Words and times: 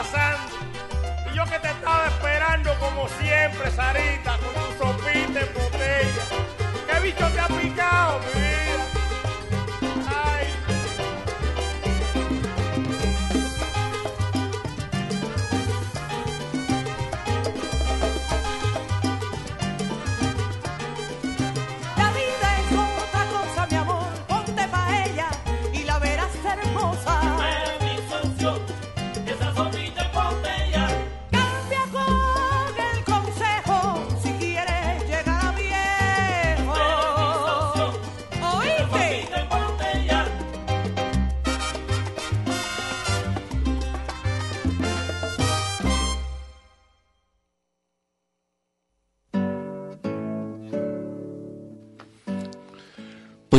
Y 0.00 1.36
yo 1.36 1.44
que 1.46 1.58
te 1.58 1.70
estaba 1.70 2.06
esperando 2.06 2.72
como 2.78 3.08
siempre, 3.08 3.68
Sarita, 3.72 4.38
con 4.38 4.54
tu 4.54 4.84
sopita 4.84 5.40
en 5.40 5.54
botella. 5.54 6.24
¿Qué 6.86 7.00
bicho 7.00 7.26
te 7.26 7.40
ha 7.40 7.48
picado, 7.48 8.20
mi 8.32 8.37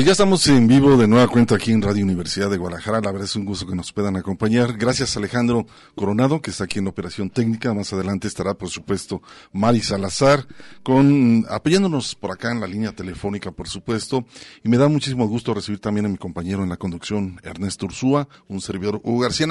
Ya 0.09 0.13
estamos 0.13 0.47
en 0.47 0.67
vivo 0.67 0.97
de 0.97 1.07
nueva 1.07 1.27
cuenta 1.27 1.53
aquí 1.53 1.71
en 1.71 1.83
Radio 1.83 2.03
Universidad 2.03 2.49
de 2.49 2.57
Guadalajara. 2.57 2.99
La 2.99 3.11
verdad 3.11 3.25
es 3.25 3.35
un 3.35 3.45
gusto 3.45 3.67
que 3.67 3.75
nos 3.75 3.93
puedan 3.93 4.15
acompañar. 4.15 4.75
Gracias 4.75 5.15
Alejandro 5.15 5.67
Coronado, 5.93 6.41
que 6.41 6.49
está 6.49 6.63
aquí 6.63 6.79
en 6.79 6.87
operación 6.87 7.29
técnica. 7.29 7.75
Más 7.75 7.93
adelante 7.93 8.27
estará, 8.27 8.55
por 8.55 8.69
supuesto, 8.69 9.21
Mari 9.51 9.81
Salazar, 9.81 10.47
con, 10.81 11.45
apoyándonos 11.47 12.15
por 12.15 12.31
acá 12.31 12.51
en 12.51 12.59
la 12.59 12.65
línea 12.65 12.91
telefónica, 12.91 13.51
por 13.51 13.67
supuesto. 13.67 14.25
Y 14.63 14.69
me 14.69 14.79
da 14.79 14.87
muchísimo 14.87 15.27
gusto 15.27 15.53
recibir 15.53 15.79
también 15.79 16.07
a 16.07 16.09
mi 16.09 16.17
compañero 16.17 16.63
en 16.63 16.69
la 16.69 16.77
conducción, 16.77 17.39
Ernesto 17.43 17.85
Ursúa, 17.85 18.27
un 18.47 18.61
servidor, 18.61 18.99
Hugo 19.03 19.19
García. 19.19 19.45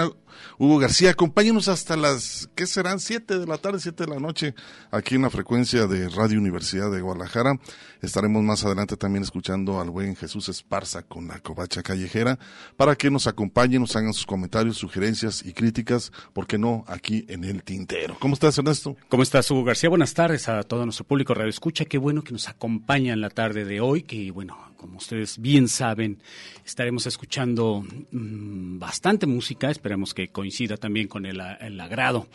Hugo 0.58 0.78
García, 0.78 1.10
acompáñenos 1.10 1.68
hasta 1.68 1.96
las, 1.96 2.50
¿qué 2.56 2.66
serán? 2.66 2.98
Siete 2.98 3.38
de 3.38 3.46
la 3.46 3.58
tarde, 3.58 3.78
siete 3.80 4.04
de 4.04 4.10
la 4.10 4.20
noche, 4.20 4.54
aquí 4.90 5.14
en 5.14 5.22
la 5.22 5.30
frecuencia 5.30 5.86
de 5.86 6.08
Radio 6.08 6.38
Universidad 6.38 6.90
de 6.90 7.00
Guadalajara. 7.00 7.58
Estaremos 8.02 8.42
más 8.42 8.64
adelante 8.64 8.96
también 8.96 9.22
escuchando 9.22 9.80
al 9.80 9.90
buen 9.90 10.14
Jesús 10.14 10.47
Esparza 10.50 11.02
con 11.02 11.28
la 11.28 11.40
covacha 11.40 11.82
callejera 11.82 12.38
para 12.76 12.96
que 12.96 13.10
nos 13.10 13.26
acompañen, 13.26 13.80
nos 13.80 13.96
hagan 13.96 14.12
sus 14.12 14.26
comentarios, 14.26 14.78
sugerencias 14.78 15.44
y 15.44 15.52
críticas, 15.52 16.12
porque 16.32 16.58
no 16.58 16.84
aquí 16.86 17.24
en 17.28 17.44
el 17.44 17.62
tintero. 17.62 18.16
¿Cómo 18.20 18.34
estás, 18.34 18.58
Ernesto? 18.58 18.96
¿Cómo 19.08 19.22
estás, 19.22 19.50
Hugo 19.50 19.64
García? 19.64 19.88
Buenas 19.88 20.14
tardes 20.14 20.48
a 20.48 20.62
todo 20.62 20.84
nuestro 20.84 21.06
público 21.06 21.34
Radio 21.34 21.50
Escucha. 21.50 21.84
Qué 21.84 21.98
bueno 21.98 22.22
que 22.22 22.32
nos 22.32 22.48
acompaña 22.48 23.12
en 23.12 23.20
la 23.20 23.30
tarde 23.30 23.64
de 23.64 23.80
hoy, 23.80 24.02
que 24.02 24.30
bueno, 24.30 24.56
como 24.76 24.98
ustedes 24.98 25.38
bien 25.38 25.68
saben, 25.68 26.22
estaremos 26.64 27.06
escuchando 27.06 27.84
mmm, 28.10 28.78
bastante 28.78 29.26
música, 29.26 29.70
esperemos 29.70 30.14
que 30.14 30.28
coincida 30.28 30.76
también 30.76 31.08
con 31.08 31.26
el, 31.26 31.40
el 31.60 31.80
agrado 31.80 32.28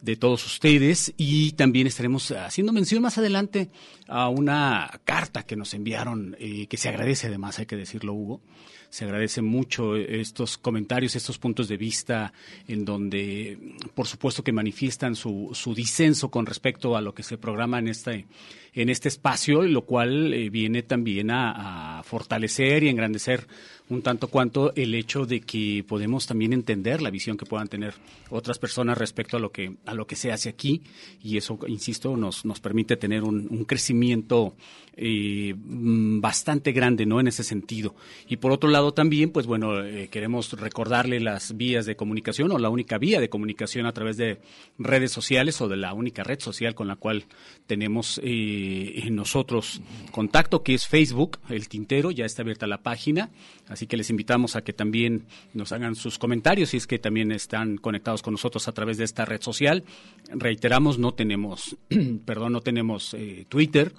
de 0.00 0.16
todos 0.16 0.44
ustedes 0.46 1.12
y 1.16 1.52
también 1.52 1.86
estaremos 1.86 2.30
haciendo 2.30 2.72
mención 2.72 3.02
más 3.02 3.18
adelante 3.18 3.70
a 4.08 4.28
una 4.28 5.00
carta 5.04 5.44
que 5.44 5.56
nos 5.56 5.74
enviaron, 5.74 6.36
eh, 6.38 6.66
que 6.66 6.76
se 6.76 6.88
agradece 6.88 7.26
además, 7.26 7.58
hay 7.58 7.66
que 7.66 7.76
decirlo, 7.76 8.14
Hugo. 8.14 8.40
Se 8.88 9.04
agradece 9.04 9.42
mucho 9.42 9.96
estos 9.96 10.58
comentarios, 10.58 11.16
estos 11.16 11.38
puntos 11.38 11.66
de 11.68 11.76
vista 11.76 12.32
en 12.68 12.84
donde, 12.84 13.76
por 13.94 14.06
supuesto, 14.06 14.44
que 14.44 14.52
manifiestan 14.52 15.16
su, 15.16 15.50
su 15.52 15.74
disenso 15.74 16.30
con 16.30 16.46
respecto 16.46 16.96
a 16.96 17.00
lo 17.00 17.12
que 17.12 17.24
se 17.24 17.36
programa 17.36 17.80
en 17.80 17.88
este, 17.88 18.26
en 18.72 18.88
este 18.88 19.08
espacio, 19.08 19.62
lo 19.62 19.84
cual 19.84 20.32
eh, 20.32 20.50
viene 20.50 20.82
también 20.82 21.30
a, 21.32 21.98
a 21.98 22.02
fortalecer 22.04 22.84
y 22.84 22.88
engrandecer 22.88 23.48
un 23.88 24.02
tanto 24.02 24.28
cuanto 24.28 24.74
el 24.74 24.94
hecho 24.94 25.26
de 25.26 25.40
que 25.40 25.84
podemos 25.86 26.26
también 26.26 26.52
entender 26.52 27.02
la 27.02 27.10
visión 27.10 27.36
que 27.36 27.46
puedan 27.46 27.68
tener 27.68 27.94
otras 28.30 28.58
personas 28.58 28.98
respecto 28.98 29.36
a 29.36 29.40
lo 29.40 29.52
que 29.52 29.76
a 29.86 29.94
lo 29.94 30.06
que 30.06 30.16
se 30.16 30.32
hace 30.32 30.48
aquí. 30.48 30.82
Y 31.22 31.36
eso 31.36 31.58
insisto 31.68 32.16
nos 32.16 32.44
nos 32.44 32.60
permite 32.60 32.96
tener 32.96 33.22
un, 33.22 33.46
un 33.50 33.64
crecimiento 33.64 34.54
eh, 34.96 35.54
bastante 35.56 36.72
grande 36.72 37.06
no 37.06 37.20
en 37.20 37.28
ese 37.28 37.44
sentido 37.44 37.94
y 38.28 38.36
por 38.36 38.52
otro 38.52 38.70
lado 38.70 38.92
también 38.92 39.30
pues 39.30 39.46
bueno 39.46 39.84
eh, 39.84 40.08
queremos 40.08 40.52
recordarle 40.52 41.20
las 41.20 41.56
vías 41.56 41.86
de 41.86 41.96
comunicación 41.96 42.50
o 42.52 42.58
la 42.58 42.70
única 42.70 42.98
vía 42.98 43.20
de 43.20 43.28
comunicación 43.28 43.86
a 43.86 43.92
través 43.92 44.16
de 44.16 44.38
redes 44.78 45.12
sociales 45.12 45.60
o 45.60 45.68
de 45.68 45.76
la 45.76 45.92
única 45.92 46.24
red 46.24 46.40
social 46.40 46.74
con 46.74 46.88
la 46.88 46.96
cual 46.96 47.24
tenemos 47.66 48.20
eh, 48.22 49.08
nosotros 49.10 49.80
contacto 50.12 50.62
que 50.62 50.74
es 50.74 50.86
Facebook 50.86 51.38
el 51.48 51.68
tintero 51.68 52.10
ya 52.10 52.24
está 52.24 52.42
abierta 52.42 52.66
la 52.66 52.82
página 52.82 53.30
Así 53.68 53.86
que 53.86 53.96
les 53.96 54.10
invitamos 54.10 54.54
a 54.56 54.62
que 54.62 54.72
también 54.72 55.26
nos 55.52 55.72
hagan 55.72 55.96
sus 55.96 56.18
comentarios 56.18 56.70
si 56.70 56.76
es 56.76 56.86
que 56.86 56.98
también 56.98 57.32
están 57.32 57.78
conectados 57.78 58.22
con 58.22 58.34
nosotros 58.34 58.68
a 58.68 58.72
través 58.72 58.96
de 58.96 59.04
esta 59.04 59.24
red 59.24 59.40
social. 59.42 59.84
Reiteramos, 60.30 60.98
no 60.98 61.14
tenemos, 61.14 61.76
perdón, 62.24 62.52
no 62.52 62.60
tenemos 62.60 63.14
eh, 63.14 63.44
Twitter. 63.48 63.92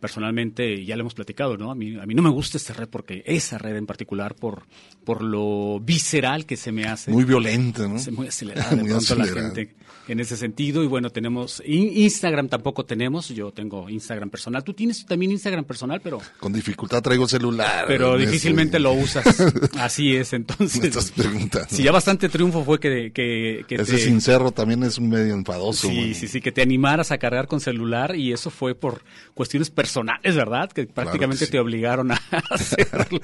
Personalmente, 0.00 0.84
ya 0.84 0.96
lo 0.96 1.02
hemos 1.02 1.14
platicado, 1.14 1.56
¿no? 1.56 1.70
A 1.70 1.74
mí, 1.74 1.96
a 1.98 2.06
mí 2.06 2.14
no 2.14 2.22
me 2.22 2.30
gusta 2.30 2.56
esta 2.56 2.72
red 2.72 2.88
porque 2.88 3.22
esa 3.26 3.58
red 3.58 3.76
en 3.76 3.86
particular, 3.86 4.34
por, 4.34 4.64
por 5.04 5.22
lo 5.22 5.78
visceral 5.80 6.46
que 6.46 6.56
se 6.56 6.72
me 6.72 6.84
hace. 6.84 7.10
Muy 7.10 7.24
violenta, 7.24 7.86
¿no? 7.86 8.00
Muy 8.12 8.26
acelerada 8.28 8.70
de 8.70 8.76
muy 8.76 8.88
pronto 8.88 9.04
acelerada. 9.04 9.34
la 9.34 9.54
gente 9.54 9.76
en 10.08 10.20
ese 10.20 10.36
sentido. 10.36 10.82
Y 10.82 10.86
bueno, 10.86 11.10
tenemos 11.10 11.62
Instagram 11.64 12.48
tampoco 12.48 12.84
tenemos. 12.84 13.28
Yo 13.28 13.52
tengo 13.52 13.88
Instagram 13.88 14.30
personal. 14.30 14.64
Tú 14.64 14.74
tienes 14.74 15.06
también 15.06 15.30
Instagram 15.32 15.64
personal, 15.64 16.00
pero. 16.02 16.20
Con 16.38 16.52
dificultad 16.52 17.02
traigo 17.02 17.28
celular. 17.28 17.84
Pero 17.86 18.16
difícilmente 18.16 18.78
lo 18.78 18.92
usas. 18.92 19.24
Así 19.78 20.16
es, 20.16 20.32
entonces. 20.32 20.80
Me 20.80 20.88
estás 20.88 21.10
preguntando. 21.12 21.68
Si 21.70 21.82
ya 21.82 21.92
bastante 21.92 22.28
triunfo 22.28 22.64
fue 22.64 22.80
que. 22.80 23.12
que, 23.12 23.64
que 23.68 23.74
Ese 23.76 23.92
te, 23.92 23.98
sincero 23.98 24.50
también 24.50 24.82
es 24.82 24.98
un 24.98 25.08
medio 25.08 25.34
enfadoso. 25.34 25.88
Sí, 25.88 26.14
sí, 26.14 26.28
sí, 26.28 26.40
que 26.40 26.52
te 26.52 26.62
animaras 26.62 27.12
a 27.12 27.18
cargar 27.18 27.46
con 27.46 27.60
celular 27.60 28.16
y 28.16 28.32
eso 28.32 28.50
fue 28.50 28.74
por 28.74 29.02
cuestiones 29.34 29.70
personales, 29.70 29.89
¿verdad? 30.36 30.70
Que 30.70 30.86
prácticamente 30.86 31.18
claro 31.18 31.38
que 31.38 31.46
sí. 31.46 31.50
te 31.52 31.58
obligaron 31.58 32.12
a 32.12 32.14
hacerlo. 32.50 33.20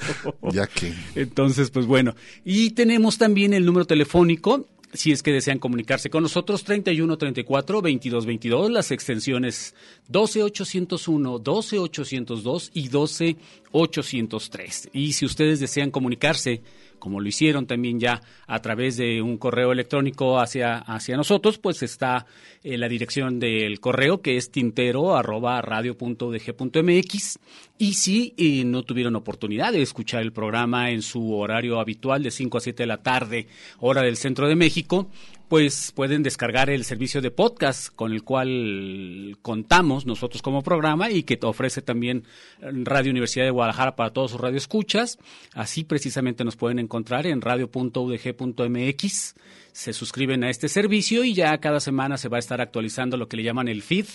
ya 0.52 0.66
que. 0.66 0.92
Entonces, 1.14 1.70
pues 1.70 1.86
bueno. 1.86 2.14
Y 2.44 2.70
tenemos 2.70 3.18
también 3.18 3.54
el 3.54 3.64
número 3.64 3.86
telefónico 3.86 4.66
si 4.96 5.12
es 5.12 5.22
que 5.22 5.32
desean 5.32 5.58
comunicarse 5.58 6.10
con 6.10 6.22
nosotros, 6.22 6.64
31 6.64 7.16
34 7.16 7.82
22 7.82 8.26
22, 8.26 8.70
las 8.70 8.90
extensiones 8.90 9.74
12 10.08 10.42
801, 10.42 11.38
12 11.38 11.78
802 11.78 12.70
y 12.74 12.88
12 12.88 13.36
803. 13.72 14.90
Y 14.92 15.12
si 15.12 15.26
ustedes 15.26 15.60
desean 15.60 15.90
comunicarse, 15.90 16.62
como 16.98 17.20
lo 17.20 17.28
hicieron 17.28 17.66
también 17.66 18.00
ya 18.00 18.20
a 18.46 18.60
través 18.60 18.96
de 18.96 19.22
un 19.22 19.38
correo 19.38 19.72
electrónico 19.72 20.38
hacia, 20.38 20.78
hacia 20.78 21.16
nosotros, 21.16 21.58
pues 21.58 21.82
está 21.82 22.26
eh, 22.62 22.78
la 22.78 22.88
dirección 22.88 23.38
del 23.38 23.80
correo 23.80 24.20
que 24.20 24.36
es 24.36 24.50
tintero 24.50 25.16
arroba 25.16 25.60
radio.udg.mx 25.62 27.38
y 27.78 27.94
si 27.94 28.34
eh, 28.36 28.64
no 28.64 28.82
tuvieron 28.82 29.16
oportunidad 29.16 29.72
de 29.72 29.82
escuchar 29.82 30.22
el 30.22 30.32
programa 30.32 30.90
en 30.90 31.02
su 31.02 31.34
horario 31.34 31.78
habitual 31.78 32.22
de 32.22 32.30
5 32.30 32.58
a 32.58 32.60
7 32.60 32.82
de 32.82 32.86
la 32.86 33.02
tarde, 33.02 33.46
hora 33.80 34.02
del 34.02 34.16
centro 34.16 34.48
de 34.48 34.56
México, 34.56 35.10
pues 35.48 35.92
pueden 35.92 36.22
descargar 36.22 36.70
el 36.70 36.84
servicio 36.84 37.20
de 37.22 37.30
podcast 37.30 37.94
con 37.94 38.12
el 38.12 38.22
cual 38.24 39.36
contamos 39.42 40.06
nosotros 40.06 40.42
como 40.42 40.62
programa 40.62 41.10
y 41.10 41.22
que 41.22 41.38
ofrece 41.42 41.82
también 41.82 42.24
Radio 42.60 43.10
Universidad 43.10 43.44
de 43.44 43.50
Guadalajara 43.50 43.96
para 43.96 44.12
todos 44.12 44.32
sus 44.32 44.40
radioescuchas. 44.40 45.18
Así 45.54 45.84
precisamente 45.84 46.44
nos 46.44 46.56
pueden 46.56 46.78
encontrar 46.78 47.26
en 47.26 47.40
radio.udg.mx 47.40 49.34
se 49.76 49.92
suscriben 49.92 50.42
a 50.42 50.48
este 50.48 50.70
servicio 50.70 51.22
y 51.22 51.34
ya 51.34 51.58
cada 51.58 51.80
semana 51.80 52.16
se 52.16 52.30
va 52.30 52.38
a 52.38 52.40
estar 52.40 52.62
actualizando 52.62 53.18
lo 53.18 53.28
que 53.28 53.36
le 53.36 53.42
llaman 53.42 53.68
el 53.68 53.82
feed, 53.82 54.06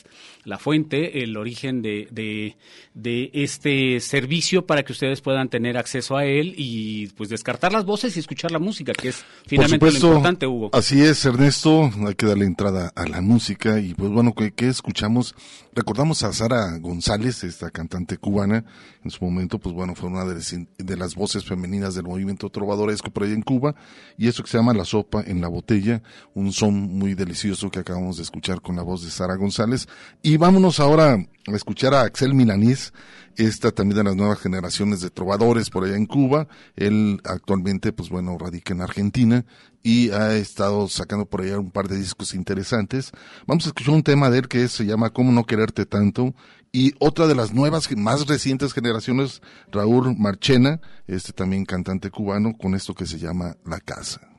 la 0.43 0.57
fuente, 0.57 1.21
el 1.21 1.37
origen 1.37 1.83
de, 1.83 2.07
de, 2.09 2.57
de, 2.95 3.29
este 3.31 3.99
servicio 3.99 4.65
para 4.65 4.81
que 4.81 4.91
ustedes 4.91 5.21
puedan 5.21 5.49
tener 5.49 5.77
acceso 5.77 6.17
a 6.17 6.25
él 6.25 6.55
y 6.57 7.09
pues 7.09 7.29
descartar 7.29 7.71
las 7.71 7.85
voces 7.85 8.17
y 8.17 8.19
escuchar 8.19 8.51
la 8.51 8.57
música, 8.57 8.91
que 8.91 9.09
es 9.09 9.23
finalmente 9.45 9.85
supuesto, 9.85 10.07
lo 10.07 10.13
importante, 10.13 10.47
Hugo. 10.47 10.71
Así 10.73 10.99
es, 10.99 11.23
Ernesto, 11.25 11.91
hay 12.07 12.15
que 12.15 12.25
darle 12.25 12.45
entrada 12.45 12.91
a 12.95 13.05
la 13.05 13.21
música 13.21 13.79
y 13.79 13.93
pues 13.93 14.09
bueno, 14.09 14.33
¿qué, 14.33 14.51
qué 14.53 14.67
escuchamos? 14.67 15.35
Recordamos 15.75 16.23
a 16.23 16.33
Sara 16.33 16.75
González, 16.79 17.43
esta 17.43 17.69
cantante 17.69 18.17
cubana, 18.17 18.65
en 19.03 19.11
su 19.11 19.23
momento 19.23 19.59
pues 19.59 19.75
bueno, 19.75 19.93
fue 19.93 20.09
una 20.09 20.25
de 20.25 20.33
las, 20.33 20.55
de 20.79 20.97
las 20.97 21.13
voces 21.13 21.45
femeninas 21.45 21.93
del 21.93 22.05
movimiento 22.05 22.49
trovadoresco 22.49 23.11
por 23.11 23.23
allá 23.23 23.35
en 23.35 23.43
Cuba 23.43 23.75
y 24.17 24.27
eso 24.27 24.41
que 24.41 24.49
se 24.49 24.57
llama 24.57 24.73
La 24.73 24.85
Sopa 24.85 25.21
en 25.21 25.39
la 25.39 25.50
botella, 25.51 26.01
un 26.33 26.51
son 26.51 26.73
muy 26.73 27.13
delicioso 27.13 27.69
que 27.69 27.79
acabamos 27.79 28.17
de 28.17 28.23
escuchar 28.23 28.61
con 28.61 28.75
la 28.75 28.81
voz 28.81 29.03
de 29.03 29.11
Sara 29.11 29.35
González. 29.35 29.87
Y 30.23 30.37
vámonos 30.37 30.79
ahora 30.79 31.13
a 31.13 31.55
escuchar 31.55 31.93
a 31.93 32.01
Axel 32.01 32.33
Milanís, 32.33 32.93
esta 33.37 33.71
también 33.71 33.97
de 33.97 34.03
las 34.03 34.15
nuevas 34.15 34.39
generaciones 34.39 35.01
de 35.01 35.09
trovadores 35.09 35.69
por 35.69 35.83
allá 35.83 35.95
en 35.95 36.05
Cuba. 36.05 36.47
Él 36.75 37.21
actualmente, 37.23 37.93
pues 37.93 38.09
bueno, 38.09 38.37
radica 38.37 38.73
en 38.73 38.81
Argentina 38.81 39.45
y 39.83 40.11
ha 40.11 40.35
estado 40.35 40.87
sacando 40.87 41.25
por 41.25 41.41
allá 41.41 41.59
un 41.59 41.71
par 41.71 41.87
de 41.87 41.97
discos 41.97 42.33
interesantes. 42.33 43.11
Vamos 43.47 43.65
a 43.65 43.69
escuchar 43.69 43.93
un 43.93 44.03
tema 44.03 44.29
de 44.29 44.39
él 44.39 44.47
que 44.47 44.67
se 44.67 44.85
llama 44.85 45.11
Cómo 45.11 45.31
no 45.31 45.45
quererte 45.45 45.85
tanto 45.85 46.33
y 46.71 46.93
otra 46.99 47.27
de 47.27 47.35
las 47.35 47.53
nuevas, 47.53 47.89
más 47.97 48.27
recientes 48.27 48.73
generaciones, 48.73 49.41
Raúl 49.71 50.15
Marchena, 50.17 50.79
este 51.05 51.33
también 51.33 51.65
cantante 51.65 52.09
cubano, 52.09 52.57
con 52.57 52.75
esto 52.75 52.93
que 52.93 53.05
se 53.05 53.19
llama 53.19 53.57
La 53.65 53.79
Casa. 53.81 54.30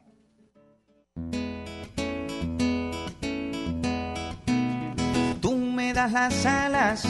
Tú 5.42 5.56
me 5.56 5.92
das 5.92 6.12
las 6.12 6.46
alas, 6.46 7.02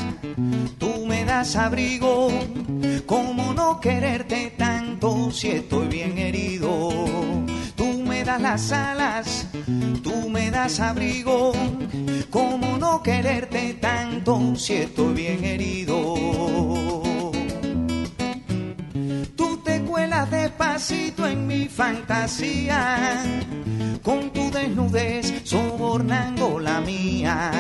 tú 0.79 1.05
me 1.07 1.25
das 1.25 1.55
abrigo, 1.55 2.31
¿cómo 3.05 3.53
no 3.53 3.79
quererte 3.79 4.55
tanto 4.57 5.31
si 5.31 5.49
estoy 5.49 5.89
bien 5.89 6.17
herido? 6.17 6.89
Tú 7.77 8.03
me 8.07 8.25
das 8.25 8.41
las 8.41 8.73
alas, 8.73 9.47
tú 10.03 10.31
me 10.31 10.51
das 10.51 10.81
abrigo, 10.81 11.53
¿cómo 12.31 12.79
no 12.79 13.03
quererte 13.03 13.75
tanto 13.75 14.57
si 14.57 14.75
estoy 14.77 15.13
bien 15.13 15.45
herido? 15.45 17.02
Despacito 20.73 21.27
en 21.27 21.47
mi 21.47 21.69
fantasía 21.69 23.23
con 24.03 24.31
tu 24.31 24.51
desnudez 24.51 25.43
sobornando 25.45 26.59
la 26.59 26.81
mía. 26.81 27.51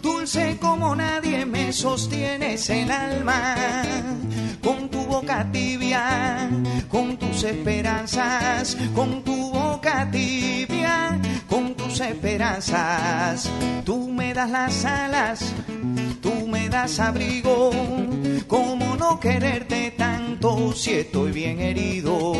Dulce 0.00 0.56
como 0.58 0.96
nadie 0.96 1.44
me 1.44 1.74
sostienes 1.74 2.70
el 2.70 2.90
alma, 2.90 3.54
con 4.62 4.88
tu 4.88 5.04
boca 5.04 5.46
tibia, 5.52 6.48
con 6.88 7.18
tus 7.18 7.44
esperanzas, 7.44 8.78
con 8.94 9.22
tu 9.22 9.50
boca 9.50 10.10
tibia, 10.10 11.20
con 11.46 11.74
tus 11.74 12.00
esperanzas. 12.00 13.50
Tú 13.84 14.08
me 14.08 14.32
das 14.32 14.48
las 14.50 14.84
alas, 14.86 15.52
tú 16.22 16.45
me 16.66 16.72
das 16.72 16.98
abrigo, 16.98 17.70
como 18.48 18.96
no 18.96 19.20
quererte 19.20 19.92
tanto 19.96 20.72
si 20.72 20.94
estoy 20.94 21.30
bien 21.30 21.60
herido. 21.60 22.32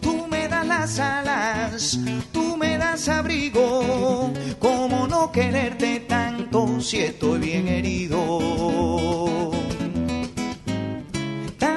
Tú 0.00 0.28
me 0.30 0.46
das 0.46 0.64
las 0.64 0.98
alas, 1.00 1.98
tú 2.32 2.56
me 2.56 2.78
das 2.78 3.08
abrigo, 3.08 4.32
como 4.60 5.08
no 5.08 5.32
quererte 5.32 6.00
tanto 6.08 6.80
si 6.80 6.98
estoy 6.98 7.40
bien 7.40 7.66
herido. 7.66 8.38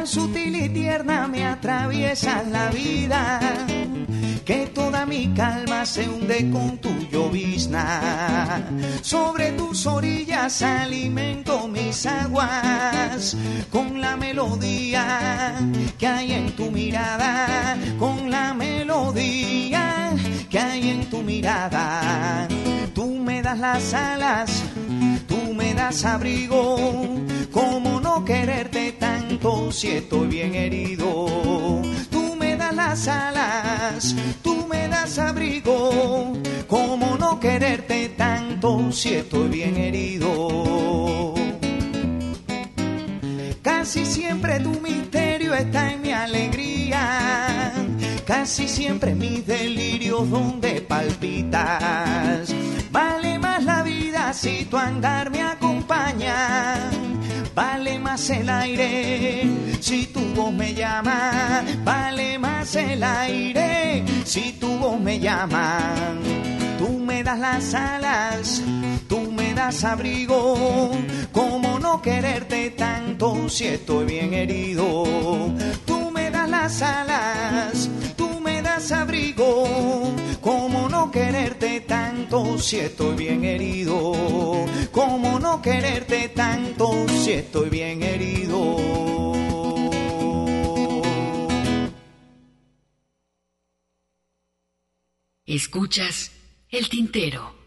Sutil 0.05 0.55
y 0.55 0.69
tierna 0.69 1.27
me 1.29 1.45
atraviesas 1.45 2.45
la 2.49 2.69
vida, 2.69 3.39
que 4.43 4.67
toda 4.67 5.05
mi 5.05 5.33
calma 5.33 5.85
se 5.85 6.09
hunde 6.09 6.51
con 6.51 6.77
tu 6.79 6.89
llovizna. 7.09 8.61
Sobre 9.01 9.53
tus 9.53 9.87
orillas 9.87 10.61
alimento 10.61 11.69
mis 11.69 12.05
aguas, 12.05 13.37
con 13.71 14.01
la 14.01 14.17
melodía 14.17 15.53
que 15.97 16.07
hay 16.07 16.33
en 16.33 16.55
tu 16.55 16.69
mirada, 16.69 17.77
con 17.97 18.29
la 18.29 18.53
melodía 18.53 20.13
que 20.49 20.59
hay 20.59 20.89
en 20.89 21.09
tu 21.09 21.21
mirada. 21.21 22.47
Tú 22.93 23.05
me 23.05 23.41
das 23.41 23.57
las 23.57 23.93
alas, 23.93 24.63
tú 25.27 25.52
das 25.83 26.05
abrigo, 26.05 26.77
como 27.51 27.99
no 27.99 28.23
quererte 28.23 28.93
tanto 28.93 29.69
si 29.69 29.89
estoy 29.89 30.27
bien 30.27 30.55
herido. 30.55 31.27
Tú 32.09 32.37
me 32.39 32.55
das 32.55 32.73
las 32.73 33.07
alas, 33.09 34.15
tú 34.41 34.65
me 34.71 34.87
das 34.87 35.19
abrigo, 35.19 36.37
como 36.67 37.17
no 37.17 37.37
quererte 37.37 38.09
tanto 38.15 38.93
si 38.93 39.15
estoy 39.15 39.49
bien 39.49 39.75
herido. 39.75 41.33
Casi 43.61 44.05
siempre 44.05 44.61
tu 44.61 44.79
misterio 44.79 45.53
está 45.53 45.91
en 45.91 46.01
mi 46.01 46.13
alegría. 46.13 47.73
Casi 48.25 48.69
siempre 48.69 49.15
mis 49.15 49.45
delirios 49.45 50.29
donde 50.29 50.79
palpitas. 50.79 52.55
Vale 52.89 53.37
más 53.37 53.65
la 53.65 53.82
si 54.31 54.65
tu 54.65 54.77
andar 54.77 55.29
me 55.29 55.41
acompaña. 55.41 56.89
Vale 57.55 57.99
más 57.99 58.29
el 58.29 58.49
aire 58.49 59.43
si 59.81 60.07
tu 60.07 60.21
voz 60.35 60.53
me 60.53 60.73
llama. 60.73 61.63
Vale 61.83 62.39
más 62.39 62.75
el 62.75 63.03
aire 63.03 64.05
si 64.23 64.53
tu 64.53 64.77
voz 64.77 64.99
me 64.99 65.19
llama. 65.19 65.79
Tú 66.77 66.99
me 66.99 67.23
das 67.23 67.39
las 67.39 67.73
alas, 67.73 68.61
tú 69.07 69.31
me 69.31 69.53
das 69.53 69.83
abrigo. 69.83 70.91
¿Cómo 71.31 71.79
no 71.79 72.01
quererte 72.01 72.71
tanto 72.71 73.49
si 73.49 73.65
estoy 73.65 74.05
bien 74.05 74.33
herido? 74.33 75.05
Tú 75.85 76.11
me 76.11 76.29
das 76.29 76.49
las 76.49 76.81
alas, 76.81 77.89
tú 78.83 78.89
me 78.89 78.89
das 78.89 78.91
abrigo. 78.91 80.15
¿Cómo 80.41 80.89
no 80.89 81.11
quererte 81.11 81.81
tanto 81.81 82.57
si 82.57 82.79
estoy 82.79 83.15
bien 83.15 83.43
herido? 83.43 84.13
¿Cómo 84.91 85.39
no 85.39 85.61
quererte 85.61 86.29
tanto 86.29 87.07
si 87.07 87.33
estoy 87.33 87.69
bien 87.69 88.03
herido? 88.03 88.77
Escuchas 95.45 96.31
el 96.69 96.89
tintero. 96.89 97.62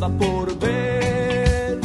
Selva 0.00 0.08
por 0.08 0.58
ver. 0.58 1.80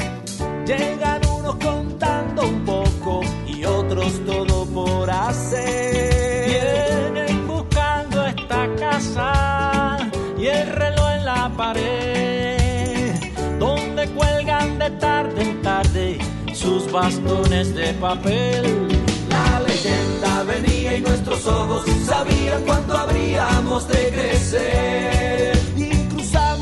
Llegan 0.65 1.21
unos 1.27 1.55
contando 1.55 2.43
un 2.43 2.65
poco 2.65 3.21
y 3.47 3.65
otros 3.65 4.13
todo 4.25 4.65
por 4.67 5.09
hacer. 5.09 6.47
Vienen 6.47 7.47
buscando 7.47 8.25
esta 8.25 8.67
casa 8.75 9.97
y 10.37 10.47
el 10.47 10.67
reloj 10.67 11.11
en 11.17 11.25
la 11.25 11.51
pared, 11.57 13.13
donde 13.59 14.07
cuelgan 14.09 14.79
de 14.79 14.89
tarde 14.91 15.41
en 15.41 15.61
tarde 15.61 16.17
sus 16.53 16.91
bastones 16.91 17.75
de 17.75 17.93
papel. 17.93 18.87
La 19.29 19.59
leyenda 19.59 20.43
venía 20.43 20.97
y 20.97 21.01
nuestros 21.01 21.45
ojos 21.47 21.85
sabían 22.05 22.63
cuánto 22.65 22.97
habríamos 22.97 23.87
de 23.87 24.09
crecer. 24.09 25.54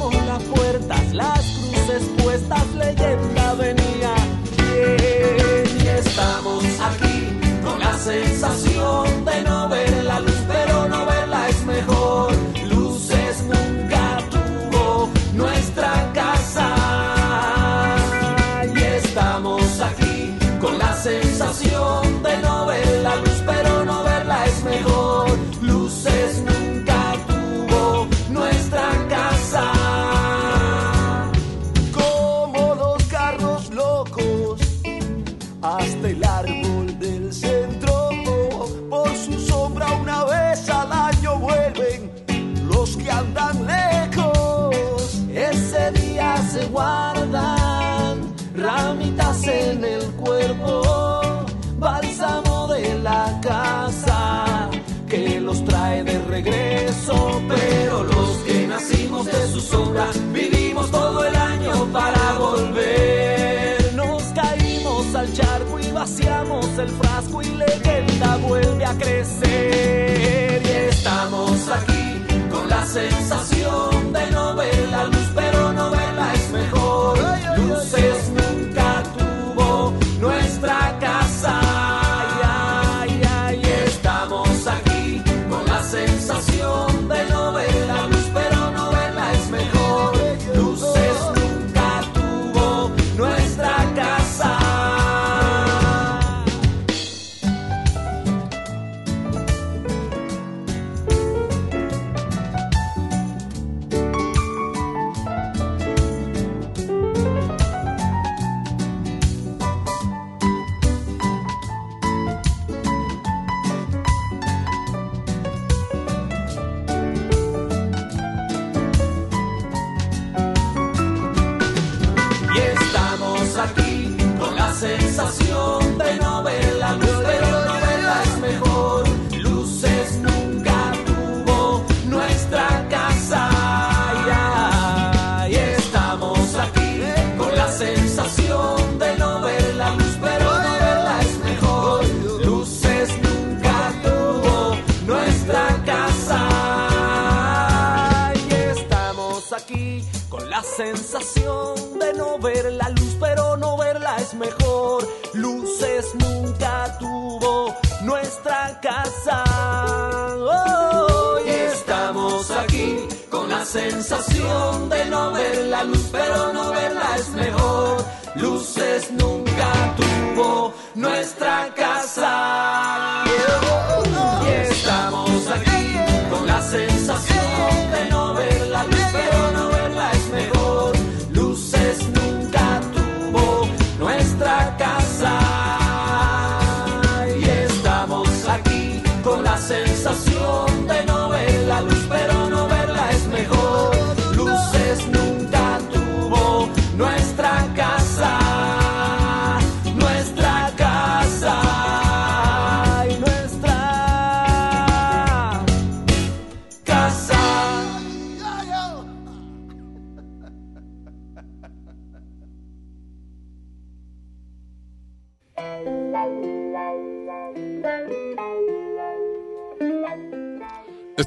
Y 0.03 0.15
cruzamos 0.15 0.25
las 0.25 0.43
puertas, 0.43 1.13
las 1.13 1.39
cruces 1.39 2.03
puestas, 2.21 2.67
leyenda 2.75 3.53
venía. 3.53 4.15
Bien, 4.57 5.87
estamos 5.87 6.63
aquí 6.81 7.39
con 7.63 7.79
la 7.79 7.97
sensación 7.97 9.25
de 9.25 9.41
no 9.43 9.69
ver 9.69 10.03
la 10.03 10.19
luz, 10.19 10.37
pero 10.47 10.89
no 10.89 11.05
verla 11.05 11.49
es 11.49 11.65
mejor. 11.65 12.52
Vivimos 60.33 60.89
todo 60.91 61.25
el 61.25 61.35
año 61.35 61.87
para 61.91 62.33
volver. 62.33 63.93
Nos 63.95 64.23
caímos 64.33 65.15
al 65.15 65.31
charco 65.33 65.79
y 65.79 65.91
vaciamos 65.91 66.67
el 66.77 66.89
frasco 66.89 67.41
y 67.41 67.49
leyenda 67.49 68.37
vuelve 68.37 68.85
a 68.85 68.93
crecer. 68.97 70.61
Y 70.63 70.69
estamos 70.89 71.67
aquí 71.69 72.49
con 72.51 72.69
la 72.69 72.85
sensación 72.85 74.13
de 74.13 74.31
no 74.31 74.55
ver 74.55 74.89
la 74.89 75.05
luz, 75.05 75.29
pero 75.35 75.73
no 75.73 75.89
verla 75.91 76.33
es 76.33 76.51
mejor. 76.51 77.17
Luces 77.57 78.29
nunca 78.29 78.42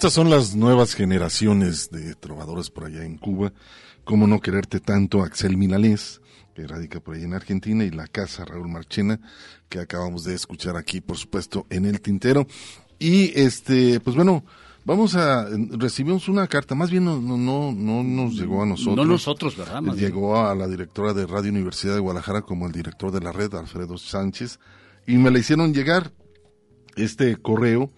Estas 0.07 0.23
son 0.23 0.31
las 0.31 0.55
nuevas 0.55 0.95
generaciones 0.95 1.91
de 1.91 2.15
trovadores 2.15 2.71
por 2.71 2.85
allá 2.85 3.05
en 3.05 3.19
Cuba. 3.19 3.53
Cómo 4.05 4.29
no 4.29 4.39
quererte 4.39 4.79
tanto, 4.79 5.25
Axel 5.25 5.57
Milanés, 5.57 6.21
que 6.55 6.65
radica 6.65 7.01
por 7.01 7.17
allá 7.17 7.25
en 7.25 7.35
Argentina, 7.35 7.83
y 7.83 7.91
la 7.91 8.07
casa 8.07 8.45
Raúl 8.45 8.69
Marchena, 8.69 9.19
que 9.69 9.81
acabamos 9.81 10.23
de 10.23 10.35
escuchar 10.35 10.77
aquí, 10.77 11.01
por 11.01 11.17
supuesto, 11.17 11.67
en 11.71 11.87
el 11.87 12.01
tintero. 12.01 12.47
Y 13.01 13.37
este, 13.37 13.99
pues 13.99 14.15
bueno, 14.15 14.45
vamos 14.85 15.17
a, 15.17 15.49
recibimos 15.73 16.29
una 16.29 16.47
carta, 16.47 16.77
más 16.77 16.89
bien 16.89 17.05
no, 17.05 17.21
no, 17.21 17.37
no, 17.37 17.73
no 17.73 18.05
nos 18.05 18.37
llegó 18.37 18.63
a 18.63 18.67
nosotros. 18.67 18.97
No 18.97 19.05
nosotros, 19.05 19.57
¿verdad? 19.57 19.83
Más 19.83 19.97
bien. 19.97 20.07
Llegó 20.07 20.39
a 20.39 20.55
la 20.55 20.69
directora 20.69 21.15
de 21.15 21.27
Radio 21.27 21.51
Universidad 21.51 21.95
de 21.95 22.01
Guadalajara 22.01 22.43
como 22.43 22.67
el 22.67 22.73
director 22.73 23.11
de 23.11 23.23
la 23.23 23.33
red, 23.33 23.53
Alfredo 23.57 23.99
Sánchez, 23.99 24.61
y 25.05 25.17
me 25.17 25.33
la 25.33 25.41
hicieron 25.41 25.75
llegar 25.75 26.13
este 26.95 27.35
correo 27.35 27.91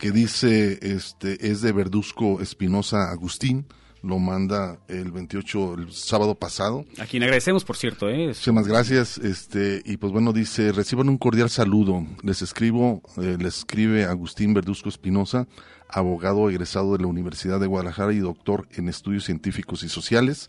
que 0.00 0.10
dice, 0.12 0.78
este, 0.80 1.50
es 1.50 1.60
de 1.60 1.72
Verduzco 1.72 2.40
Espinosa 2.40 3.10
Agustín, 3.10 3.66
lo 4.02 4.18
manda 4.18 4.80
el 4.88 5.12
28, 5.12 5.74
el 5.74 5.92
sábado 5.92 6.34
pasado. 6.34 6.86
A 6.98 7.04
quien 7.04 7.22
agradecemos, 7.22 7.66
por 7.66 7.76
cierto, 7.76 8.08
¿eh? 8.08 8.28
Muchísimas 8.28 8.66
gracias, 8.66 9.18
este, 9.18 9.82
y 9.84 9.98
pues 9.98 10.10
bueno, 10.10 10.32
dice, 10.32 10.72
reciban 10.72 11.10
un 11.10 11.18
cordial 11.18 11.50
saludo, 11.50 12.06
les 12.22 12.40
escribo, 12.40 13.02
eh, 13.18 13.36
les 13.38 13.58
escribe 13.58 14.06
Agustín 14.06 14.54
Verduzco 14.54 14.88
Espinosa, 14.88 15.46
abogado 15.86 16.48
egresado 16.48 16.96
de 16.96 17.02
la 17.02 17.08
Universidad 17.08 17.60
de 17.60 17.66
Guadalajara 17.66 18.14
y 18.14 18.20
doctor 18.20 18.68
en 18.72 18.88
estudios 18.88 19.24
científicos 19.24 19.82
y 19.82 19.90
sociales. 19.90 20.48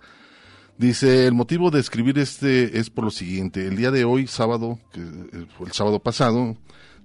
Dice, 0.77 1.27
el 1.27 1.33
motivo 1.33 1.71
de 1.71 1.81
escribir 1.81 2.17
este 2.19 2.79
es 2.79 2.89
por 2.89 3.03
lo 3.03 3.11
siguiente, 3.11 3.67
el 3.67 3.75
día 3.75 3.91
de 3.91 4.05
hoy, 4.05 4.27
sábado, 4.27 4.79
que 4.93 5.01
eh, 5.01 5.45
fue 5.57 5.67
el 5.67 5.73
sábado 5.73 5.99
pasado, 5.99 6.55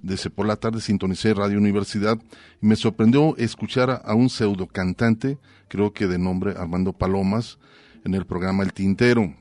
desde 0.03 0.31
por 0.31 0.47
la 0.47 0.57
tarde 0.57 0.81
sintonicé 0.81 1.35
Radio 1.35 1.59
Universidad 1.59 2.19
y 2.63 2.67
me 2.67 2.77
sorprendió 2.77 3.37
escuchar 3.37 4.03
a, 4.05 4.15
un 4.15 4.31
pseudo 4.31 4.67
cantante, 4.67 5.39
creo 5.69 5.93
que 5.93 6.07
de 6.07 6.19
nombre 6.19 6.55
Armando 6.57 6.93
Palomas, 6.93 7.59
en 8.05 8.15
el 8.15 8.25
programa 8.25 8.63
El 8.63 8.73
Tintero 8.73 9.35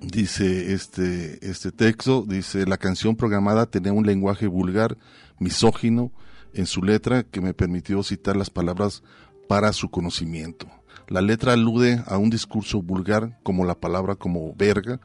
dice 0.00 0.72
este, 0.72 1.38
este 1.48 1.72
texto, 1.72 2.24
dice, 2.26 2.66
la 2.66 2.78
canción 2.78 3.16
programada 3.16 3.66
tenía 3.66 3.92
un 3.92 4.06
lenguaje 4.06 4.46
vulgar, 4.46 4.96
misógino, 5.38 6.12
en 6.52 6.66
su 6.66 6.82
letra 6.82 7.24
que 7.24 7.40
me 7.40 7.54
permitió 7.54 8.02
citar 8.02 8.36
las 8.36 8.50
palabras 8.50 9.02
para 9.48 9.72
su 9.72 9.90
conocimiento. 9.90 10.66
La 11.08 11.20
letra 11.20 11.52
alude 11.52 12.02
a 12.06 12.16
un 12.16 12.30
discurso 12.30 12.80
vulgar 12.80 13.38
como 13.42 13.64
la 13.64 13.74
palabra 13.74 14.14
como 14.14 14.54
verga, 14.54 15.00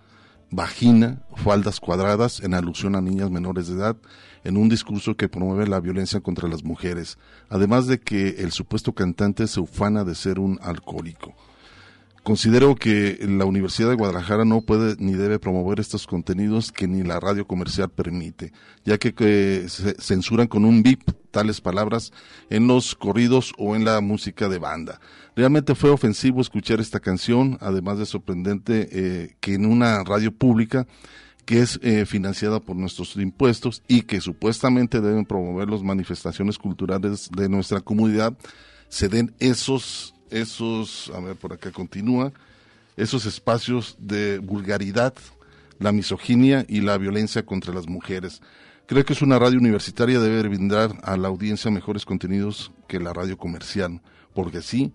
vagina, 0.52 1.22
faldas 1.36 1.80
cuadradas 1.80 2.40
en 2.40 2.54
alusión 2.54 2.96
a 2.96 3.02
niñas 3.02 3.30
menores 3.32 3.68
de 3.68 3.76
edad, 3.76 3.98
en 4.44 4.58
un 4.58 4.70
discurso 4.70 5.16
que 5.16 5.30
promueve 5.30 5.68
la 5.68 5.80
violencia 5.80 6.20
contra 6.20 6.48
las 6.48 6.64
mujeres, 6.64 7.18
además 7.50 7.88
de 7.88 8.00
que 8.00 8.36
el 8.40 8.52
supuesto 8.52 8.94
cantante 8.94 9.48
se 9.48 9.60
ufana 9.60 10.04
de 10.04 10.16
ser 10.16 10.40
un 10.40 10.60
alcohólico. 10.62 11.34
Considero 12.24 12.76
que 12.76 13.18
la 13.28 13.46
Universidad 13.46 13.90
de 13.90 13.96
Guadalajara 13.96 14.46
no 14.46 14.62
puede 14.62 14.96
ni 15.00 15.14
debe 15.14 15.40
promover 15.40 15.80
estos 15.80 16.06
contenidos 16.06 16.72
que 16.72 16.88
ni 16.88 17.02
la 17.02 17.20
radio 17.20 17.48
comercial 17.48 17.90
permite, 17.90 18.52
ya 18.86 18.98
que, 18.98 19.66
se 19.68 19.96
censuran 20.00 20.48
con 20.48 20.66
un 20.66 20.84
bip 20.84 21.02
tales 21.32 21.62
palabras 21.62 22.12
en 22.50 22.68
los 22.68 22.94
corridos 22.94 23.54
o 23.58 23.76
en 23.76 23.86
la 23.86 24.02
música 24.02 24.50
de 24.50 24.60
banda. 24.60 25.00
Realmente 25.36 25.76
fue 25.76 25.90
ofensivo 25.90 26.42
escuchar 26.42 26.80
esta 26.80 27.00
canción, 27.00 27.58
además 27.62 27.98
de 27.98 28.06
sorprendente 28.06 28.90
eh, 28.92 29.36
que 29.40 29.54
en 29.54 29.66
una 29.66 30.04
radio 30.04 30.32
pública 30.32 30.86
que 31.50 31.62
es 31.62 31.80
eh, 31.82 32.06
financiada 32.06 32.60
por 32.60 32.76
nuestros 32.76 33.16
impuestos 33.16 33.82
y 33.88 34.04
que 34.04 34.22
supuestamente 34.22 35.02
deben 35.02 35.26
promover 35.26 35.68
las 35.68 35.82
manifestaciones 35.82 36.60
culturales 36.60 37.28
de 37.36 37.50
nuestra 37.50 37.82
comunidad, 37.82 38.38
se 38.88 39.10
den 39.10 39.34
esos, 39.40 40.14
esos, 40.30 41.12
a 41.12 41.20
ver, 41.20 41.36
por 41.38 41.52
acá 41.52 41.72
continúa, 41.72 42.32
esos 42.98 43.26
espacios 43.26 43.96
de 43.98 44.38
vulgaridad, 44.38 45.16
la 45.80 45.92
misoginia 45.92 46.66
y 46.68 46.82
la 46.82 47.00
violencia 47.00 47.44
contra 47.44 47.74
las 47.74 47.88
mujeres. 47.88 48.44
Creo 48.86 49.04
que 49.04 49.14
es 49.14 49.24
una 49.24 49.40
radio 49.40 49.58
universitaria 49.58 50.20
debe 50.20 50.48
brindar 50.48 51.00
a 51.02 51.18
la 51.18 51.30
audiencia 51.30 51.72
mejores 51.72 52.06
contenidos 52.06 52.72
que 52.88 53.00
la 53.00 53.12
radio 53.12 53.40
comercial, 53.40 54.02
porque 54.40 54.62
sí, 54.62 54.94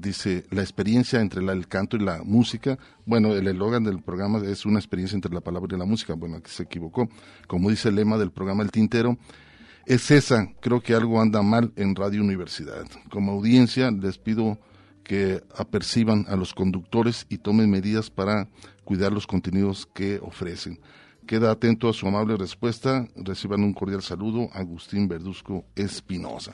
dice 0.00 0.44
la 0.50 0.62
experiencia 0.62 1.20
entre 1.20 1.44
el 1.44 1.68
canto 1.68 1.96
y 1.96 2.00
la 2.00 2.24
música, 2.24 2.76
bueno, 3.06 3.36
el 3.36 3.46
eslogan 3.46 3.84
del 3.84 4.02
programa 4.02 4.40
es 4.44 4.66
una 4.66 4.80
experiencia 4.80 5.14
entre 5.14 5.32
la 5.32 5.40
palabra 5.40 5.76
y 5.76 5.78
la 5.78 5.84
música, 5.84 6.14
bueno, 6.14 6.38
aquí 6.38 6.50
se 6.50 6.64
equivocó, 6.64 7.08
como 7.46 7.70
dice 7.70 7.90
el 7.90 7.94
lema 7.94 8.18
del 8.18 8.32
programa 8.32 8.64
El 8.64 8.72
Tintero, 8.72 9.16
es 9.86 10.10
esa, 10.10 10.48
creo 10.60 10.80
que 10.80 10.92
algo 10.92 11.20
anda 11.20 11.40
mal 11.40 11.72
en 11.76 11.94
Radio 11.94 12.20
Universidad. 12.20 12.84
Como 13.12 13.30
audiencia 13.30 13.92
les 13.92 14.18
pido 14.18 14.58
que 15.04 15.40
aperciban 15.56 16.26
a 16.26 16.34
los 16.34 16.52
conductores 16.52 17.26
y 17.28 17.38
tomen 17.38 17.70
medidas 17.70 18.10
para 18.10 18.48
cuidar 18.82 19.12
los 19.12 19.28
contenidos 19.28 19.86
que 19.94 20.18
ofrecen. 20.20 20.80
Queda 21.28 21.52
atento 21.52 21.88
a 21.88 21.92
su 21.92 22.08
amable 22.08 22.36
respuesta. 22.36 23.06
Reciban 23.14 23.62
un 23.62 23.72
cordial 23.72 24.02
saludo. 24.02 24.48
Agustín 24.52 25.06
Verduzco 25.06 25.64
Espinosa. 25.76 26.52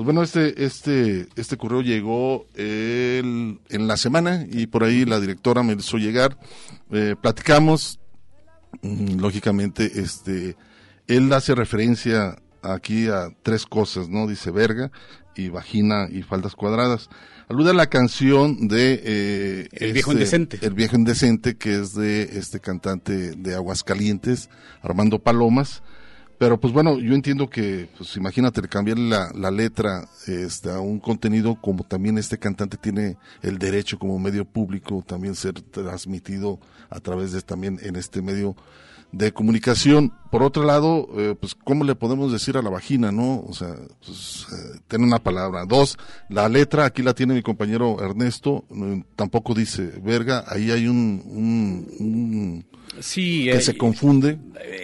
Pues 0.00 0.06
bueno, 0.06 0.22
este, 0.22 0.64
este, 0.64 1.28
este 1.36 1.58
correo 1.58 1.82
llegó 1.82 2.46
el- 2.54 3.60
en 3.68 3.86
la 3.86 3.98
semana 3.98 4.46
y 4.50 4.66
por 4.66 4.82
ahí 4.82 5.04
la 5.04 5.20
directora 5.20 5.62
me 5.62 5.74
hizo 5.74 5.98
llegar. 5.98 6.38
Eh, 6.90 7.16
platicamos, 7.20 8.00
mm, 8.80 9.18
lógicamente, 9.20 10.00
este, 10.00 10.56
él 11.06 11.30
hace 11.34 11.54
referencia 11.54 12.36
aquí 12.62 13.08
a 13.08 13.28
tres 13.42 13.66
cosas, 13.66 14.08
¿no? 14.08 14.26
Dice 14.26 14.50
verga 14.50 14.90
y 15.36 15.50
vagina 15.50 16.08
y 16.10 16.22
faldas 16.22 16.54
cuadradas. 16.54 17.10
Alude 17.50 17.72
a 17.72 17.74
la 17.74 17.88
canción 17.90 18.68
de... 18.68 19.02
eh, 19.04 19.68
El 19.72 19.92
viejo 19.92 20.12
este, 20.12 20.20
indecente. 20.22 20.58
El 20.62 20.72
viejo 20.72 20.96
indecente, 20.96 21.56
que 21.58 21.74
es 21.78 21.92
de 21.94 22.22
este 22.38 22.58
cantante 22.60 23.32
de 23.32 23.54
Aguascalientes, 23.54 24.48
Armando 24.80 25.18
Palomas, 25.18 25.82
Pero 26.40 26.58
pues 26.58 26.72
bueno, 26.72 26.98
yo 26.98 27.12
entiendo 27.14 27.50
que, 27.50 27.90
pues 27.98 28.16
imagínate, 28.16 28.62
cambiar 28.62 28.98
la, 28.98 29.30
la 29.34 29.50
letra 29.50 30.08
este, 30.26 30.70
a 30.70 30.80
un 30.80 30.98
contenido 30.98 31.60
como 31.60 31.84
también 31.84 32.16
este 32.16 32.38
cantante 32.38 32.78
tiene 32.78 33.18
el 33.42 33.58
derecho 33.58 33.98
como 33.98 34.18
medio 34.18 34.46
público 34.46 35.04
también 35.06 35.34
ser 35.34 35.60
transmitido 35.60 36.58
a 36.88 36.98
través 36.98 37.32
de 37.32 37.42
también 37.42 37.78
en 37.82 37.94
este 37.94 38.22
medio 38.22 38.56
de 39.12 39.34
comunicación. 39.34 40.14
Por 40.30 40.42
otro 40.42 40.64
lado, 40.64 41.08
eh, 41.18 41.36
pues, 41.38 41.54
¿cómo 41.54 41.84
le 41.84 41.94
podemos 41.94 42.32
decir 42.32 42.56
a 42.56 42.62
la 42.62 42.70
vagina, 42.70 43.12
no? 43.12 43.44
O 43.46 43.52
sea, 43.52 43.76
pues, 44.02 44.46
eh, 44.50 44.80
tiene 44.88 45.04
una 45.04 45.18
palabra. 45.18 45.66
Dos, 45.66 45.98
la 46.30 46.48
letra, 46.48 46.86
aquí 46.86 47.02
la 47.02 47.12
tiene 47.12 47.34
mi 47.34 47.42
compañero 47.42 48.02
Ernesto, 48.02 48.64
eh, 48.70 49.04
tampoco 49.14 49.52
dice 49.52 49.92
verga, 50.02 50.44
ahí 50.46 50.70
hay 50.70 50.86
un, 50.86 51.22
un, 51.26 51.86
un 51.98 52.79
Sí, 52.98 53.44
que 53.44 53.52
eh, 53.52 53.60
se 53.60 53.76
confunde. 53.76 54.38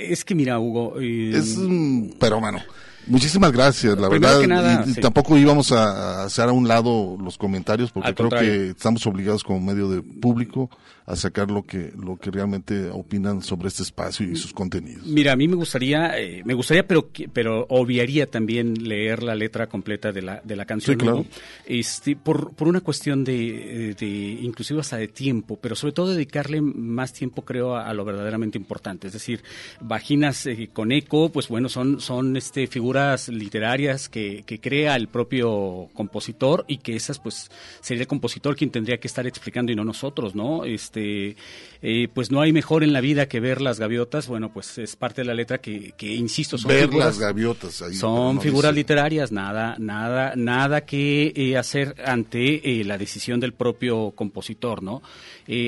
es 0.08 0.24
que 0.24 0.34
mira, 0.34 0.58
Hugo, 0.60 0.94
eh, 1.00 1.32
Es, 1.34 1.56
un- 1.56 2.14
pero 2.20 2.38
bueno, 2.40 2.58
muchísimas 3.06 3.52
gracias, 3.52 3.98
la 3.98 4.08
verdad. 4.08 4.40
que 4.40 4.46
nada, 4.46 4.84
y, 4.86 4.94
sí. 4.94 5.00
tampoco 5.00 5.36
íbamos 5.36 5.72
a, 5.72 6.22
a 6.22 6.24
hacer 6.24 6.48
a 6.48 6.52
un 6.52 6.68
lado 6.68 7.16
los 7.20 7.36
comentarios 7.36 7.90
porque 7.90 8.08
Al 8.08 8.14
creo 8.14 8.28
contrario. 8.28 8.52
que 8.52 8.68
estamos 8.70 9.06
obligados 9.06 9.42
como 9.42 9.60
medio 9.60 9.88
de 9.90 10.02
público 10.02 10.70
a 11.06 11.16
sacar 11.16 11.50
lo 11.50 11.62
que 11.64 11.92
lo 11.96 12.16
que 12.16 12.30
realmente 12.30 12.90
opinan 12.90 13.42
sobre 13.42 13.68
este 13.68 13.82
espacio 13.82 14.30
y 14.30 14.36
sus 14.36 14.52
contenidos. 14.52 15.06
Mira, 15.06 15.32
a 15.32 15.36
mí 15.36 15.46
me 15.46 15.54
gustaría, 15.54 16.18
eh, 16.18 16.42
me 16.44 16.54
gustaría, 16.54 16.86
pero 16.86 17.10
pero 17.32 17.66
obviaría 17.68 18.26
también 18.26 18.88
leer 18.88 19.22
la 19.22 19.34
letra 19.34 19.68
completa 19.68 20.12
de 20.12 20.22
la 20.22 20.40
de 20.42 20.56
la 20.56 20.64
canción, 20.64 20.98
Sí, 20.98 21.02
claro. 21.02 21.24
Este, 21.64 22.16
por 22.16 22.54
por 22.54 22.68
una 22.68 22.80
cuestión 22.80 23.24
de, 23.24 23.94
de 23.98 24.06
inclusive 24.06 24.80
hasta 24.80 24.96
de 24.96 25.08
tiempo, 25.08 25.58
pero 25.60 25.76
sobre 25.76 25.92
todo 25.92 26.12
dedicarle 26.12 26.60
más 26.60 27.12
tiempo, 27.12 27.42
creo, 27.42 27.76
a, 27.76 27.86
a 27.86 27.94
lo 27.94 28.04
verdaderamente 28.04 28.58
importante. 28.58 29.06
Es 29.06 29.12
decir, 29.12 29.42
vaginas 29.80 30.46
eh, 30.46 30.70
con 30.72 30.90
eco, 30.90 31.30
pues 31.30 31.48
bueno, 31.48 31.68
son 31.68 32.00
son 32.00 32.36
este 32.36 32.66
figuras 32.66 33.28
literarias 33.28 34.08
que, 34.08 34.42
que 34.44 34.60
crea 34.60 34.96
el 34.96 35.08
propio 35.08 35.88
compositor 35.94 36.64
y 36.68 36.78
que 36.78 36.96
esas, 36.96 37.18
pues, 37.18 37.50
sería 37.80 38.02
el 38.02 38.08
compositor 38.08 38.56
quien 38.56 38.70
tendría 38.70 38.98
que 38.98 39.06
estar 39.08 39.26
explicando 39.26 39.72
y 39.72 39.76
no 39.76 39.84
nosotros, 39.84 40.34
¿no? 40.34 40.64
Este, 40.64 40.95
eh, 40.96 42.08
pues 42.12 42.30
no 42.30 42.40
hay 42.40 42.52
mejor 42.52 42.82
en 42.82 42.92
la 42.92 43.00
vida 43.00 43.28
que 43.28 43.38
ver 43.40 43.60
las 43.60 43.78
gaviotas. 43.78 44.26
Bueno, 44.28 44.52
pues 44.52 44.78
es 44.78 44.96
parte 44.96 45.20
de 45.20 45.26
la 45.26 45.34
letra 45.34 45.58
que, 45.58 45.92
que 45.96 46.14
insisto, 46.14 46.56
son 46.58 46.68
Ver 46.70 46.88
figuras- 46.88 47.06
las 47.08 47.18
gaviotas 47.18 47.82
ahí. 47.82 47.94
son 47.94 48.36
no 48.36 48.40
figuras 48.40 48.72
dice- 48.72 48.80
literarias, 48.80 49.30
nada, 49.32 49.76
nada, 49.78 50.32
nada 50.36 50.84
que 50.86 51.32
eh, 51.36 51.56
hacer 51.56 51.94
ante 52.04 52.80
eh, 52.80 52.84
la 52.84 52.98
decisión 52.98 53.38
del 53.40 53.52
propio 53.52 54.12
compositor, 54.12 54.82
¿no? 54.82 55.02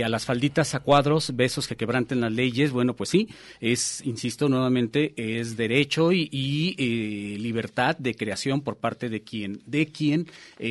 A 0.05 0.09
las 0.09 0.25
falditas 0.25 0.75
a 0.75 0.81
cuadros, 0.81 1.37
besos 1.37 1.69
que 1.69 1.77
quebranten 1.77 2.21
las 2.21 2.33
leyes, 2.33 2.73
bueno, 2.73 2.97
pues 2.97 3.11
sí, 3.11 3.29
es, 3.61 4.05
insisto 4.05 4.49
nuevamente, 4.49 5.13
es 5.17 5.57
derecho 5.57 6.11
y, 6.11 6.29
y, 6.33 6.75
eh, 6.79 7.39
libertad 7.39 7.97
de 7.97 8.15
creación 8.15 8.63
por 8.63 8.77
parte 8.79 9.09
de 9.09 9.21
quien, 9.23 9.61
de 9.67 9.87
quien 9.87 10.27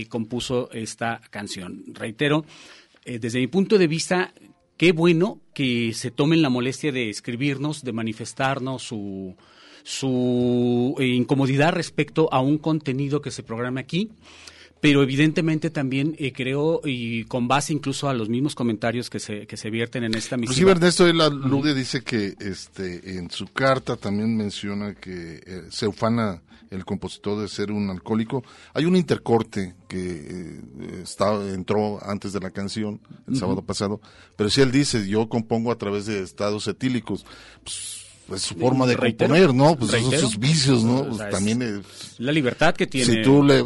compuso 0.09 0.69
esta 0.73 1.21
canción. 1.29 1.83
Reitero, 1.93 2.43
desde 3.05 3.39
mi 3.39 3.47
punto 3.47 3.77
de 3.77 3.87
vista, 3.87 4.33
qué 4.77 4.91
bueno 4.91 5.41
que 5.53 5.93
se 5.93 6.11
tomen 6.11 6.41
la 6.41 6.49
molestia 6.49 6.91
de 6.91 7.09
escribirnos, 7.09 7.83
de 7.83 7.91
manifestarnos 7.91 8.83
su, 8.83 9.35
su 9.83 10.95
eh, 10.99 11.07
incomodidad 11.07 11.73
respecto 11.73 12.31
a 12.31 12.39
un 12.39 12.57
contenido 12.57 13.21
que 13.21 13.31
se 13.31 13.43
programa 13.43 13.81
aquí. 13.81 14.11
Pero 14.79 15.01
evidentemente 15.01 15.69
también 15.71 16.15
eh, 16.19 16.31
creo, 16.31 16.81
y 16.85 17.23
con 17.25 17.47
base 17.47 17.73
incluso 17.73 18.09
a 18.09 18.13
los 18.13 18.29
mismos 18.29 18.53
comentarios 18.53 19.09
que 19.09 19.19
se, 19.19 19.47
que 19.47 19.57
se 19.57 19.69
vierten 19.71 20.03
en 20.03 20.13
esta 20.13 20.35
Inclusive 20.35 20.53
misiva. 20.65 20.71
Ernesto 20.71 21.07
él 21.07 21.19
alude, 21.19 21.73
dice 21.73 22.03
que 22.03 22.35
este 22.39 23.17
en 23.17 23.31
su 23.31 23.47
carta 23.47 23.95
también 23.95 24.37
menciona 24.37 24.93
que 24.93 25.41
eh, 25.45 25.63
se 25.71 25.87
ufana 25.87 26.41
el 26.69 26.83
compositor 26.85 27.41
de 27.41 27.47
ser 27.47 27.71
un 27.71 27.89
alcohólico. 27.89 28.43
Hay 28.73 28.85
un 28.85 28.95
intercorte 28.97 29.73
que 29.87 29.99
eh, 29.99 31.01
está, 31.01 31.33
entró 31.53 31.97
antes 32.05 32.33
de 32.33 32.39
la 32.41 32.51
canción 32.51 32.99
el 33.25 33.33
Ujú. 33.33 33.39
sábado 33.39 33.61
pasado, 33.63 33.99
pero 34.35 34.49
si 34.49 34.61
él 34.61 34.71
dice, 34.71 35.07
yo 35.07 35.27
compongo 35.29 35.71
a 35.71 35.77
través 35.77 36.05
de 36.05 36.21
estados 36.21 36.67
etílicos, 36.67 37.25
pues 37.63 38.03
es 38.35 38.41
su 38.41 38.55
forma 38.55 38.85
de 38.85 38.97
Reitero, 38.97 39.33
componer, 39.33 39.55
¿no? 39.55 39.75
Pues 39.77 39.93
esos 39.93 40.09
reitero. 40.11 40.27
sus 40.27 40.37
vicios, 40.37 40.83
¿no? 40.83 40.97
O 40.99 41.05
Pues 41.05 41.17
sea, 41.17 41.29
es 41.29 41.33
también 41.33 41.61
es- 41.61 42.19
La 42.19 42.31
libertad 42.33 42.75
que 42.75 42.85
tiene. 42.85 43.11
si 43.13 43.21
tú 43.23 43.41
le 43.41 43.63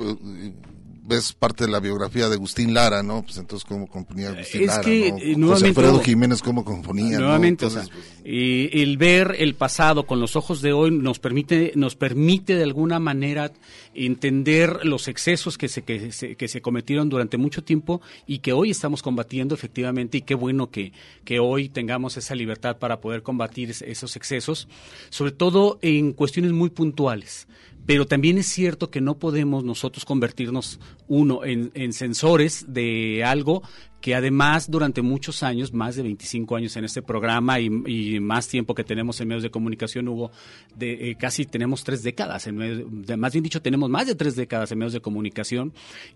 ves 1.04 1.34
parte 1.34 1.66
de 1.66 1.72
la 1.72 1.80
biografía 1.80 2.30
de 2.30 2.36
Agustín 2.36 2.74
Lara, 2.74 3.02
¿no? 3.04 3.24
Pues 3.24 3.38
entonces 3.38 3.68
cómo 3.68 3.88
componía 3.88 4.30
Agustín 4.30 4.62
Es 4.62 4.68
Lara, 4.68 4.82
que, 4.84 5.12
¿no? 5.36 5.48
eh, 5.48 5.54
José 5.54 5.68
Alfredo 5.68 6.00
Jiménez 6.02 6.42
cómo 6.42 6.64
componía, 6.64 7.18
¿no? 7.18 7.26
Nuevamente, 7.26 7.66
Entonces, 7.66 7.90
o 7.92 8.02
sea, 8.02 8.22
eh, 8.24 8.70
el 8.74 8.98
ver 8.98 9.36
el 9.40 9.56
pasado 9.56 10.06
con 10.06 10.20
los 10.20 10.36
ojos 10.36 10.62
de 10.62 10.74
hoy 10.74 10.92
nos 10.92 11.20
permite, 11.20 11.74
nos 11.76 11.96
permite 11.96 12.56
de 12.56 12.64
alguna 12.64 13.00
manera 13.00 13.52
entender 13.94 14.86
los 14.86 15.08
excesos 15.08 15.58
que 15.58 15.68
se, 15.68 15.84
que, 15.84 16.12
se, 16.12 16.36
que 16.36 16.48
se 16.48 16.62
cometieron 16.62 17.10
durante 17.10 17.38
mucho 17.38 17.64
tiempo 17.64 18.02
y 18.28 18.40
que 18.40 18.54
hoy 18.54 18.72
estamos 18.72 19.02
combatiendo 19.02 19.54
efectivamente 19.56 20.18
y 20.20 20.22
qué 20.22 20.36
bueno 20.36 20.70
que, 20.72 20.94
que 21.26 21.40
hoy 21.40 21.70
tengamos 21.70 22.18
esa 22.18 22.36
libertad 22.36 22.78
para 22.78 23.02
poder 23.02 23.22
combatir 23.24 23.72
es- 23.72 23.82
esos 23.82 24.16
excesos, 24.16 24.68
sobre 25.10 25.32
todo 25.32 25.80
en 25.82 26.14
cuestiones 26.14 26.52
muy 26.52 26.70
puntuales. 26.70 27.48
Pero 27.92 28.06
también 28.08 28.38
es 28.38 28.46
cierto 28.48 28.90
que 28.90 29.02
no 29.02 29.20
podemos 29.20 29.66
nosotros 29.66 30.06
convertirnos, 30.06 30.80
uno, 31.10 31.44
en, 31.44 31.72
en 31.74 31.92
sensores 31.92 32.64
de 32.70 33.22
algo 33.26 33.64
que 34.00 34.16
además 34.16 34.72
durante 34.72 35.04
muchos 35.04 35.44
años, 35.44 35.74
más 35.74 35.96
de 35.96 36.02
25 36.02 36.56
años 36.56 36.76
en 36.76 36.86
este 36.86 37.04
programa 37.04 37.60
y, 37.60 37.66
y 37.86 38.20
más 38.20 38.48
tiempo 38.48 38.74
que 38.74 38.84
tenemos 38.84 39.22
en 39.22 39.28
medios 39.28 39.44
de 39.44 39.52
comunicación, 39.52 40.08
hubo 40.08 40.32
de, 40.76 41.12
eh, 41.12 41.16
casi 41.20 41.46
tenemos 41.46 41.84
tres 41.84 42.02
décadas, 42.02 42.48
en 42.48 42.56
medio- 42.56 42.88
de- 42.90 43.16
más 43.18 43.32
bien 43.34 43.44
dicho, 43.44 43.62
tenemos 43.62 43.92
más 43.92 44.08
de 44.08 44.16
tres 44.16 44.36
décadas 44.36 44.72
en 44.72 44.80
medios 44.80 44.94
de 44.94 45.02
comunicación 45.02 45.72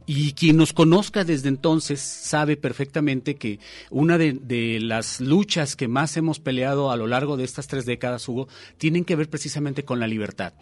y 0.08 0.32
quien 0.32 0.58
nos 0.58 0.74
conozca 0.74 1.24
desde 1.26 1.50
entonces 1.50 2.00
sabe 2.00 2.58
perfectamente 2.58 3.36
que 3.36 3.60
una 3.92 4.18
de, 4.18 4.34
de 4.34 4.80
las 4.80 5.22
luchas 5.22 5.76
que 5.76 5.88
más 5.88 6.18
hemos 6.18 6.40
peleado 6.40 6.90
a 6.90 6.96
lo 6.98 7.06
largo 7.06 7.38
de 7.38 7.44
estas 7.44 7.68
tres 7.68 7.86
décadas, 7.86 8.28
Hugo, 8.28 8.48
tienen 8.80 9.06
que 9.06 9.16
ver 9.16 9.30
precisamente 9.30 9.84
con 9.86 10.00
la 10.00 10.08
libertad. 10.08 10.54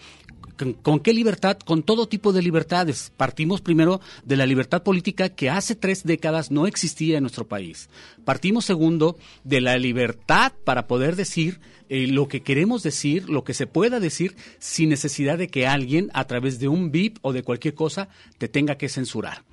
¿Con, 0.82 1.00
qué 1.00 1.14
libertad? 1.14 1.58
Con 1.58 1.84
todo 1.84 2.08
tipo 2.08 2.34
de 2.34 2.42
libertades. 2.42 3.12
Partimos 3.18 3.62
primero 3.62 4.02
de 4.24 4.38
la 4.38 4.46
libertad 4.46 4.84
política 4.84 5.30
que 5.30 5.50
hace 5.50 5.76
tres 5.76 6.04
décadas 6.04 6.52
no 6.52 6.68
existía 6.68 7.18
en 7.18 7.24
nuestro 7.24 7.48
país. 7.48 7.90
Partimos 8.26 8.66
segundo 8.66 9.18
de 9.44 9.62
la 9.62 9.78
libertad 9.78 10.54
para 10.64 10.88
poder 10.88 11.16
decir 11.16 11.60
eh, 11.90 12.08
lo 12.08 12.28
que 12.28 12.42
queremos 12.42 12.84
decir, 12.84 13.30
lo 13.30 13.44
que 13.44 13.54
se 13.54 13.68
pueda 13.68 14.00
decir, 14.00 14.36
sin 14.60 14.90
necesidad 14.90 15.38
de 15.38 15.48
que 15.48 15.68
alguien 15.68 16.10
a 16.14 16.26
través 16.26 16.60
de 16.60 16.68
un 16.68 16.92
VIP 16.92 17.18
o 17.22 17.34
de 17.34 17.44
cualquier 17.44 17.74
cosa 17.74 18.10
te 18.38 18.48
tenga 18.48 18.78
que 18.78 18.90
censurar. 18.90 19.44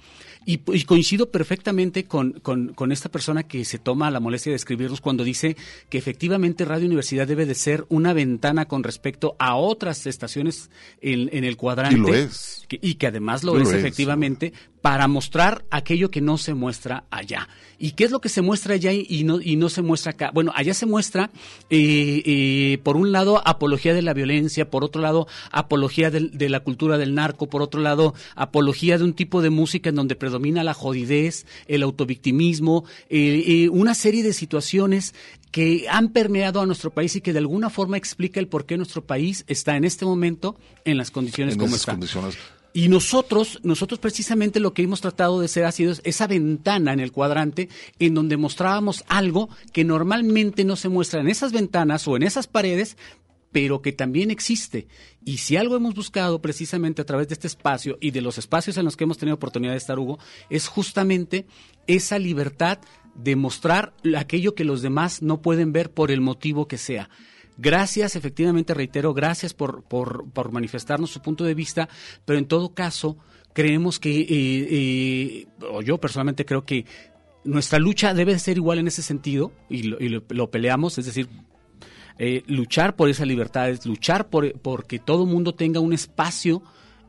Y, 0.47 0.61
y 0.73 0.85
coincido 0.85 1.31
perfectamente 1.31 2.05
con, 2.05 2.33
con- 2.41 2.73
con 2.75 2.93
esta 2.93 3.11
persona 3.11 3.43
que 3.43 3.65
se 3.67 3.79
toma 3.79 4.11
la 4.11 4.21
molestia 4.21 4.51
de 4.51 4.57
escribirnos 4.57 5.01
cuando 5.03 5.23
dice 5.23 5.55
que 5.91 5.99
efectivamente 5.99 6.65
Radio 6.65 6.87
Universidad 6.87 7.27
debe 7.29 7.45
de 7.45 7.55
ser 7.55 7.85
una 7.91 8.15
ventana 8.15 8.65
con 8.67 8.83
respecto 8.83 9.37
a 9.39 9.55
otras 9.57 10.07
estaciones 10.07 10.71
en, 11.03 11.29
en 11.37 11.45
el 11.45 11.57
cuadrante. 11.59 11.97
Y 11.97 12.01
lo 12.01 12.15
es. 12.15 12.65
Que- 12.69 12.79
y 12.81 12.95
que 12.95 13.07
además 13.09 13.45
lo 13.45 13.59
Y 13.59 13.63
es, 13.63 13.69
lo 13.69 13.75
es. 13.75 13.79
efectivamente, 13.81 14.53
para 14.83 15.09
mostrar 15.09 15.65
aquello 15.71 16.11
que 16.11 16.21
no 16.21 16.39
se 16.39 16.55
muestra 16.55 17.05
allá. 17.11 17.49
¿Y 17.79 17.93
qué 17.93 18.05
es 18.05 18.11
lo 18.11 18.21
que 18.21 18.29
se 18.29 18.43
muestra 18.43 18.75
allá 18.75 18.93
y 18.93 19.25
no, 19.25 19.41
y 19.41 19.57
no 19.57 19.69
se 19.69 19.81
muestra 19.81 20.13
acá? 20.13 20.31
Bueno, 20.35 20.53
allá 20.55 20.75
se 20.75 20.85
muestra, 20.85 21.31
eh, 21.71 22.23
eh, 22.27 22.79
por 22.83 22.97
un 22.97 23.11
lado, 23.11 23.43
apología 23.47 23.95
de 23.95 24.03
la 24.03 24.13
violencia, 24.13 24.71
por 24.71 24.85
otro 24.85 25.01
lado, 25.01 25.27
apología 25.51 26.11
de, 26.11 26.49
la 26.51 26.61
cultura 26.61 26.99
del 26.99 27.15
narco, 27.15 27.49
por 27.49 27.63
otro 27.63 27.81
lado, 27.81 28.15
apología 28.35 28.99
de 28.99 29.05
un 29.05 29.15
tipo 29.15 29.41
de 29.41 29.51
música 29.51 29.89
en 29.89 29.97
donde 29.97 30.15
predomina 30.15 30.63
la 30.63 30.75
jodidez, 30.75 31.47
el 31.69 31.83
autovictimismo, 31.83 32.85
eh, 33.09 33.45
eh, 33.47 33.69
una 33.71 33.95
serie 33.95 34.23
de 34.23 34.35
situaciones 34.35 35.15
que 35.51 35.87
han 35.91 36.11
permeado 36.11 36.61
a 36.61 36.67
nuestro 36.67 36.91
país 36.91 37.17
y 37.17 37.21
que 37.21 37.33
de 37.33 37.39
alguna 37.39 37.71
forma 37.71 37.97
explica 37.97 38.41
el 38.41 38.47
por 38.47 38.67
qué 38.67 38.77
nuestro 38.77 39.05
país 39.05 39.45
está 39.49 39.77
en 39.77 39.85
este 39.85 40.05
momento 40.05 40.57
en 40.85 40.97
las 40.97 41.11
condiciones 41.11 41.55
en 41.55 41.61
como 41.61 41.71
esas 41.71 41.81
está. 41.81 41.93
condiciones. 41.93 42.37
Y 42.73 42.89
nosotros, 42.89 43.59
nosotros 43.63 43.99
precisamente 43.99 44.61
lo 44.61 44.73
que 44.73 44.83
hemos 44.83 45.01
tratado 45.01 45.41
de 45.41 45.49
ser 45.49 45.65
ha 45.65 45.73
sido 45.73 45.93
esa 46.05 46.27
ventana 46.27 46.93
en 46.93 47.01
el 47.01 47.11
cuadrante 47.11 47.69
en 47.99 48.15
donde 48.15 48.37
mostrábamos 48.37 49.05
algo 49.09 49.49
que 49.73 49.85
normalmente 49.85 50.65
no 50.65 50.77
se 50.77 50.89
muestra 50.89 51.21
en 51.21 51.29
esas 51.29 51.53
ventanas 51.53 52.07
o 52.07 52.17
en 52.17 52.23
esas 52.23 52.47
paredes, 52.47 52.97
pero 53.51 53.83
que 53.83 53.93
también 53.93 54.31
existe. 54.31 54.87
Y 55.25 55.39
si 55.39 55.57
algo 55.57 55.77
hemos 55.77 55.95
buscado 55.95 56.41
precisamente 56.41 57.03
a 57.03 57.07
través 57.07 57.29
de 57.29 57.35
este 57.35 57.49
espacio 57.49 57.99
y 58.01 58.13
de 58.13 58.21
los 58.21 58.39
espacios 58.39 58.77
en 58.77 58.85
los 58.85 58.97
que 58.97 59.05
hemos 59.05 59.19
tenido 59.19 59.35
oportunidad 59.35 59.73
de 59.73 59.79
estar, 59.79 59.99
Hugo, 59.99 60.19
es 60.49 60.69
justamente 60.69 61.47
esa 61.89 62.21
libertad 62.21 62.79
de 63.17 63.35
mostrar 63.35 63.95
aquello 64.17 64.55
que 64.55 64.65
los 64.65 64.83
demás 64.83 65.23
no 65.23 65.43
pueden 65.43 65.73
ver 65.73 65.91
por 65.91 66.13
el 66.13 66.21
motivo 66.21 66.69
que 66.69 66.79
sea. 66.79 67.11
Gracias, 67.61 68.17
efectivamente, 68.17 68.73
reitero, 68.75 69.13
gracias 69.13 69.53
por, 69.53 69.83
por, 69.83 70.25
por 70.33 70.51
manifestarnos 70.51 71.11
su 71.11 71.21
punto 71.21 71.45
de 71.45 71.55
vista, 71.55 71.89
pero 72.25 72.39
en 72.39 72.47
todo 72.47 72.73
caso, 72.75 73.19
creemos 73.53 73.99
que, 73.99 74.21
eh, 74.21 74.27
eh, 74.31 75.47
o 75.71 75.83
yo 75.83 75.99
personalmente 75.99 76.45
creo 76.47 76.65
que 76.65 76.87
nuestra 77.45 77.79
lucha 77.79 78.15
debe 78.15 78.33
de 78.33 78.39
ser 78.39 78.57
igual 78.57 78.79
en 78.79 78.89
ese 78.89 79.03
sentido, 79.03 79.53
y 79.69 79.83
lo, 79.85 80.01
y 80.01 80.09
lo- 80.09 80.51
peleamos, 80.51 80.97
es 80.99 81.07
decir, 81.07 81.29
eh, 82.19 82.43
luchar 82.47 82.97
por 82.97 83.09
esas 83.09 83.27
libertades, 83.27 83.85
luchar 83.87 84.29
por 84.31 84.53
porque 84.61 84.99
todo 84.99 85.27
mundo 85.27 85.55
tenga 85.55 85.81
un 85.81 85.93
espacio 85.93 86.63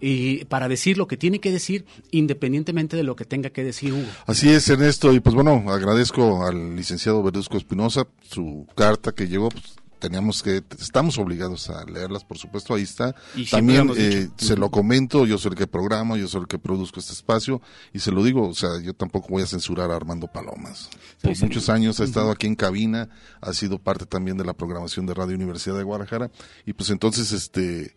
eh, 0.03 0.45
para 0.49 0.67
decir 0.67 0.97
lo 0.97 1.05
que 1.07 1.15
tiene 1.17 1.39
que 1.39 1.51
decir, 1.51 1.85
independientemente 2.11 2.97
de 2.97 3.03
lo 3.03 3.15
que 3.15 3.23
tenga 3.25 3.51
que 3.51 3.63
decir 3.63 3.93
Hugo. 3.93 4.07
Así 4.25 4.49
es, 4.49 4.67
Ernesto, 4.69 5.13
y 5.13 5.19
pues 5.19 5.35
bueno, 5.35 5.63
agradezco 5.67 6.45
al 6.45 6.75
licenciado 6.75 7.21
Verduzco 7.21 7.57
Espinosa 7.57 8.07
su 8.21 8.65
carta 8.75 9.11
que 9.11 9.27
llegó, 9.27 9.49
pues, 9.49 9.75
teníamos 10.01 10.41
que, 10.41 10.63
estamos 10.79 11.17
obligados 11.19 11.69
a 11.69 11.85
leerlas, 11.85 12.25
por 12.25 12.37
supuesto, 12.37 12.73
ahí 12.73 12.81
está. 12.81 13.15
Y 13.35 13.45
También 13.45 13.89
eh, 13.95 14.29
se 14.35 14.57
lo 14.57 14.71
comento, 14.71 15.25
yo 15.25 15.37
soy 15.37 15.51
el 15.51 15.57
que 15.57 15.67
programa, 15.67 16.17
yo 16.17 16.27
soy 16.27 16.41
el 16.41 16.47
que 16.47 16.57
produzco 16.57 16.99
este 16.99 17.13
espacio, 17.13 17.61
y 17.93 17.99
se 17.99 18.11
lo 18.11 18.23
digo, 18.23 18.49
o 18.49 18.53
sea, 18.53 18.81
yo 18.81 18.93
tampoco 18.93 19.29
voy 19.29 19.43
a 19.43 19.45
censurar 19.45 19.91
a 19.91 19.95
Armando 19.95 20.27
Palomas. 20.27 20.89
Por 21.21 21.31
Sí, 21.31 21.35
sí. 21.35 21.45
muchos 21.45 21.69
años 21.69 21.99
ha 21.99 22.03
estado 22.03 22.31
aquí 22.31 22.47
en 22.47 22.55
cabina, 22.55 23.09
ha 23.39 23.53
sido 23.53 23.77
parte 23.77 24.05
también 24.05 24.37
de 24.37 24.43
la 24.43 24.53
programación 24.53 25.05
de 25.05 25.13
Radio 25.13 25.35
Universidad 25.35 25.77
de 25.77 25.83
Guadalajara, 25.83 26.31
y 26.65 26.73
pues 26.73 26.89
entonces, 26.89 27.31
este, 27.31 27.93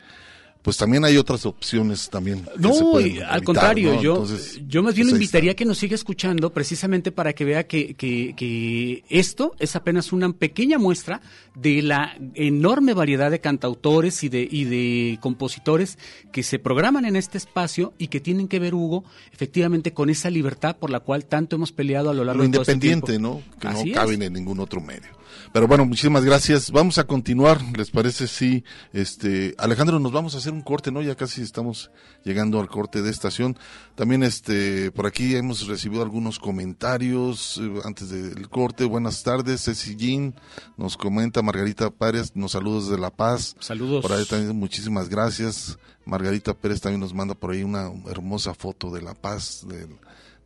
pues 0.64 0.78
también 0.78 1.04
hay 1.04 1.18
otras 1.18 1.44
opciones 1.44 2.08
también. 2.08 2.42
que 2.42 2.50
se 2.52 2.58
No, 2.58 2.98
y 2.98 3.04
al 3.04 3.06
evitar, 3.10 3.42
contrario, 3.44 3.94
¿no? 3.96 4.02
yo, 4.02 4.12
Entonces, 4.14 4.62
yo 4.66 4.82
más 4.82 4.94
bien 4.94 5.08
pues 5.08 5.20
invitaría 5.20 5.52
a 5.52 5.54
que 5.54 5.66
nos 5.66 5.76
siga 5.76 5.94
escuchando 5.94 6.54
precisamente 6.54 7.12
para 7.12 7.34
que 7.34 7.44
vea 7.44 7.66
que, 7.66 7.92
que, 7.92 8.32
que 8.34 9.04
esto 9.10 9.54
es 9.58 9.76
apenas 9.76 10.10
una 10.10 10.32
pequeña 10.32 10.78
muestra 10.78 11.20
de 11.54 11.82
la 11.82 12.16
enorme 12.34 12.94
variedad 12.94 13.30
de 13.30 13.40
cantautores 13.40 14.24
y 14.24 14.30
de, 14.30 14.48
y 14.50 14.64
de 14.64 15.18
compositores 15.20 15.98
que 16.32 16.42
se 16.42 16.58
programan 16.58 17.04
en 17.04 17.16
este 17.16 17.36
espacio 17.36 17.92
y 17.98 18.08
que 18.08 18.20
tienen 18.20 18.48
que 18.48 18.58
ver, 18.58 18.72
Hugo, 18.74 19.04
efectivamente 19.32 19.92
con 19.92 20.08
esa 20.08 20.30
libertad 20.30 20.78
por 20.78 20.88
la 20.88 21.00
cual 21.00 21.26
tanto 21.26 21.56
hemos 21.56 21.72
peleado 21.72 22.08
a 22.08 22.14
lo 22.14 22.24
largo 22.24 22.42
lo 22.42 22.48
de 22.48 22.52
todo 22.54 22.62
este 22.62 22.72
independiente, 22.72 23.12
tiempo. 23.12 23.42
¿no? 23.52 23.58
Que 23.60 23.68
Así 23.68 23.84
no 23.84 23.90
es. 23.90 23.94
caben 23.98 24.22
en 24.22 24.32
ningún 24.32 24.60
otro 24.60 24.80
medio. 24.80 25.10
Pero 25.52 25.68
bueno, 25.68 25.84
muchísimas 25.84 26.24
gracias. 26.24 26.70
Vamos 26.70 26.98
a 26.98 27.04
continuar, 27.04 27.60
¿les 27.76 27.90
parece? 27.90 28.26
Sí, 28.26 28.64
este, 28.92 29.54
Alejandro, 29.58 29.98
nos 30.00 30.10
vamos 30.10 30.34
a 30.34 30.38
hacer 30.38 30.52
un 30.54 30.62
corte, 30.62 30.90
¿no? 30.90 31.02
Ya 31.02 31.14
casi 31.14 31.42
estamos 31.42 31.90
llegando 32.24 32.60
al 32.60 32.68
corte 32.68 33.02
de 33.02 33.10
estación. 33.10 33.58
También, 33.94 34.22
este, 34.22 34.90
por 34.92 35.06
aquí 35.06 35.34
hemos 35.36 35.66
recibido 35.66 36.02
algunos 36.02 36.38
comentarios 36.38 37.58
eh, 37.62 37.80
antes 37.84 38.10
del 38.10 38.48
corte. 38.48 38.84
Buenas 38.84 39.22
tardes, 39.22 39.64
Ceci 39.64 39.96
Jean, 39.96 40.34
nos 40.76 40.96
comenta 40.96 41.42
Margarita 41.42 41.90
Párez, 41.90 42.32
nos 42.34 42.52
saludos 42.52 42.88
de 42.88 42.98
La 42.98 43.10
Paz. 43.10 43.56
Saludos. 43.60 44.02
Por 44.02 44.12
ahí 44.12 44.24
también 44.24 44.56
muchísimas 44.56 45.08
gracias. 45.08 45.78
Margarita 46.06 46.54
Pérez 46.54 46.80
también 46.80 47.00
nos 47.00 47.14
manda 47.14 47.34
por 47.34 47.50
ahí 47.52 47.62
una 47.62 47.90
hermosa 48.10 48.52
foto 48.54 48.90
de 48.90 49.00
La 49.02 49.14
Paz, 49.14 49.66
del, 49.68 49.96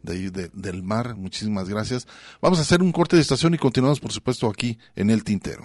de 0.03 0.13
ahí 0.13 0.29
de- 0.31 0.51
del 0.55 0.83
mar. 0.83 1.17
Muchísimas 1.17 1.69
gracias. 1.69 2.07
Vamos 2.41 2.59
a 2.59 2.63
hacer 2.63 2.81
un 2.83 2.93
corte 2.93 3.17
de 3.17 3.23
estación 3.23 3.55
y 3.55 3.59
continuamos, 3.59 4.01
por 4.01 4.13
supuesto, 4.13 4.49
aquí 4.49 4.79
en 4.95 5.11
El 5.11 5.25
Tintero. 5.25 5.65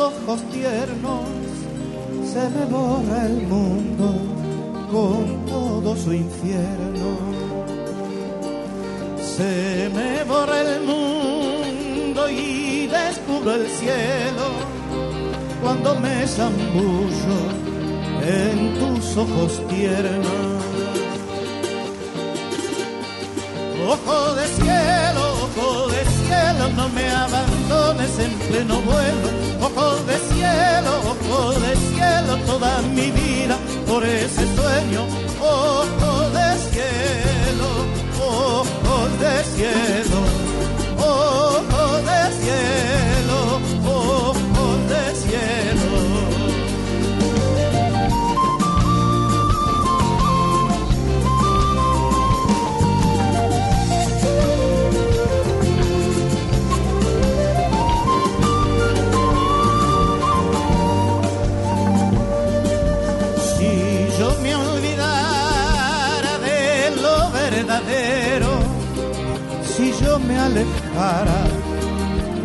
Ojos 0.00 0.42
tiernos, 0.50 1.24
se 2.24 2.48
me 2.48 2.64
borra 2.66 3.26
el 3.26 3.46
mundo 3.46 4.14
con 4.90 5.44
todo 5.46 5.96
su 5.96 6.12
infierno. 6.12 7.08
Se 9.36 9.90
me 9.94 10.24
borra 10.24 10.60
el 10.60 10.80
mundo 10.82 12.28
y 12.28 12.86
descubro 12.86 13.54
el 13.54 13.68
cielo 13.68 14.46
cuando 15.62 15.94
me 16.00 16.26
zambullo 16.26 17.38
en 18.22 18.78
tus 18.78 19.16
ojos 19.16 19.62
tiernos. 19.68 20.50
Ojo 23.88 24.34
de 24.34 24.46
cielo, 24.46 24.69
no 26.80 26.88
me 26.88 27.06
abandones 27.10 28.12
en 28.18 28.32
pleno 28.48 28.80
vuelo. 28.80 29.28
Ojo 29.66 29.88
de 30.08 30.16
cielo, 30.32 30.92
ojo 31.12 31.52
de 31.64 31.72
cielo, 31.90 32.32
toda 32.46 32.80
mi 32.96 33.08
vida 33.10 33.56
por 33.86 34.02
ese 34.04 34.44
sueño. 34.56 35.02
Ojo 35.40 36.12
de 36.36 36.48
cielo, 36.70 37.68
ojo 38.18 38.96
de 39.22 39.34
cielo, 39.54 39.89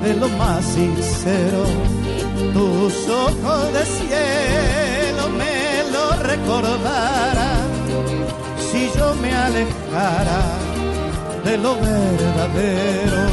de 0.04 0.14
lo 0.16 0.30
más 0.30 0.64
sincero, 0.64 1.64
tus 2.54 3.10
ojos 3.10 3.74
de 3.74 3.86
cielo 3.86 5.30
me 5.30 5.92
lo 5.92 6.24
recordaran. 6.24 7.66
Si 8.72 8.92
yo 8.98 9.16
me 9.16 9.34
alejara 9.34 10.42
de 11.44 11.58
lo 11.58 11.76
verdadero. 11.76 13.24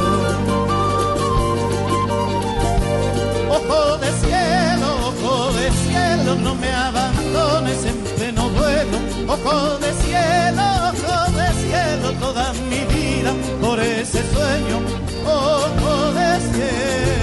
Ojo 3.51 3.99
de 3.99 4.11
cielo, 4.23 4.89
ojo 5.11 5.53
de 5.53 5.71
cielo, 5.85 6.35
no 6.37 6.55
me 6.55 6.73
abandones 6.73 7.85
en 7.85 7.99
pleno 8.17 8.49
duelo. 8.49 8.99
Ojo 9.29 9.79
de 9.79 9.93
cielo, 10.05 10.63
ojo 10.91 11.33
de 11.39 11.49
cielo, 11.63 12.13
toda 12.19 12.53
mi 12.71 12.81
vida 12.95 13.02
por 13.61 13.79
ese 13.81 14.21
sueño. 14.33 14.81
Ojo 15.25 16.13
de 16.13 16.41
cielo. 16.41 17.22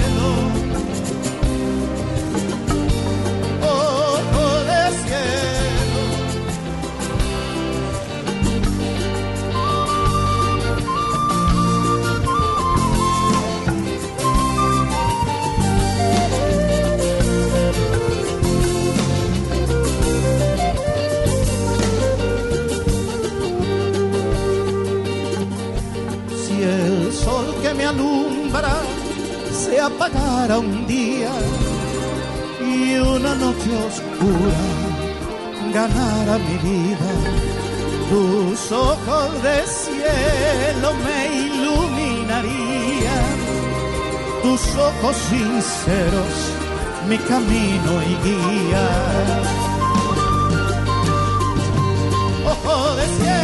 Alumbra 27.90 28.76
se 29.52 29.80
apagara 29.80 30.60
un 30.60 30.86
día 30.88 31.32
y 32.62 32.98
una 33.00 33.34
noche 33.36 33.70
oscura 33.90 34.64
ganara 35.74 36.38
mi 36.48 36.58
vida, 36.70 37.12
tus 38.10 38.72
ojos 38.72 39.44
de 39.44 39.58
cielo 39.68 40.90
me 41.06 41.20
iluminarían, 41.46 43.28
tus 44.44 44.62
ojos 44.76 45.16
sinceros 45.30 46.36
mi 47.08 47.18
camino 47.18 47.92
y 48.04 48.14
guía. 48.26 48.88
Ojo 52.52 52.96
de 52.96 53.06
cielo, 53.18 53.39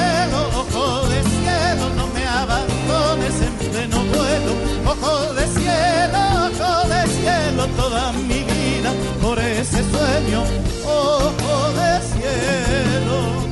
duelo. 5.01 5.07
Ojo 5.07 5.33
de 5.33 5.47
cielo, 5.47 6.19
ojo 6.45 6.87
de 6.87 7.07
cielo, 7.07 7.67
toda 7.75 8.11
mi 8.13 8.43
vida 8.43 8.91
por 9.21 9.39
ese 9.39 9.83
sueño. 9.83 10.43
Ojo 10.85 11.71
de 11.73 12.01
cielo. 12.01 13.44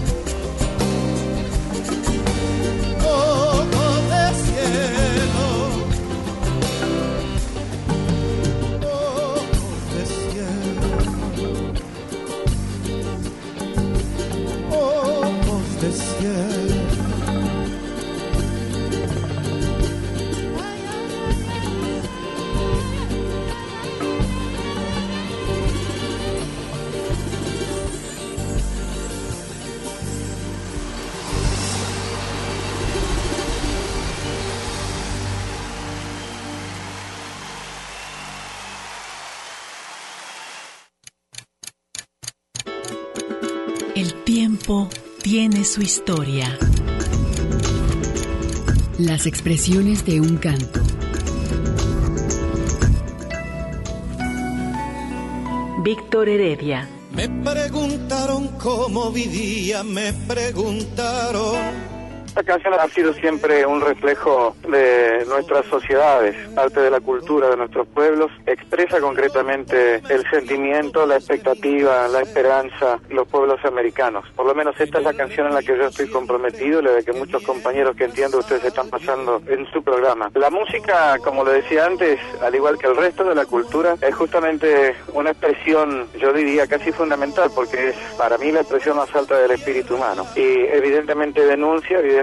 Su 45.73 45.81
historia. 45.81 46.55
Las 48.99 49.25
expresiones 49.25 50.05
de 50.05 50.21
un 50.21 50.37
canto. 50.37 50.79
Víctor 55.83 56.29
Heredia. 56.29 56.87
Me 57.15 57.27
preguntaron 57.27 58.49
cómo 58.59 59.09
vivía, 59.09 59.81
me 59.83 60.13
preguntaron. 60.13 61.55
Esta 62.33 62.45
canción 62.45 62.73
ha 62.73 62.87
sido 62.87 63.13
siempre 63.13 63.63
un 63.63 63.79
reflejo 63.79 64.55
de 64.67 65.23
nuestras 65.27 65.67
sociedades, 65.67 66.35
parte 66.55 66.79
de 66.79 66.89
la 66.89 66.99
cultura 66.99 67.47
de 67.47 67.57
nuestros 67.57 67.87
pueblos, 67.89 68.31
expresa 68.47 68.99
concretamente 68.99 70.01
el 70.09 70.27
sentimiento, 70.31 71.05
la 71.05 71.17
expectativa, 71.17 72.07
la 72.07 72.21
esperanza 72.21 72.97
de 73.07 73.13
los 73.13 73.27
pueblos 73.27 73.63
americanos. 73.65 74.25
Por 74.35 74.47
lo 74.47 74.55
menos 74.55 74.73
esta 74.79 74.97
es 74.97 75.03
la 75.03 75.13
canción 75.13 75.45
en 75.45 75.53
la 75.53 75.61
que 75.61 75.77
yo 75.77 75.85
estoy 75.85 76.09
comprometido 76.09 76.81
la 76.81 76.93
de 76.93 77.03
que 77.03 77.13
muchos 77.13 77.43
compañeros 77.43 77.95
que 77.95 78.05
entiendo 78.05 78.39
ustedes 78.39 78.63
están 78.63 78.89
pasando 78.89 79.39
en 79.45 79.71
su 79.71 79.83
programa. 79.83 80.31
La 80.33 80.49
música, 80.49 81.19
como 81.23 81.43
lo 81.43 81.51
decía 81.51 81.85
antes, 81.85 82.19
al 82.41 82.55
igual 82.55 82.79
que 82.79 82.87
el 82.87 82.95
resto 82.95 83.25
de 83.25 83.35
la 83.35 83.45
cultura, 83.45 83.95
es 84.01 84.15
justamente 84.15 84.95
una 85.13 85.29
expresión, 85.29 86.07
yo 86.17 86.33
diría, 86.33 86.65
casi 86.65 86.91
fundamental, 86.91 87.51
porque 87.53 87.89
es 87.89 87.95
para 88.17 88.39
mí 88.39 88.51
la 88.51 88.61
expresión 88.61 88.97
más 88.97 89.15
alta 89.15 89.37
del 89.37 89.51
espíritu 89.51 89.97
humano. 89.97 90.25
Y 90.35 90.41
evidentemente 90.41 91.45
denuncia, 91.45 91.99
evidentemente 91.99 92.22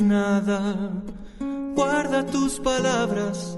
Nada, 0.00 0.74
guarda 1.76 2.26
tus 2.26 2.58
palabras, 2.58 3.56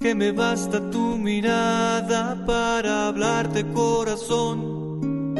que 0.00 0.16
me 0.16 0.32
basta 0.32 0.90
tu 0.90 1.16
mirada 1.16 2.44
para 2.44 3.06
hablarte 3.06 3.64
corazón. 3.72 5.36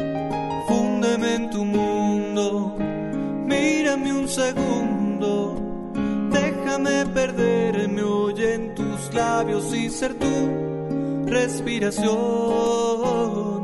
Fúndeme 0.69 1.35
en 1.35 1.49
tu 1.49 1.65
mundo, 1.65 2.77
mírame 3.45 4.13
un 4.13 4.29
segundo, 4.29 5.57
déjame 6.31 7.05
perderme 7.07 8.01
hoy 8.01 8.41
en 8.41 8.73
tus 8.73 9.13
labios 9.13 9.73
y 9.73 9.89
ser 9.89 10.13
tu 10.13 11.25
respiración. 11.25 13.60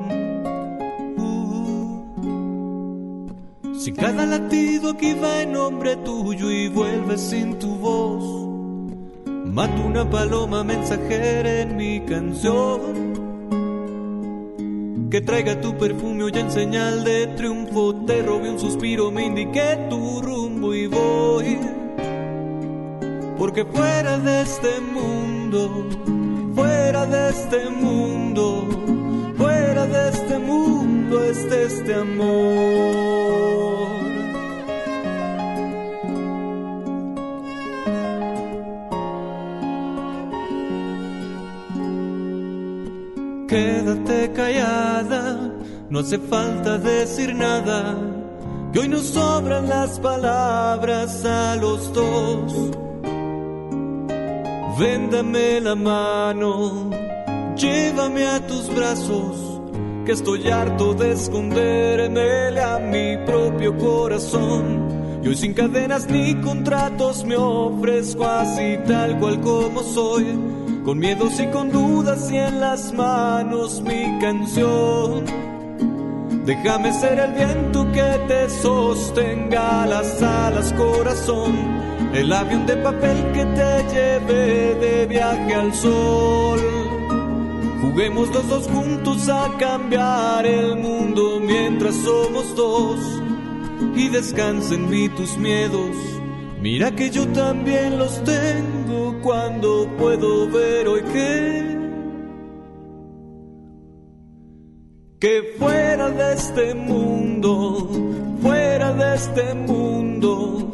Si 3.78 3.92
cada 3.92 4.26
latido 4.26 4.90
aquí 4.92 5.14
va 5.14 5.44
en 5.44 5.52
nombre 5.52 5.96
tuyo 5.98 6.50
y 6.50 6.68
vuelve 6.68 7.16
sin 7.16 7.60
tu 7.60 7.76
voz, 7.76 8.24
mato 9.46 9.84
una 9.86 10.10
paloma 10.10 10.64
mensajera 10.64 11.62
en 11.62 11.78
mi 11.78 12.02
canción. 12.02 12.80
Que 15.12 15.22
traiga 15.22 15.62
tu 15.62 15.78
perfume 15.78 16.24
hoy 16.24 16.32
en 16.34 16.52
señal 16.52 17.04
de 17.04 17.28
triunfo, 17.28 17.94
te 18.08 18.24
robé 18.24 18.50
un 18.50 18.60
suspiro, 18.60 19.12
me 19.12 19.28
indiqué 19.28 19.88
tu 19.92 20.22
rumbo 20.24 20.74
y 20.74 20.88
voy. 20.88 21.60
Porque 23.38 23.64
fuera 23.64 24.18
de 24.18 24.42
este 24.42 24.82
mundo, 24.82 25.88
fuera 26.56 27.06
de 27.06 27.30
este 27.30 27.70
mundo, 27.70 28.68
fuera 29.68 29.86
de 29.86 30.10
este 30.10 30.40
mundo 30.40 31.24
está 31.24 31.56
este 31.62 31.94
amor. 31.94 33.08
Quédate 43.48 44.32
callada, 44.34 45.52
no 45.90 46.00
hace 46.00 46.18
falta 46.18 46.78
decir 46.78 47.34
nada, 47.34 47.98
que 48.72 48.80
hoy 48.80 48.90
nos 48.90 49.06
sobran 49.08 49.68
las 49.68 50.00
palabras 50.00 51.26
a 51.26 51.56
los 51.56 51.92
dos. 51.94 52.72
Véndame 54.80 55.60
la 55.62 55.76
mano, 55.76 56.92
llévame 57.56 58.28
a 58.28 58.46
tus 58.46 58.70
brazos, 58.76 59.57
que 60.08 60.14
estoy 60.14 60.48
harto 60.48 60.94
de 60.94 61.12
esconderme 61.12 62.62
a 62.62 62.80
mi 62.80 63.18
propio 63.26 63.78
corazón. 63.78 65.20
Y 65.22 65.28
hoy 65.28 65.36
sin 65.36 65.54
cadenas 65.54 66.08
ni 66.10 66.34
contratos 66.36 67.26
me 67.26 67.36
ofrezco 67.36 68.26
así 68.26 68.78
tal 68.88 69.20
cual 69.20 69.42
como 69.42 69.84
soy. 69.84 70.28
Con 70.86 71.00
miedos 71.00 71.38
y 71.42 71.48
con 71.48 71.74
dudas 71.74 72.32
y 72.32 72.38
en 72.38 72.62
las 72.62 72.94
manos 72.94 73.82
mi 73.82 74.18
canción. 74.22 75.26
Déjame 76.46 76.94
ser 76.94 77.20
el 77.20 77.34
viento 77.34 77.92
que 77.92 78.20
te 78.30 78.50
sostenga 78.50 79.86
las 79.88 80.24
alas, 80.24 80.72
corazón. 80.72 81.52
El 82.14 82.32
avión 82.32 82.66
de 82.66 82.78
papel 82.78 83.18
que 83.34 83.44
te 83.44 83.94
lleve 83.94 84.76
de 84.76 85.06
viaje 85.06 85.54
al 85.54 85.74
sol. 85.74 86.87
Juguemos 87.82 88.34
los 88.34 88.48
dos 88.50 88.68
juntos 88.68 89.30
a 89.30 89.56
cambiar 89.58 90.46
el 90.46 90.78
mundo 90.78 91.40
mientras 91.40 91.96
somos 91.96 92.56
dos. 92.56 93.00
Y 93.96 94.10
descansen 94.10 94.90
mí 94.90 95.10
tus 95.10 95.38
miedos. 95.38 95.96
Mira 96.62 96.96
que 96.96 97.10
yo 97.10 97.28
también 97.28 98.00
los 98.00 98.24
tengo 98.24 99.22
cuando 99.22 99.88
puedo 99.98 100.50
ver 100.50 100.88
hoy 100.88 101.02
que 101.04 101.78
que 105.20 105.56
fuera 105.58 106.10
de 106.10 106.34
este 106.34 106.76
mundo, 106.76 107.90
fuera 108.42 108.94
de 108.94 109.16
este 109.16 109.54
mundo, 109.56 110.72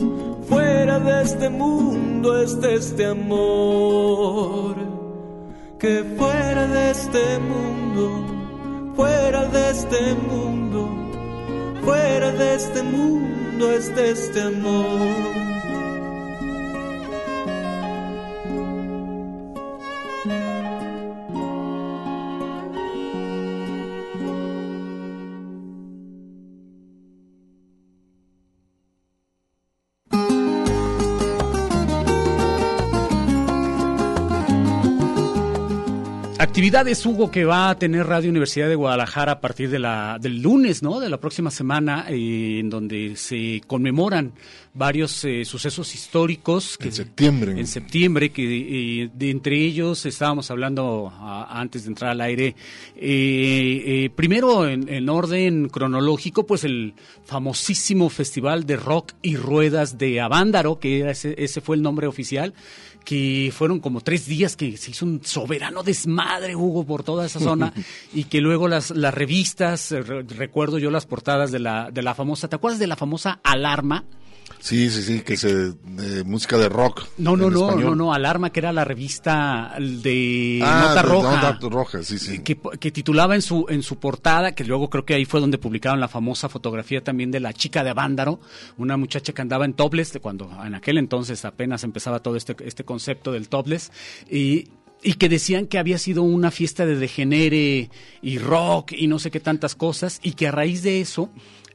fuera 0.50 1.00
de 1.00 1.22
este 1.24 1.50
mundo 1.50 2.42
esté 2.42 2.76
este 2.76 3.06
amor. 3.06 4.93
Que 5.84 6.02
fuera 6.18 6.66
de 6.66 6.92
este 6.92 7.40
mundo, 7.40 8.94
fuera 8.96 9.44
de 9.44 9.70
este 9.70 10.14
mundo, 10.14 10.90
fuera 11.84 12.32
de 12.32 12.56
este 12.56 12.84
mundo 12.84 13.70
esté 13.70 14.12
este 14.12 14.44
amor. 14.44 15.43
Actividades, 36.64 37.06
Hugo, 37.06 37.30
que 37.30 37.44
va 37.44 37.72
a 37.72 37.78
tener 37.78 38.08
Radio 38.08 38.30
Universidad 38.30 38.70
de 38.70 38.76
Guadalajara 38.76 39.34
a 39.34 39.42
partir 39.42 39.70
de 39.70 39.80
la, 39.80 40.18
del 40.18 40.42
lunes, 40.42 40.82
¿no? 40.82 41.02
De 41.02 41.10
la 41.10 41.18
próxima 41.20 41.52
semana, 41.52 42.06
eh, 42.08 42.60
en 42.62 42.70
donde 42.70 43.18
se 43.18 43.62
conmemoran 43.68 44.32
varios 44.74 45.26
eh, 45.26 45.44
sucesos 45.44 45.94
históricos. 45.94 46.78
Que, 46.78 46.88
En 46.88 46.94
septiembre. 46.94 47.52
En 47.60 47.68
septiembre, 47.68 48.30
que 48.32 48.44
eh, 49.04 49.10
de 49.14 49.30
entre 49.30 49.58
ellos 49.58 50.06
estábamos 50.06 50.50
hablando 50.52 51.12
a- 51.14 51.60
antes 51.60 51.84
de 51.84 51.90
entrar 51.90 52.12
al 52.12 52.22
aire. 52.22 52.56
eh, 52.96 54.10
primero, 54.16 54.66
en, 54.66 54.88
en 54.88 55.10
orden 55.10 55.68
cronológico, 55.68 56.46
pues 56.46 56.64
el 56.64 56.94
famosísimo 57.26 58.10
Festival 58.10 58.66
de 58.66 58.78
Rock 58.78 59.12
y 59.22 59.36
Ruedas 59.36 59.98
de 59.98 60.22
Avándaro, 60.22 60.80
que 60.80 61.02
era 61.02 61.12
ese, 61.12 61.36
ese 61.38 61.60
fue 61.60 61.76
el 61.76 61.82
nombre 61.82 62.08
oficial 62.08 62.54
que 63.04 63.52
fueron 63.56 63.80
como 63.80 64.02
tres 64.02 64.26
días 64.26 64.56
que 64.56 64.78
se 64.78 64.92
hizo 64.92 65.06
un 65.06 65.22
soberano 65.24 65.84
desmadre, 65.84 66.56
Hugo, 66.56 66.86
por 66.86 67.04
toda 67.04 67.26
esa 67.26 67.40
zona, 67.40 67.74
y 68.14 68.26
que 68.26 68.42
luego 68.42 68.68
las, 68.68 68.92
las 68.92 69.14
revistas, 69.14 69.92
eh, 69.92 70.02
re- 70.02 70.24
recuerdo 70.24 70.78
yo 70.80 70.90
las 70.92 71.06
portadas 71.06 71.52
de 71.52 71.60
la, 71.60 71.92
de 71.92 72.02
la 72.02 72.16
famosa, 72.16 72.48
¿te 72.48 72.56
acuerdas 72.56 72.80
de 72.80 72.88
la 72.88 72.96
famosa 72.96 73.40
Alarma? 73.44 74.04
Sí, 74.60 74.90
sí, 74.90 75.02
sí, 75.02 75.22
que 75.22 75.36
se 75.36 75.72
de 75.74 76.24
música 76.24 76.58
de 76.58 76.70
rock. 76.70 77.06
No, 77.18 77.36
no, 77.36 77.50
no, 77.50 77.68
español. 77.68 77.98
no, 77.98 78.06
no, 78.06 78.14
Alarma, 78.14 78.52
que 78.52 78.62
era 78.62 78.72
la 78.72 78.86
revista 78.86 79.76
de 79.78 80.62
Ah, 80.64 80.86
Nota 80.88 81.04
de 81.04 81.10
Roja. 81.10 81.42
Nota 81.52 81.70
Roja, 81.70 82.04
sí, 82.04 82.18
sí. 82.18 82.40
Que, 82.40 82.58
que 82.80 82.92
titulaba 82.92 83.36
en 83.36 83.42
su, 83.42 83.66
en 83.68 83.84
su 83.84 83.98
portada, 83.98 84.54
que 84.54 84.64
luego 84.64 84.90
creo 84.90 85.04
que 85.06 85.16
ahí 85.16 85.26
fue 85.26 85.42
donde 85.42 85.58
publicaron 85.58 86.00
la 86.00 86.08
famosa 86.08 86.48
fotografía 86.48 87.04
también 87.04 87.30
de 87.30 87.42
la 87.42 87.52
chica 87.52 87.84
de 87.84 87.90
Avándaro, 87.90 88.40
una 88.78 88.96
muchacha 88.96 89.34
que 89.34 89.42
andaba 89.42 89.66
en 89.66 89.74
topless, 89.74 90.14
de 90.14 90.22
cuando 90.22 90.50
en 90.66 90.76
aquel 90.76 90.98
entonces 90.98 91.44
apenas 91.44 91.84
empezaba 91.84 92.20
todo 92.22 92.38
este, 92.38 92.56
este 92.66 92.86
concepto 92.86 93.34
del 93.34 93.50
topless, 93.50 93.92
y, 94.32 94.70
y 95.02 95.16
que 95.16 95.28
decían 95.28 95.68
que 95.68 95.78
había 95.78 95.98
sido 95.98 96.24
una 96.24 96.52
fiesta 96.52 96.86
de 96.86 96.96
degenere 96.96 97.90
y 98.22 98.38
rock 98.38 98.94
y 98.94 99.08
no 99.08 99.20
sé 99.20 99.30
qué 99.30 99.42
tantas 99.42 99.76
cosas, 99.76 100.22
y 100.24 100.34
que 100.34 100.48
a 100.48 100.52
raíz 100.52 100.84
de 100.84 101.02
eso 101.02 101.30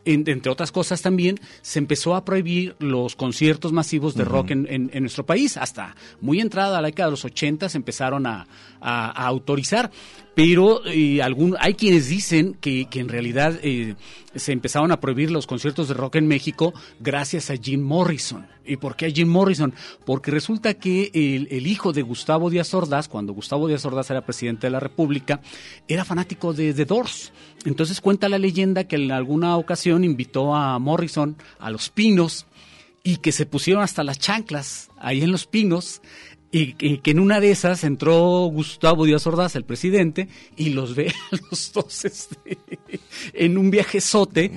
entre 0.05 0.51
otras 0.51 0.73
cosas 0.73 1.03
también, 1.03 1.39
se 1.63 1.79
empezó 1.79 2.15
a 2.15 2.25
prohibir 2.25 2.75
los 2.79 3.15
conciertos 3.17 3.73
masivos 3.73 4.15
de 4.15 4.25
rock 4.25 4.51
en, 4.53 4.67
en- 4.71 4.91
en 4.93 5.03
nuestro 5.03 5.27
país. 5.27 5.57
Hasta 5.57 5.95
muy 6.21 6.41
entrada 6.41 6.79
a 6.79 6.83
la 6.83 6.89
década 6.89 7.09
de 7.09 7.13
los 7.13 7.25
80 7.25 7.69
se 7.69 7.77
empezaron 7.79 8.27
a, 8.27 8.47
a- 8.81 9.11
a 9.11 9.27
autorizar. 9.27 9.91
Pero 10.39 10.87
eh, 10.87 11.21
hay 11.59 11.75
quienes 11.75 12.09
dicen 12.09 12.57
que, 12.61 12.87
en 12.93 13.09
realidad 13.09 13.59
eh, 13.61 13.97
se 14.37 14.53
empezaron 14.53 14.93
a 14.93 15.01
prohibir 15.01 15.33
los 15.33 15.49
conciertos 15.49 15.89
de 15.89 15.95
rock 15.95 16.15
en 16.15 16.29
México 16.29 16.73
gracias 17.01 17.51
a 17.51 17.57
Jim 17.57 17.83
Morrison. 17.83 18.47
¿Y 18.65 18.77
por 18.77 18.95
qué 18.95 19.07
a 19.07 19.11
Jim 19.11 19.27
Morrison? 19.27 19.75
Porque 20.07 20.31
resulta 20.31 20.75
que 20.75 21.11
el, 21.13 21.49
el 21.51 21.67
hijo 21.67 21.93
de 21.93 22.03
Gustavo 22.03 22.51
Díaz 22.51 22.73
Ordaz, 22.73 23.09
cuando 23.09 23.33
Gustavo 23.33 23.67
Díaz 23.67 23.85
Ordaz 23.85 24.13
era 24.13 24.25
presidente 24.25 24.69
de 24.69 24.71
la 24.71 24.79
República, 24.79 25.41
era 25.89 26.05
fanático 26.05 26.53
de 26.53 26.73
The 26.73 26.85
Doors. 26.85 27.33
Entonces 27.65 28.01
cuenta 28.01 28.29
la 28.29 28.39
leyenda 28.39 28.85
que 28.85 28.95
en 28.95 29.11
alguna 29.11 29.57
ocasión 29.57 30.05
invitó 30.05 30.55
a 30.55 30.79
Morrison 30.79 31.37
a 31.59 31.69
Los 31.69 31.91
Pinos 31.91 32.47
y 33.03 33.17
que 33.17 33.33
se 33.33 33.47
pusieron 33.47 33.83
hasta 33.83 34.05
las 34.05 34.21
chanclas 34.21 34.91
ahí 34.99 35.21
en 35.21 35.33
Los 35.33 35.47
Pinos 35.47 36.01
y 36.51 36.73
que, 36.75 37.01
que 37.01 37.11
en 37.11 37.21
una 37.21 37.41
de 37.41 37.51
esas 37.51 37.85
entró 37.85 38.47
Gustavo 38.47 39.05
Díaz 39.05 39.27
Ordaz, 39.27 39.55
el 39.57 39.65
presidente, 39.65 40.29
y 40.57 40.71
los 40.71 40.95
ve 40.95 41.09
a 41.33 41.37
los 41.51 41.73
dos 41.73 42.05
este, 42.05 42.59
en 43.35 43.59
un 43.59 43.71
viajezote. 43.71 44.53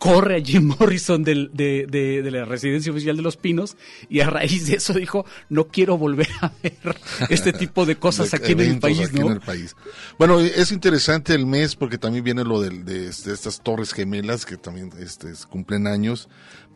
Corre 0.00 0.36
a 0.36 0.40
Jim 0.40 0.62
Morrison 0.78 1.24
del- 1.24 1.50
de, 1.52 1.84
de- 1.90 2.22
de 2.22 2.30
la 2.30 2.44
residencia 2.44 2.92
oficial 2.92 3.16
de 3.16 3.22
Los 3.24 3.36
Pinos 3.36 3.76
y 4.08 4.20
a 4.20 4.30
raíz 4.30 4.68
de 4.68 4.76
eso 4.76 4.92
dijo, 4.92 5.26
no 5.48 5.66
quiero 5.66 5.98
volver 5.98 6.28
a 6.40 6.52
ver 6.62 6.96
este 7.30 7.52
tipo 7.52 7.84
de 7.84 7.96
cosas 7.96 8.30
de 8.30 8.36
aquí 8.36 8.52
en 8.52 8.60
el 8.60 8.78
país, 8.78 9.00
aquí 9.08 9.18
¿no? 9.18 9.26
en 9.26 9.32
el 9.32 9.40
país. 9.40 9.74
Bueno, 10.16 10.38
es 10.38 10.70
interesante 10.70 11.34
el 11.34 11.46
mes 11.46 11.74
porque 11.74 11.98
también 11.98 12.22
viene 12.22 12.44
lo 12.44 12.60
de, 12.60 13.08
estas 13.08 13.60
torres 13.60 13.92
gemelas 13.92 14.46
que 14.46 14.56
también 14.56 14.90
este, 15.00 15.32
es- 15.32 15.46
cumplen 15.46 15.88
años. 15.88 16.28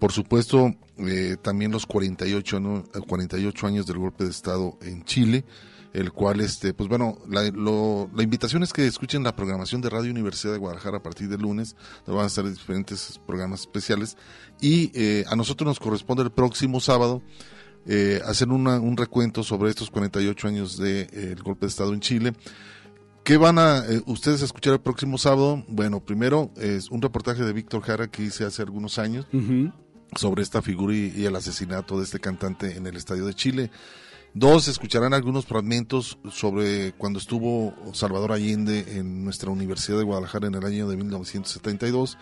Por 0.03 0.11
supuesto, 0.11 0.75
eh, 0.99 1.37
también 1.41 1.71
los 1.71 1.87
48, 1.87 2.59
¿no? 2.59 2.79
Eh, 2.93 3.01
48 3.07 3.67
años 3.69 3.87
del 3.87 3.99
golpe 3.99 4.25
de 4.25 4.31
Estado 4.31 4.77
en 4.83 5.05
Chile, 5.05 5.45
el 5.93 6.11
cual, 6.11 6.41
este, 6.41 6.75
pues 6.75 6.89
bueno, 6.89 7.19
la, 7.29 7.43
la 7.45 8.23
invitación 8.25 8.65
es 8.65 8.73
que 8.73 8.85
escuchen 8.85 9.23
la 9.23 9.37
programación 9.37 9.81
de 9.81 9.91
Radio 9.91 10.11
Universidad 10.11 10.55
de 10.55 10.59
Guadalajara 10.59 10.97
a 10.97 11.03
partir 11.05 11.29
del 11.29 11.43
lunes, 11.43 11.77
van 12.05 12.25
a 12.25 12.27
estar 12.27 12.45
diferentes 12.51 13.21
programas 13.29 13.61
especiales. 13.61 14.17
Y 14.61 14.91
eh, 14.95 15.25
a 15.29 15.37
nosotros 15.37 15.67
nos 15.69 15.79
corresponde 15.79 16.25
el 16.25 16.33
próximo 16.33 16.81
sábado 16.81 17.23
eh, 17.87 18.21
hacer 18.27 18.49
una- 18.49 18.81
un 18.81 18.97
recuento 18.97 19.45
sobre 19.45 19.71
estos 19.71 19.89
48 19.91 20.49
años 20.49 20.79
del 20.79 21.07
de, 21.09 21.33
eh, 21.33 21.37
golpe 21.45 21.67
de 21.67 21.71
Estado 21.71 21.95
en 21.95 22.01
Chile. 22.01 22.33
¿Qué 23.23 23.37
van 23.37 23.59
a 23.61 23.85
eh, 23.89 24.03
ustedes 24.07 24.43
a 24.43 24.47
escuchar 24.47 24.73
el 24.73 24.81
próximo 24.81 25.17
sábado? 25.17 25.65
Bueno, 25.69 26.01
primero 26.05 26.51
es 26.57 26.91
un 26.91 27.01
reportaje 27.03 27.45
de 27.45 27.53
Víctor 27.53 27.83
Jara 27.83 28.09
que 28.09 28.25
hice 28.25 28.45
hace 28.45 28.63
algunos 28.63 28.99
años 28.99 29.27
Ujú. 29.33 29.73
Sobre 30.17 30.43
esta 30.43 30.63
figura 30.63 30.95
y, 30.95 31.25
el 31.25 31.37
asesinato 31.37 31.99
de 31.99 32.05
este 32.05 32.21
cantante 32.21 32.77
en 32.77 32.87
el 32.87 32.97
Estadio 32.97 33.27
de 33.27 33.35
Chile. 33.35 33.71
Dos, 34.35 34.69
escucharán 34.69 35.13
algunos 35.13 35.45
fragmentos 35.47 36.19
sobre 36.31 36.93
cuando 36.93 37.19
estuvo 37.19 37.75
Salvador 37.93 38.33
Allende 38.33 38.97
en 38.97 39.25
nuestra 39.25 39.51
Universidad 39.51 39.99
de 39.99 40.05
Guadalajara 40.05 40.47
en 40.47 40.55
el 40.55 40.65
año 40.65 40.89
de 40.89 40.97
1972. 40.97 42.17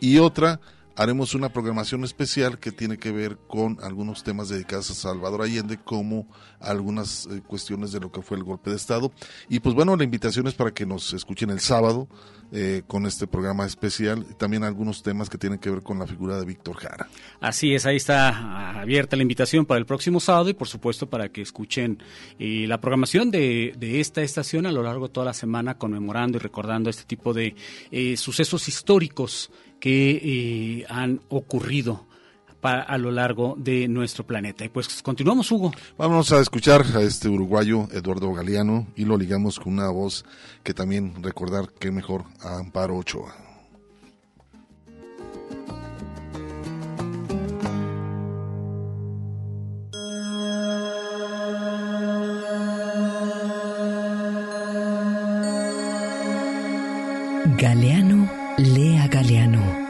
Y 0.00 0.18
otra, 0.18 0.60
haremos 0.96 1.34
una 1.34 1.50
programación 1.50 2.04
especial 2.04 2.58
que 2.58 2.72
tiene 2.72 2.98
que 2.98 3.12
ver 3.12 3.36
con 3.46 3.78
algunos 3.82 4.22
temas 4.22 4.48
dedicados 4.48 4.90
a 4.90 4.94
Salvador 4.94 5.42
Allende, 5.42 5.78
como 5.78 6.26
algunas 6.60 7.26
eh, 7.26 7.42
cuestiones 7.46 7.92
de 7.92 8.00
lo 8.00 8.10
que 8.10 8.22
fue 8.22 8.38
el 8.38 8.44
golpe 8.44 8.70
de 8.70 8.76
Estado. 8.76 9.12
Y 9.48 9.60
pues 9.60 9.74
bueno, 9.74 9.96
la 9.96 10.04
invitación 10.04 10.46
es 10.46 10.54
para 10.54 10.72
que 10.72 10.86
nos 10.86 11.12
escuchen 11.12 11.50
el 11.50 11.60
sábado 11.60 12.08
eh, 12.52 12.82
con 12.86 13.06
este 13.06 13.26
programa 13.26 13.66
especial 13.66 14.26
y 14.30 14.34
también 14.34 14.64
algunos 14.64 15.02
temas 15.02 15.30
que 15.30 15.38
tienen 15.38 15.58
que 15.58 15.70
ver 15.70 15.82
con 15.82 15.98
la 15.98 16.06
figura 16.06 16.38
de 16.38 16.44
Víctor 16.44 16.76
Jara. 16.76 17.08
Así 17.40 17.74
es, 17.74 17.86
ahí 17.86 17.96
está 17.96 18.80
abierta 18.80 19.16
la 19.16 19.22
invitación 19.22 19.66
para 19.66 19.78
el 19.78 19.86
próximo 19.86 20.20
sábado 20.20 20.48
y 20.48 20.54
por 20.54 20.68
supuesto 20.68 21.08
para 21.08 21.28
que 21.28 21.42
escuchen 21.42 22.02
eh, 22.38 22.66
la 22.66 22.80
programación 22.80 23.30
de, 23.30 23.74
de 23.78 24.00
esta 24.00 24.22
estación 24.22 24.66
a 24.66 24.72
lo 24.72 24.82
largo 24.82 25.08
de 25.08 25.12
toda 25.12 25.26
la 25.26 25.34
semana 25.34 25.78
conmemorando 25.78 26.38
y 26.38 26.40
recordando 26.40 26.90
este 26.90 27.04
tipo 27.04 27.32
de 27.32 27.54
eh, 27.90 28.16
sucesos 28.16 28.68
históricos 28.68 29.50
que 29.78 30.10
eh, 30.22 30.86
han 30.88 31.20
ocurrido 31.28 32.06
para, 32.60 32.82
a 32.82 32.98
lo 32.98 33.10
largo 33.10 33.54
de 33.58 33.88
nuestro 33.88 34.26
planeta. 34.26 34.64
Y 34.64 34.68
pues 34.68 35.02
continuamos, 35.02 35.50
Hugo. 35.50 35.72
Vamos 35.96 36.32
a 36.32 36.40
escuchar 36.40 36.84
a 36.94 37.02
este 37.02 37.28
uruguayo, 37.28 37.88
Eduardo 37.92 38.32
Galeano, 38.32 38.86
y 38.96 39.04
lo 39.04 39.16
ligamos 39.16 39.58
con 39.58 39.74
una 39.74 39.88
voz 39.90 40.24
que 40.62 40.74
también 40.74 41.22
recordar 41.22 41.70
que 41.78 41.90
mejor 41.90 42.24
a 42.40 42.58
Amparo 42.58 42.96
Ochoa. 42.96 43.34
Galeano, 57.58 58.26
lea 58.56 59.06
Galeano. 59.08 59.89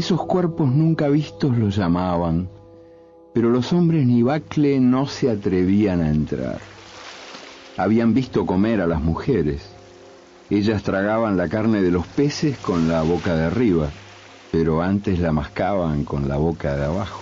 Esos 0.00 0.24
cuerpos 0.24 0.72
nunca 0.72 1.08
vistos 1.08 1.58
los 1.58 1.76
llamaban, 1.76 2.48
pero 3.34 3.50
los 3.50 3.70
hombres 3.74 4.06
ni 4.06 4.22
Bacle 4.22 4.80
no 4.80 5.06
se 5.06 5.28
atrevían 5.28 6.00
a 6.00 6.08
entrar. 6.08 6.58
Habían 7.76 8.14
visto 8.14 8.46
comer 8.46 8.80
a 8.80 8.86
las 8.86 9.02
mujeres. 9.02 9.60
Ellas 10.48 10.84
tragaban 10.84 11.36
la 11.36 11.50
carne 11.50 11.82
de 11.82 11.90
los 11.90 12.06
peces 12.06 12.56
con 12.56 12.88
la 12.88 13.02
boca 13.02 13.36
de 13.36 13.44
arriba, 13.44 13.90
pero 14.50 14.80
antes 14.80 15.18
la 15.18 15.32
mascaban 15.32 16.04
con 16.04 16.28
la 16.30 16.38
boca 16.38 16.74
de 16.76 16.86
abajo. 16.86 17.20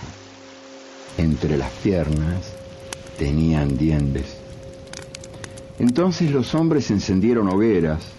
Entre 1.17 1.57
las 1.57 1.71
piernas 1.83 2.55
tenían 3.17 3.77
dientes. 3.77 4.37
Entonces 5.79 6.31
los 6.31 6.55
hombres 6.55 6.89
encendieron 6.91 7.49
hogueras, 7.49 8.13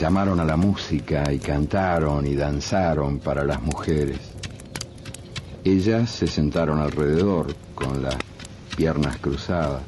llamaron 0.00 0.40
a 0.40 0.46
la 0.46 0.56
música 0.56 1.30
y 1.30 1.38
cantaron 1.38 2.26
y 2.26 2.34
danzaron 2.34 3.18
para 3.18 3.44
las 3.44 3.60
mujeres. 3.60 4.18
Ellas 5.62 6.08
se 6.08 6.26
sentaron 6.26 6.78
alrededor 6.78 7.54
con 7.74 8.02
las 8.02 8.16
piernas 8.74 9.18
cruzadas. 9.18 9.82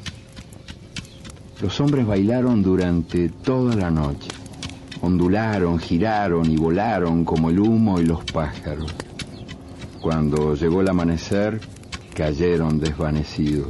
Los 1.59 1.81
hombres 1.81 2.05
bailaron 2.05 2.61
durante 2.61 3.29
toda 3.29 3.75
la 3.75 3.89
noche. 3.89 4.27
Ondularon, 5.01 5.79
giraron 5.79 6.49
y 6.51 6.57
volaron 6.57 7.25
como 7.25 7.49
el 7.49 7.59
humo 7.59 7.99
y 7.99 8.05
los 8.05 8.23
pájaros. 8.23 8.93
Cuando 9.99 10.53
llegó 10.53 10.81
el 10.81 10.89
amanecer, 10.89 11.59
cayeron 12.13 12.79
desvanecidos. 12.79 13.69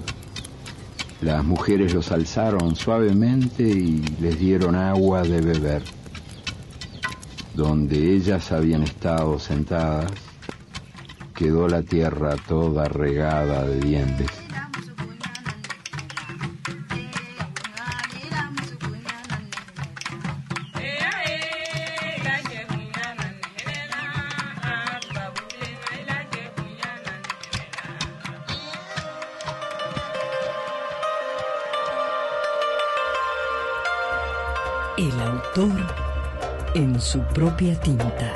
Las 1.22 1.46
mujeres 1.46 1.94
los 1.94 2.12
alzaron 2.12 2.76
suavemente 2.76 3.64
y 3.64 4.04
les 4.20 4.38
dieron 4.38 4.76
agua 4.76 5.22
de 5.22 5.40
beber. 5.40 6.03
Donde 7.54 8.16
ellas 8.16 8.52
habían 8.52 8.84
estado 8.84 9.40
sentadas, 9.40 10.12
quedó 11.36 11.68
la 11.68 11.84
tierra 11.84 12.36
toda 12.48 12.86
regada 12.86 13.64
de 13.66 13.80
dientes. 13.80 14.43
Su 37.14 37.22
propia 37.26 37.80
tinta. 37.80 38.34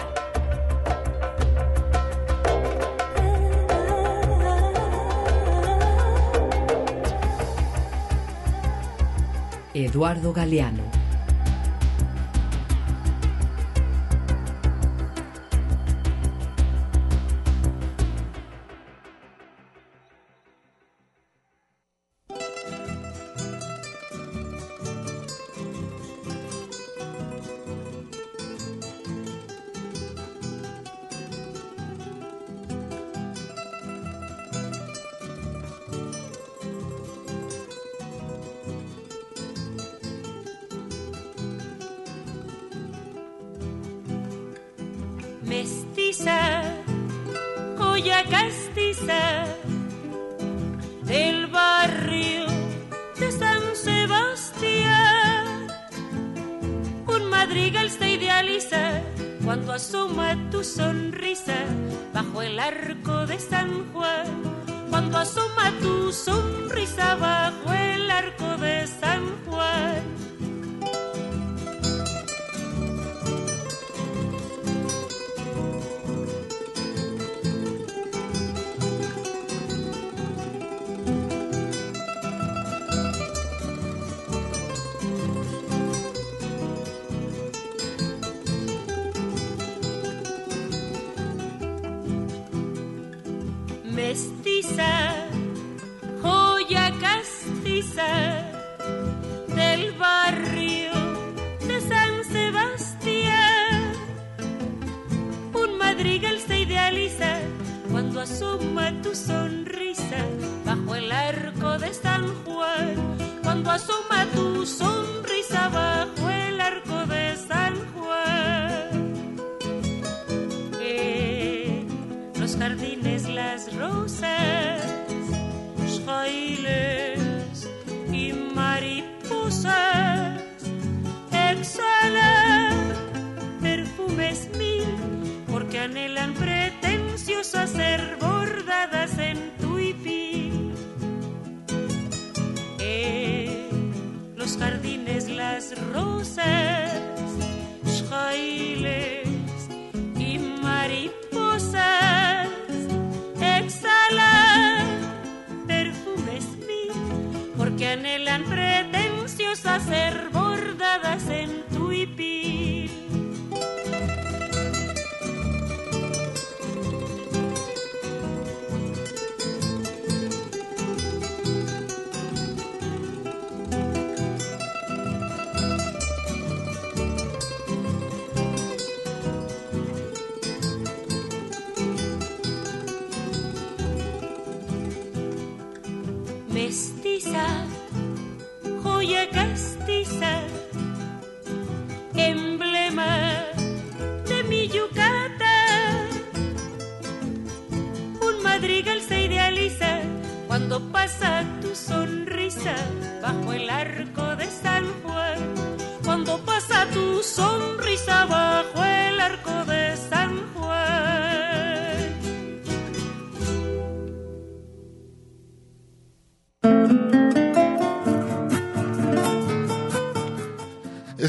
Eduardo 9.74 10.32
Galeano. 10.32 10.97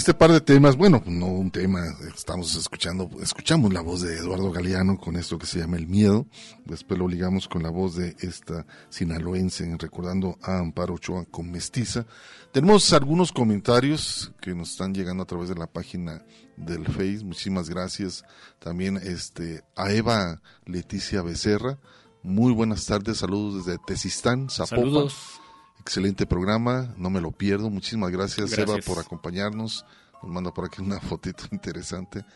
Este 0.09 0.19
par 0.19 0.33
de 0.33 0.41
temas, 0.41 0.75
bueno, 0.75 1.03
no 1.05 1.27
un 1.27 1.51
tema, 1.51 1.83
estamos 2.17 2.55
escuchando, 2.55 3.11
escuchamos 3.21 3.75
la 3.75 3.83
voz 3.83 4.01
de 4.01 4.17
Eduardo 4.17 4.51
Galeano 4.51 4.97
con 4.97 5.17
esto 5.17 5.37
que 5.37 5.45
se 5.45 5.59
llama 5.59 5.77
El 5.77 5.87
Miedo, 5.87 6.27
después 6.65 6.99
lo 6.99 7.07
ligamos 7.07 7.47
con 7.47 7.63
la 7.63 7.69
voz 7.69 7.97
de 7.97 8.17
esta 8.21 8.65
sinaloense, 8.89 9.71
recordando 9.79 10.39
a 10.41 10.61
Amparo 10.61 10.95
Ochoa 10.95 11.27
con 11.27 11.51
Mestiza. 11.51 12.07
Tenemos 12.53 12.91
algunos 12.95 13.33
comentarios 13.33 14.33
que 14.41 14.55
nos 14.55 14.71
están 14.71 14.95
llegando 14.95 15.25
a 15.25 15.27
través 15.27 15.51
de 15.51 15.57
la 15.57 15.67
página 15.67 16.25
del 16.57 16.87
Face, 16.87 17.23
muchísimas 17.23 17.69
gracias. 17.69 18.25
También 18.61 18.97
este, 18.97 19.63
a 19.77 19.93
Eva 19.93 20.41
Leticia 20.65 21.21
Becerra, 21.21 21.79
muy 22.23 22.55
buenas 22.55 22.87
tardes, 22.87 23.19
saludos 23.19 23.67
desde 23.67 23.79
Tezistán, 23.87 24.49
Zapopan. 24.49 24.79
Saludos. 24.79 25.41
Excelente 25.89 26.27
programa, 26.27 26.95
no 26.99 27.09
me 27.09 27.19
lo 27.19 27.33
pierdo. 27.33 27.71
Muchísimas 27.71 28.11
gracias, 28.11 28.51
Gracias. 28.51 28.69
Eva, 28.69 28.77
por 28.85 29.03
acompañarnos. 29.03 29.87
Nos 30.23 30.31
manda 30.31 30.53
por 30.53 30.67
aquí 30.67 30.83
una 30.83 31.01
fotito 31.01 31.45
interesante. 31.51 32.27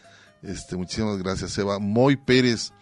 Este, 0.40 0.74
muchísimas 0.74 1.18
gracias, 1.18 1.58
Eva. 1.58 1.78
Moy 1.78 2.16
Pérez, 2.16 2.72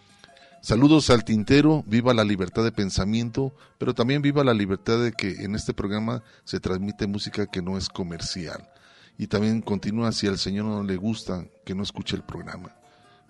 saludos 0.61 1.09
al 1.09 1.25
tintero, 1.25 1.83
viva 1.87 2.13
la 2.13 2.23
libertad 2.23 2.63
de 2.63 2.71
pensamiento, 2.71 3.53
pero 3.77 3.93
también 3.93 4.21
viva 4.21 4.45
la 4.45 4.53
libertad 4.53 5.03
de 5.03 5.11
que 5.11 5.43
en 5.43 5.55
este 5.55 5.73
programa 5.73 6.23
se 6.45 6.61
transmite 6.61 7.05
música 7.05 7.47
que 7.47 7.61
no 7.61 7.77
es 7.77 7.89
comercial. 7.89 8.69
Y 9.17 9.27
también 9.27 9.61
continúa, 9.61 10.13
si 10.13 10.27
al 10.27 10.37
Señor 10.37 10.67
no 10.67 10.83
le 10.83 10.95
gusta, 10.95 11.47
que 11.65 11.75
no 11.75 11.83
escuche 11.83 12.15
el 12.15 12.23
programa. 12.23 12.73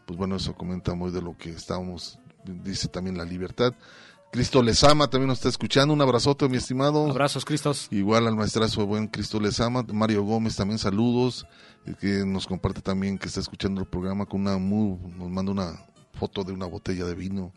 Pues 0.06 0.16
bueno, 0.16 0.36
eso 0.36 0.54
comenta 0.54 0.94
muy 0.94 1.10
de 1.10 1.24
lo 1.24 1.36
que 1.36 1.50
estábamos, 1.50 2.20
dice 2.46 2.88
también 2.88 3.18
la 3.18 3.26
libertad. 3.26 3.74
Cristo 4.32 4.63
les 4.63 4.82
ama, 4.86 5.09
también 5.09 5.27
nos 5.27 5.39
está 5.39 5.49
escuchando. 5.49 5.93
Un 5.93 6.01
abrazote, 6.01 6.47
mi 6.47 6.55
estimado. 6.57 7.09
Abrazos, 7.09 7.43
Cristos. 7.43 7.88
Igual 7.91 8.27
al 8.27 8.36
maestrazo 8.36 8.86
buen 8.86 9.07
Cristo 9.07 9.39
les 9.41 9.59
ama. 9.59 9.84
Mario 9.91 10.23
Gómez 10.23 10.55
también 10.55 10.79
saludos, 10.79 11.45
eh, 11.86 11.93
que 11.99 12.25
nos 12.25 12.47
comparte 12.47 12.82
también 12.82 13.17
que 13.17 13.27
está 13.27 13.41
escuchando 13.41 13.82
el 13.82 13.88
programa 13.88 14.25
con 14.25 14.41
una 14.41 14.57
muy, 14.57 14.97
nos 15.17 15.29
manda 15.29 15.51
una 15.51 15.86
foto 16.13 16.43
de 16.45 16.53
una 16.53 16.65
botella 16.65 17.03
de 17.05 17.13
vino, 17.13 17.51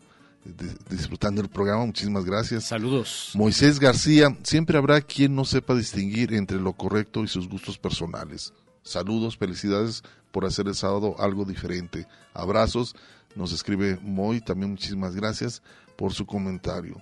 eh, 0.45 0.51
de- 0.57 0.75
disfrutando 0.95 1.41
el 1.41 1.47
programa. 1.47 1.85
Muchísimas 1.85 2.25
gracias. 2.25 2.65
Saludos. 2.65 3.31
Moisés 3.35 3.79
García, 3.79 4.37
siempre 4.43 4.77
habrá 4.77 4.99
quien 4.99 5.33
no 5.33 5.45
sepa 5.45 5.75
distinguir 5.75 6.33
entre 6.33 6.57
lo 6.59 6.73
correcto 6.73 7.23
y 7.23 7.29
sus 7.29 7.47
gustos 7.47 7.77
personales. 7.77 8.53
Saludos, 8.83 9.37
felicidades 9.37 10.03
por 10.31 10.43
hacer 10.43 10.67
el 10.67 10.75
sábado 10.75 11.15
algo 11.19 11.45
diferente. 11.45 12.05
Abrazos, 12.33 12.95
nos 13.33 13.53
escribe 13.53 13.97
Moy, 14.01 14.41
también 14.41 14.71
muchísimas 14.71 15.15
gracias 15.15 15.61
por 15.95 16.13
su 16.13 16.25
comentario. 16.25 17.01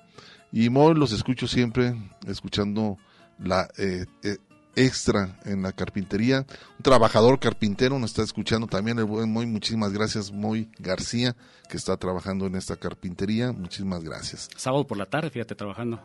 Y 0.51 0.69
Moy 0.69 0.93
los 0.93 1.11
escucho 1.11 1.47
siempre, 1.47 1.95
escuchando 2.27 2.97
la 3.39 3.67
eh, 3.77 4.05
eh, 4.23 4.37
extra 4.75 5.39
en 5.45 5.63
la 5.63 5.71
carpintería. 5.71 6.45
Un 6.77 6.83
trabajador 6.83 7.39
carpintero 7.39 7.97
nos 7.99 8.11
está 8.11 8.23
escuchando 8.23 8.67
también 8.67 8.99
el 8.99 9.05
buen 9.05 9.31
Moy. 9.31 9.45
Muchísimas 9.45 9.93
gracias, 9.93 10.31
Moy 10.31 10.69
García, 10.79 11.35
que 11.69 11.77
está 11.77 11.97
trabajando 11.97 12.45
en 12.45 12.55
esta 12.55 12.75
carpintería. 12.75 13.51
Muchísimas 13.51 14.03
gracias. 14.03 14.49
Sábado 14.55 14.85
por 14.85 14.97
la 14.97 15.05
tarde, 15.05 15.29
fíjate, 15.29 15.55
trabajando 15.55 15.99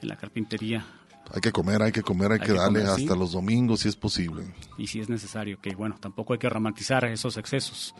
en 0.00 0.08
la 0.08 0.16
carpintería. 0.16 0.86
Hay 1.32 1.40
que 1.40 1.50
comer, 1.52 1.82
hay 1.82 1.90
que 1.90 2.02
comer, 2.02 2.30
hay, 2.32 2.38
Hay 2.40 2.46
que, 2.46 2.52
que 2.52 2.58
darle 2.58 2.80
comer, 2.80 2.96
sí. 2.96 3.02
hasta 3.04 3.16
los 3.16 3.32
domingos 3.32 3.80
si 3.80 3.88
es 3.88 3.96
posible. 3.96 4.44
Y 4.78 4.86
si 4.86 5.00
es 5.00 5.08
necesario, 5.08 5.58
que 5.60 5.74
bueno, 5.74 5.96
tampoco 5.98 6.32
hay 6.34 6.38
que 6.38 6.48
romantizar 6.48 7.04
esos 7.06 7.36
excesos. 7.38 7.94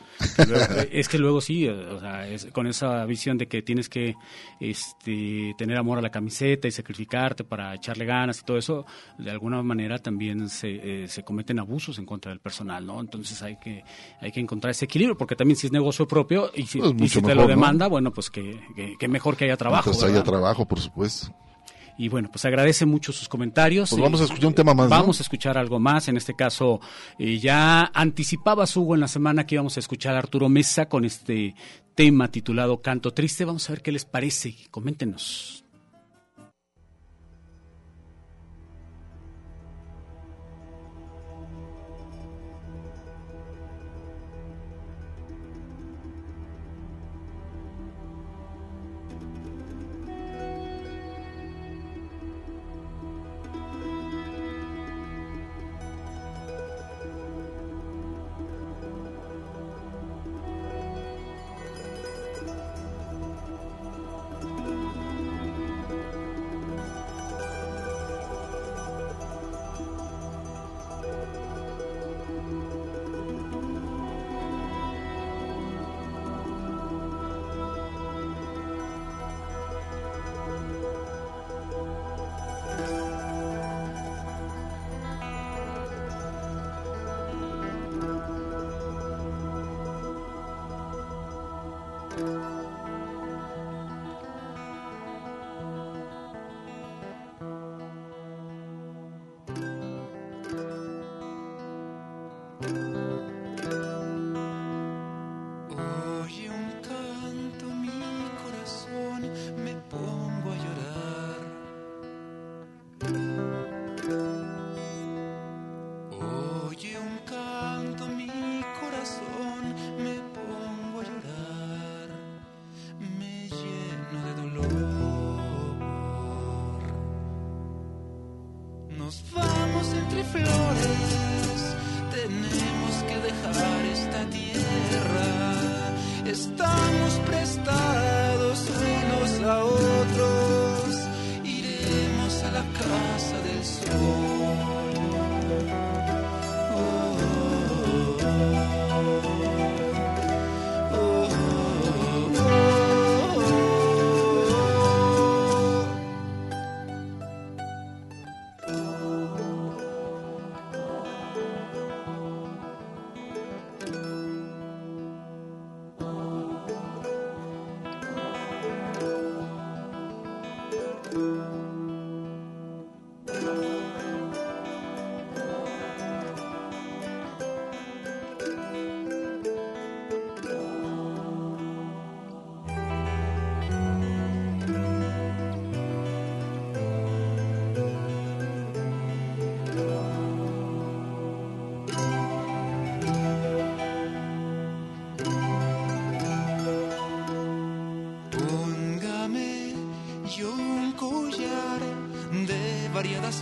Luego- 0.47 0.65
es 0.93 1.09
que 1.09 1.19
luego 1.19 1.41
sí, 1.41 1.67
o 1.67 1.99
sea, 2.01 2.29
es 2.29 2.47
con 2.53 2.67
esa 2.67 3.05
visión 3.07 3.37
de 3.39 3.49
que 3.49 3.63
tienes 3.63 3.89
que 3.89 4.15
este, 4.61 5.55
tener 5.59 5.77
amor 5.79 5.99
a 5.99 6.03
la 6.03 6.11
camiseta 6.11 6.69
y 6.69 6.71
sacrificarte 6.71 7.45
para 7.45 7.75
echarle 7.75 8.05
ganas 8.05 8.41
y 8.41 8.45
todo 8.45 8.57
eso, 8.59 8.85
de 9.19 9.31
alguna 9.31 9.63
manera 9.63 9.99
también 9.99 10.49
se, 10.49 11.05
eh, 11.05 11.09
se 11.09 11.23
cometen 11.25 11.59
abusos 11.59 11.99
en 11.99 12.07
contra 12.07 12.31
del 12.31 12.41
personal, 12.41 12.85
¿no? 12.87 13.01
Entonces 13.01 13.43
hay 13.43 13.57
que, 13.59 13.85
hay 14.21 14.33
que 14.33 14.41
encontrar 14.41 14.71
ese 14.73 14.85
equilibrio, 14.87 15.17
porque 15.17 15.37
también 15.37 15.57
si 15.57 15.67
es 15.67 15.73
negocio 15.73 16.07
propio 16.09 16.51
y 16.55 16.67
si, 16.67 16.79
Pues 16.79 16.91
y 16.91 16.95
mucho 16.95 17.09
si 17.15 17.21
te 17.21 17.27
mejor, 17.29 17.37
lo 17.37 17.43
¿no? 17.43 17.49
demanda, 17.49 17.87
bueno, 17.87 18.13
pues 18.13 18.31
que, 18.31 18.61
que- 18.75 18.97
que 18.99 19.09
mejor 19.09 19.37
que 19.37 19.45
haya 19.47 19.57
trabajo. 19.57 19.91
Mientras 19.91 20.11
haya 20.11 20.23
trabajo, 20.23 20.67
por 20.67 20.81
supuesto. 20.81 21.35
Y 21.97 22.09
bueno, 22.09 22.29
pues 22.31 22.45
agradece 22.45 22.87
mucho 22.87 23.13
sus 23.13 23.29
comentarios. 23.29 23.91
Pues 23.91 23.99
Y 23.99 24.03
vamos 24.03 24.21
a 24.21 24.25
escuchar 24.25 24.47
un 24.47 24.55
tema 24.55 24.75
más, 24.75 24.91
¿no? 24.91 24.97
Vamos 24.97 25.21
a 25.21 25.23
escuchar 25.23 25.59
algo 25.59 25.79
más. 25.79 26.09
En 26.09 26.17
este 26.17 26.35
caso, 26.35 26.81
eh, 27.19 27.39
ya 27.39 27.91
anticipaba 27.95 28.65
Hugo 28.75 28.95
en 28.95 29.01
la 29.01 29.09
semana 29.09 29.47
que 29.47 29.55
íbamos 29.55 29.77
a 29.77 29.81
escuchar 29.81 30.17
a 30.17 30.19
Arturo 30.19 30.49
Mesa 30.49 30.89
con 30.89 31.05
este 31.05 31.55
tema 31.95 32.29
titulado 32.29 32.83
Canto 32.83 33.13
Triste. 33.13 33.45
Vamos 33.45 33.69
a 33.69 33.75
ver 33.75 33.83
qué 33.83 33.93
les 33.93 34.05
parece. 34.05 34.57
Coméntenos. 34.71 35.64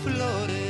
Flores 0.00 0.61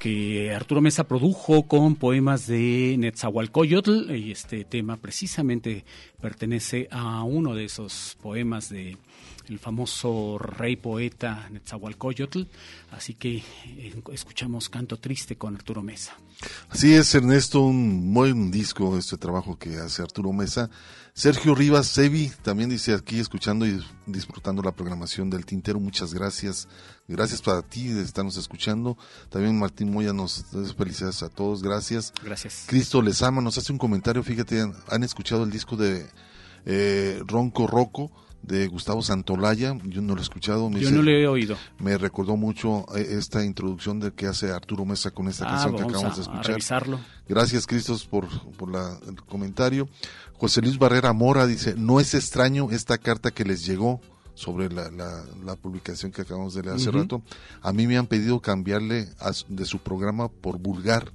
que 0.00 0.52
Arturo 0.52 0.80
Mesa 0.80 1.04
produjo 1.04 1.62
con 1.68 1.94
poemas 1.94 2.48
de 2.48 2.96
Netzahualcoyotl 2.98 4.10
y 4.12 4.32
este 4.32 4.64
tema 4.64 4.96
precisamente 4.96 5.84
pertenece 6.20 6.88
a 6.90 7.22
uno 7.22 7.54
de 7.54 7.66
esos 7.66 8.16
poemas 8.20 8.70
de 8.70 8.96
el 9.48 9.60
famoso 9.60 10.36
rey 10.38 10.74
poeta 10.74 11.48
Netzahualcoyotl, 11.48 12.42
así 12.90 13.14
que 13.14 13.36
eh, 13.36 13.94
escuchamos 14.12 14.68
Canto 14.68 14.96
Triste 14.96 15.36
con 15.36 15.54
Arturo 15.54 15.82
Mesa. 15.82 16.16
Así 16.68 16.94
es, 16.94 17.14
Ernesto, 17.14 17.60
un 17.60 18.14
buen 18.14 18.50
disco 18.50 18.96
este 18.96 19.16
trabajo 19.16 19.58
que 19.58 19.76
hace 19.78 20.02
Arturo 20.02 20.32
Mesa. 20.32 20.70
Sergio 21.12 21.54
Rivas 21.54 21.86
Sevi 21.88 22.32
también 22.42 22.70
dice 22.70 22.94
aquí 22.94 23.18
escuchando 23.18 23.66
y 23.66 23.84
disfrutando 24.06 24.62
la 24.62 24.72
programación 24.72 25.28
del 25.28 25.44
Tintero. 25.44 25.80
Muchas 25.80 26.14
gracias. 26.14 26.68
Gracias 27.08 27.42
para 27.42 27.62
ti 27.62 27.88
de 27.88 28.02
estarnos 28.02 28.36
escuchando. 28.36 28.96
También 29.28 29.58
Martín 29.58 29.92
Moya 29.92 30.12
nos 30.12 30.50
da 30.52 30.72
felicidades 30.74 31.22
a 31.22 31.28
todos. 31.28 31.62
Gracias. 31.62 32.12
Gracias. 32.22 32.64
Cristo 32.66 33.02
les 33.02 33.22
ama. 33.22 33.42
Nos 33.42 33.58
hace 33.58 33.72
un 33.72 33.78
comentario. 33.78 34.22
Fíjate, 34.22 34.60
han, 34.60 34.74
han 34.88 35.02
escuchado 35.02 35.44
el 35.44 35.50
disco 35.50 35.76
de 35.76 36.06
eh, 36.64 37.20
Ronco 37.26 37.66
Roco 37.66 38.10
de 38.42 38.66
Gustavo 38.68 39.02
Santolaya. 39.02 39.76
Yo 39.84 40.00
no 40.02 40.14
lo 40.14 40.20
he 40.20 40.22
escuchado. 40.22 40.68
Me 40.70 40.76
Yo 40.80 40.86
dice- 40.88 40.92
no 40.96 41.02
lo 41.02 41.10
he 41.10 41.26
oído. 41.26 41.56
Me 41.78 41.96
recordó 41.98 42.36
mucho 42.36 42.84
eh, 42.96 43.06
esta 43.18 43.44
introducción 43.44 44.00
de 44.00 44.12
que 44.12 44.26
hace 44.26 44.50
Arturo 44.50 44.84
Mesa 44.84 45.10
con 45.10 45.28
esta 45.28 45.44
Ah, 45.46 45.50
canción 45.50 45.76
que 45.76 45.82
acabamos 45.82 46.12
a- 46.12 46.14
de 46.14 46.20
a 46.20 46.22
escuchar. 46.22 46.46
revisarlo. 46.46 47.00
Gracias, 47.28 47.66
Cristos, 47.66 48.06
por, 48.06 48.26
por 48.56 48.70
la- 48.70 48.98
el 49.06 49.22
comentario. 49.24 49.88
José 50.34 50.62
Luis 50.62 50.78
Barrera 50.78 51.12
Mora 51.12 51.46
dice, 51.46 51.74
no 51.76 52.00
es 52.00 52.14
extraño 52.14 52.70
esta 52.70 52.96
carta 52.98 53.30
que 53.30 53.44
les 53.44 53.66
llegó 53.66 54.00
sobre 54.34 54.70
la, 54.72 54.90
la- 54.90 55.22
la 55.44 55.54
publicación 55.56 56.10
que 56.12 56.22
acabamos 56.22 56.54
de 56.54 56.62
leer 56.62 56.76
hace 56.76 56.90
rato. 56.90 57.22
A 57.60 57.72
mí 57.74 57.86
me 57.86 57.98
han 57.98 58.06
pedido 58.06 58.40
cambiarle 58.40 59.08
a 59.20 59.32
de 59.48 59.64
su 59.66 59.80
programa 59.80 60.28
por 60.28 60.58
vulgar 60.58 61.12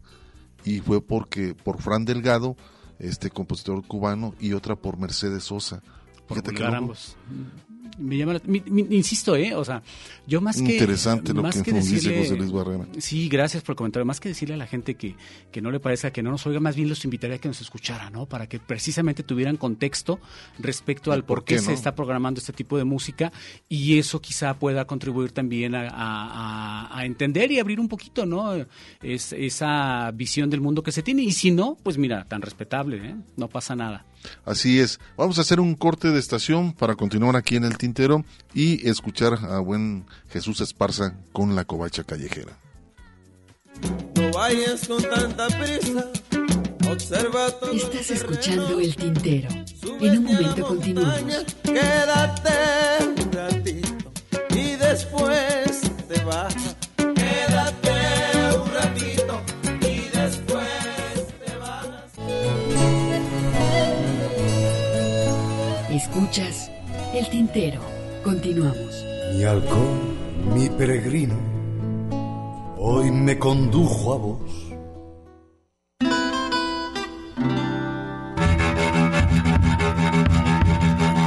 y 0.63 0.79
fue 0.79 1.01
porque 1.01 1.55
por 1.55 1.81
Fran 1.81 2.05
Delgado, 2.05 2.55
este 2.99 3.31
compositor 3.31 3.85
cubano, 3.87 4.35
y 4.39 4.53
otra 4.53 4.75
por 4.75 4.97
Mercedes 4.99 5.43
Sosa. 5.45 5.81
Por 6.27 6.41
vulgar 6.43 6.75
ambos. 6.75 7.15
Me 7.97 8.17
llama 8.17 8.33
la- 8.33 8.41
mi- 8.45 8.61
mi- 8.65 8.87
insisto, 8.93 9.37
¿eh? 9.37 9.55
O 9.55 9.63
sea, 9.63 9.81
yo 10.27 10.41
más 10.41 10.61
que... 10.61 10.73
Interesante 10.73 11.33
lo 11.33 11.43
más 11.43 11.61
que 11.61 11.71
dice 11.71 11.95
decirle- 11.95 12.17
José 12.23 12.35
Luis 12.35 12.51
Barrera. 12.51 12.85
Sí, 12.97 13.29
gracias 13.29 13.63
por 13.63 13.71
el 13.73 13.77
comentario. 13.77 14.05
Más 14.05 14.19
que 14.19 14.27
decirle 14.27 14.55
a 14.55 14.57
la 14.57 14.67
gente 14.67 14.95
que, 14.95 15.15
que 15.49 15.61
no 15.61 15.71
le 15.71 15.79
parezca 15.79 16.11
que 16.11 16.21
no 16.21 16.29
nos 16.29 16.45
oiga, 16.45 16.59
más 16.59 16.75
bien 16.75 16.89
los 16.89 17.05
invitaría 17.05 17.37
a 17.37 17.39
que 17.39 17.47
nos 17.47 17.61
escuchara, 17.61 18.09
¿no? 18.09 18.25
Para 18.25 18.47
que 18.47 18.59
precisamente 18.59 19.23
tuvieran 19.23 19.55
contexto 19.55 20.19
respecto 20.59 21.13
al 21.13 21.21
por, 21.23 21.37
por 21.37 21.45
qué, 21.45 21.55
qué, 21.55 21.61
se 21.61 21.71
está 21.71 21.95
programando 21.95 22.39
este 22.41 22.51
tipo 22.51 22.77
de 22.77 22.83
música 22.83 23.31
y 23.69 23.97
eso 23.97 24.19
quizá 24.19 24.55
pueda 24.59 24.83
contribuir 24.85 25.31
también 25.31 25.73
a, 25.73 25.87
a- 25.87 26.89
a- 26.91 26.99
a 26.99 27.05
entender 27.05 27.49
y 27.53 27.59
abrir 27.59 27.79
un 27.79 27.87
poquito, 27.87 28.25
¿no? 28.25 28.55
Es, 29.01 29.31
esa 29.31 30.11
visión 30.11 30.49
del 30.49 30.59
mundo 30.59 30.83
que 30.83 30.91
se 30.91 31.01
tiene. 31.01 31.21
Y 31.21 31.31
si 31.31 31.51
no, 31.51 31.77
pues 31.81 31.97
mira, 31.97 32.25
tan 32.27 32.41
respetable, 32.41 32.97
¿eh? 33.11 33.15
No 33.37 33.47
pasa 33.47 33.73
nada. 33.73 34.05
Así 34.45 34.79
es. 34.79 34.99
Vamos 35.17 35.37
a 35.37 35.41
hacer 35.41 35.59
un 35.59 35.75
corte 35.75 36.11
de 36.11 36.19
estación 36.19 36.73
para 36.73 36.95
continuar 36.95 37.35
aquí 37.35 37.55
en 37.55 37.63
el 37.65 37.77
tintero 37.77 38.23
y 38.53 38.87
escuchar 38.87 39.33
a 39.33 39.59
buen 39.59 40.05
Jesús 40.29 40.61
Esparza 40.61 41.15
con 41.31 41.55
la 41.55 41.65
covacha 41.65 42.03
callejera. 42.03 42.57
No 44.15 44.31
vayas 44.31 44.87
con 44.87 45.01
tanta 45.01 45.47
prisa. 45.47 46.11
Observa 46.89 47.51
todo 47.59 47.71
Estás 47.71 48.11
escuchando 48.11 48.79
El 48.79 48.95
Tintero. 48.95 49.49
En 49.99 50.17
un 50.19 50.23
momento 50.23 50.67
continuamos. 50.67 51.45
Quédate 51.63 52.64
El 67.15 67.29
Tintero. 67.29 67.79
Continuamos. 68.25 69.05
Mi 69.33 69.45
halcón, 69.45 70.53
mi 70.53 70.67
peregrino, 70.67 71.35
hoy 72.77 73.09
me 73.09 73.39
condujo 73.39 74.13
a 74.13 74.17
vos. 74.17 74.51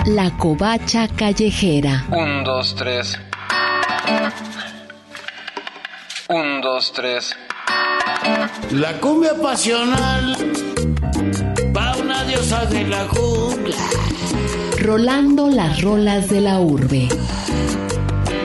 La 0.05 0.31
covacha 0.37 1.09
callejera. 1.09 2.05
Un, 2.11 2.45
dos, 2.45 2.75
tres. 2.75 3.19
Un, 6.29 6.61
dos, 6.61 6.93
tres. 6.93 7.35
La 8.73 8.93
cumbia 9.01 9.33
pasional 9.41 10.37
va 11.75 11.97
una 11.97 12.25
diosa 12.25 12.67
de 12.67 12.85
la 12.85 13.09
jungla. 13.09 13.77
Rolando 14.89 15.51
las 15.51 15.83
rolas 15.83 16.31
de 16.31 16.41
la 16.41 16.61
urbe. 16.61 17.09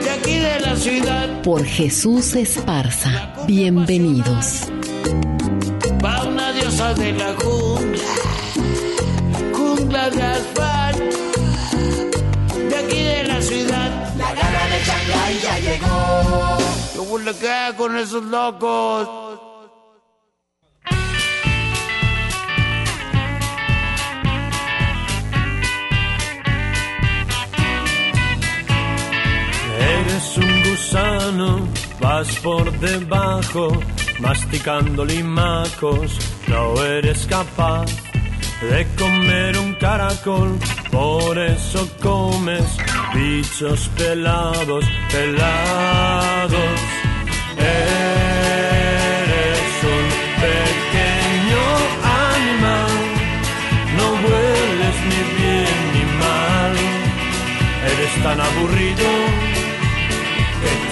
De 0.02 0.10
aquí 0.10 0.34
de 0.34 0.60
la 0.60 0.76
ciudad 0.76 1.40
Por 1.40 1.64
Jesús 1.64 2.36
Esparza. 2.36 3.32
Bienvenidos. 3.46 4.64
va 6.04 6.22
una 6.24 6.52
diosa 6.52 6.92
de 6.92 7.12
la 7.14 7.34
jungla. 7.42 8.04
Jungla 9.54 10.10
de 10.10 10.22
asfalto. 10.22 11.16
De 12.68 12.76
aquí 12.76 13.02
de 13.02 13.24
la 13.24 13.40
ciudad. 13.40 14.14
La 14.18 14.34
gana 14.34 14.66
de 14.68 14.84
Shanghái 14.84 15.38
ya 15.42 15.58
llegó. 15.60 16.58
¿Qué 16.92 17.00
huele 17.00 17.32
qué 17.40 17.74
con 17.78 17.96
esos 17.96 18.22
locos? 18.22 19.23
eres 30.14 30.38
un 30.38 30.62
gusano, 30.62 31.68
vas 32.00 32.36
por 32.36 32.70
debajo, 32.78 33.76
masticando 34.20 35.04
limacos, 35.04 36.18
no 36.46 36.80
eres 36.84 37.26
capaz 37.26 37.86
de 38.60 38.86
comer 38.96 39.58
un 39.58 39.74
caracol, 39.74 40.56
por 40.92 41.36
eso 41.38 41.88
comes 42.00 42.64
bichos 43.12 43.90
pelados, 43.96 44.84
pelados. 45.10 46.80
Eres 47.58 48.54
un 49.96 50.06
pequeño 50.46 51.62
animal, 52.30 52.92
no 53.96 54.06
hueles 54.22 54.96
ni 55.10 55.22
bien 55.38 55.78
ni 55.94 56.04
mal, 56.22 56.72
eres 57.90 58.14
tan 58.22 58.40
aburrido 58.40 59.23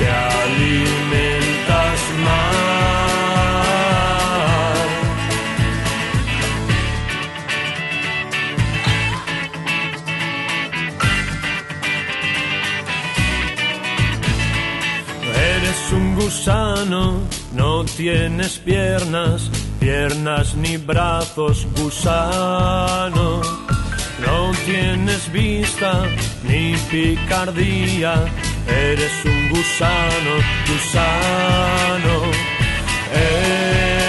te 0.03 0.09
alimentas. 0.11 2.01
Eres 15.35 15.93
un 15.93 16.15
gusano, 16.17 17.21
no 17.55 17.85
tienes 17.85 18.59
piernas, 18.59 19.51
piernas 19.79 20.55
ni 20.55 20.77
brazos, 20.77 21.67
gusano. 21.77 23.41
No 24.25 24.53
tienes 24.67 25.33
vista 25.33 26.05
ni 26.45 26.77
picardía 26.91 28.15
eres 28.67 29.25
un 29.25 29.49
gusano, 29.51 30.33
gusano. 30.69 32.15
Eres 33.15 34.03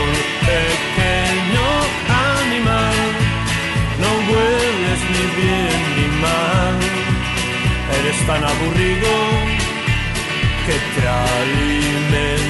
un 0.00 0.10
pequeño 0.48 1.66
animal, 2.38 2.98
no 4.02 4.10
hueles 4.28 5.00
ni 5.12 5.24
bien 5.40 5.80
ni 5.96 6.06
mal, 6.24 6.76
eres 7.98 8.18
tan 8.26 8.42
aburrido 8.44 9.12
que 10.66 10.76
te 10.94 11.02
alimentas 11.08 12.49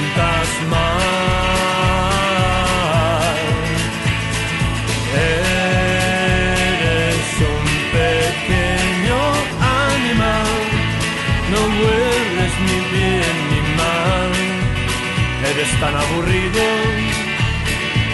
Eres 15.53 15.79
tan 15.81 15.93
aburrido 15.93 16.63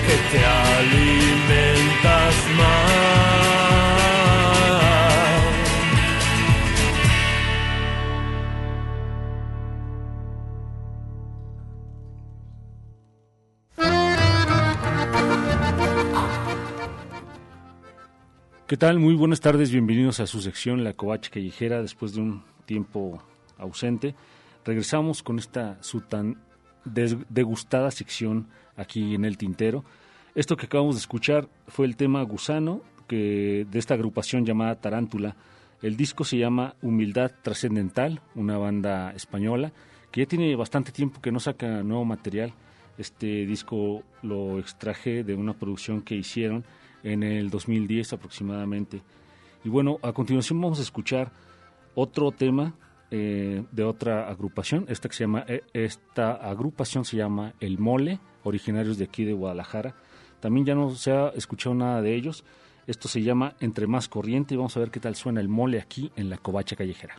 que 0.08 0.16
te 0.32 0.44
alimentas. 0.44 2.36
¿Qué 18.66 18.78
tal? 18.78 19.00
Muy 19.00 19.14
buenas 19.14 19.42
tardes, 19.42 19.72
bienvenidos 19.72 20.20
a 20.20 20.26
su 20.26 20.42
sección 20.42 20.84
La 20.84 20.94
Covacha 20.94 21.30
Callejera 21.32 21.84
después 21.84 22.16
de 22.16 22.22
un 22.22 22.44
tiempo 22.66 23.22
ausente. 23.60 24.16
Regresamos 24.66 25.22
con 25.22 25.38
esta 25.38 25.78
su 25.82 26.02
tan 26.02 26.47
degustada 26.94 27.92
sección 27.92 28.48
aquí 28.76 29.16
en 29.16 29.26
el 29.26 29.38
Tintero. 29.38 29.84
Esto 30.36 30.56
que 30.56 30.68
acabamos 30.68 30.96
de 30.96 31.00
escuchar 31.00 31.50
fue 31.68 31.86
el 31.86 31.96
tema 31.96 32.22
Gusano 32.24 32.82
que 33.08 33.66
de 33.70 33.80
esta 33.80 33.94
agrupación 33.94 34.46
llamada 34.46 34.76
Tarántula. 34.76 35.36
El 35.82 35.96
disco 35.96 36.24
se 36.24 36.38
llama 36.38 36.76
Humildad 36.82 37.32
Trascendental, 37.42 38.22
una 38.36 38.58
banda 38.58 39.12
española 39.12 39.72
que 40.12 40.22
ya 40.22 40.28
tiene 40.28 40.56
bastante 40.56 40.92
tiempo 40.92 41.22
que 41.22 41.32
no 41.32 41.40
saca 41.40 41.84
nuevo 41.84 42.06
material. 42.06 42.54
Este 42.98 43.46
disco 43.46 44.04
lo 44.24 44.60
extraje 44.60 45.24
de 45.24 45.36
una 45.36 45.54
producción 45.54 46.02
que 46.02 46.16
hicieron 46.16 46.64
en 47.04 47.24
el 47.24 47.50
2010 47.50 48.14
aproximadamente. 48.14 49.02
Y 49.64 49.70
bueno, 49.70 50.00
a 50.02 50.14
continuación 50.14 50.60
vamos 50.62 50.80
a 50.80 50.84
escuchar 50.84 51.32
otro 51.96 52.32
tema 52.32 52.74
eh, 53.12 53.64
de 53.72 53.84
otra 53.84 54.30
agrupación. 54.30 54.86
Esta, 54.90 55.10
que 55.10 55.16
se 55.16 55.24
llama, 55.24 55.46
eh, 55.48 55.64
esta 55.74 56.34
agrupación 56.34 57.06
se 57.06 57.18
llama 57.18 57.54
El 57.60 57.80
Mole, 57.80 58.20
originarios 58.44 58.98
de 58.98 59.06
aquí 59.06 59.24
de 59.24 59.34
Guadalajara. 59.34 59.96
También 60.40 60.66
ya 60.66 60.76
no 60.76 60.92
se 60.92 61.12
ha 61.12 61.30
escuchado 61.30 61.76
nada 61.76 62.02
de 62.02 62.16
ellos. 62.16 62.44
Esto 62.86 63.08
se 63.08 63.22
llama 63.22 63.56
Entre 63.60 63.88
Más 63.88 64.08
Corriente 64.08 64.54
y 64.54 64.58
vamos 64.58 64.78
a 64.78 64.80
ver 64.80 64.92
qué 64.92 65.00
tal 65.00 65.16
suena 65.16 65.42
el 65.42 65.50
mole 65.50 65.80
aquí 65.80 66.12
en 66.16 66.30
la 66.30 66.38
Covacha 66.38 66.76
Callejera. 66.76 67.16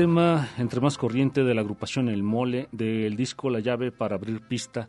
Tema, 0.00 0.48
entre 0.56 0.80
más 0.80 0.96
corriente 0.96 1.44
de 1.44 1.54
la 1.54 1.60
agrupación 1.60 2.08
El 2.08 2.22
Mole, 2.22 2.68
del 2.72 3.16
disco 3.16 3.50
La 3.50 3.60
llave 3.60 3.92
para 3.92 4.14
abrir 4.14 4.40
pista. 4.40 4.88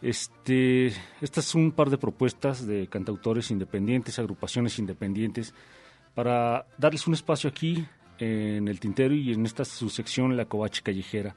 Este, 0.00 0.94
estas 1.20 1.44
son 1.44 1.64
un 1.64 1.72
par 1.72 1.90
de 1.90 1.98
propuestas 1.98 2.66
de 2.66 2.86
cantautores 2.86 3.50
independientes, 3.50 4.18
agrupaciones 4.18 4.78
independientes, 4.78 5.52
para 6.14 6.64
darles 6.78 7.06
un 7.06 7.12
espacio 7.12 7.50
aquí 7.50 7.84
en 8.18 8.66
el 8.68 8.80
tintero 8.80 9.14
y 9.14 9.30
en 9.34 9.44
esta 9.44 9.66
su 9.66 9.90
sección 9.90 10.38
La 10.38 10.46
Covache 10.46 10.80
Callejera. 10.82 11.36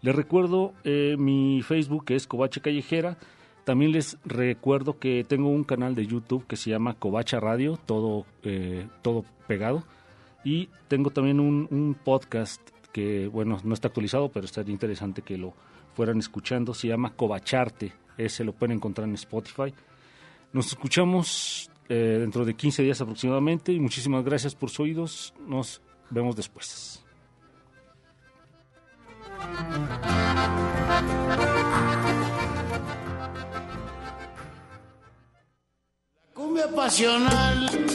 Les 0.00 0.16
recuerdo 0.16 0.72
eh, 0.84 1.16
mi 1.18 1.60
Facebook 1.60 2.06
que 2.06 2.16
es 2.16 2.26
Covache 2.26 2.62
Callejera. 2.62 3.18
También 3.64 3.92
les 3.92 4.16
recuerdo 4.24 4.98
que 4.98 5.22
tengo 5.28 5.50
un 5.50 5.64
canal 5.64 5.94
de 5.94 6.06
YouTube 6.06 6.46
que 6.46 6.56
se 6.56 6.70
llama 6.70 6.94
Covacha 6.94 7.40
Radio, 7.40 7.78
todo, 7.84 8.24
eh, 8.42 8.88
todo 9.02 9.26
pegado. 9.46 9.84
Y 10.46 10.68
tengo 10.86 11.10
también 11.10 11.40
un, 11.40 11.96
podcast 12.04 12.60
que, 12.92 13.26
bueno, 13.26 13.60
no 13.64 13.74
está 13.74 13.88
actualizado, 13.88 14.28
pero 14.28 14.46
estaría 14.46 14.72
interesante 14.72 15.22
que 15.22 15.36
lo 15.36 15.52
fueran 15.96 16.20
escuchando. 16.20 16.72
Se 16.72 16.86
llama 16.86 17.14
Covacharte. 17.14 17.92
Ese 18.16 18.44
lo 18.44 18.52
pueden 18.52 18.76
encontrar 18.76 19.08
en 19.08 19.14
Spotify. 19.14 19.74
Nos 20.52 20.68
escuchamos 20.68 21.68
eh, 21.88 22.18
dentro 22.20 22.44
de 22.44 22.54
15 22.54 22.84
días 22.84 23.00
aproximadamente 23.00 23.72
y 23.72 23.80
muchísimas 23.80 24.24
gracias 24.24 24.54
por 24.54 24.70
sus 24.70 24.78
oídos. 24.78 25.34
Nos 25.48 25.82
vemos 26.10 26.36
después. 26.36 27.04
Cumbia 36.34 36.70
pasional 36.72 37.86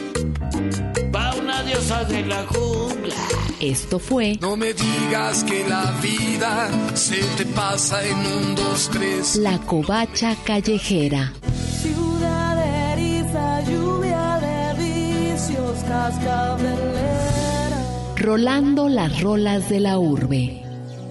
diosa 1.63 2.03
de 2.05 2.25
la 2.25 2.45
jungla. 2.45 3.15
Esto 3.59 3.99
fue 3.99 4.37
No 4.41 4.55
me 4.57 4.73
digas 4.73 5.43
que 5.43 5.67
la 5.67 5.91
vida 6.01 6.69
se 6.95 7.21
te 7.37 7.45
pasa 7.45 8.03
en 8.05 8.17
un, 8.17 8.55
dos, 8.55 8.89
tres. 8.91 9.35
La 9.35 9.59
Covacha 9.59 10.35
Callejera. 10.43 11.33
Ciudad 11.81 12.55
de 12.55 12.93
eriza, 12.93 13.61
lluvia 13.61 14.39
de 14.39 14.83
vicios, 14.83 15.77
cascabelera. 15.87 17.85
Rolando 18.15 18.89
las 18.89 19.21
rolas 19.21 19.69
de 19.69 19.79
la 19.79 19.99
urbe. 19.99 20.63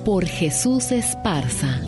Por 0.05 0.27
Jesús 0.27 0.91
Esparza. 0.93 1.81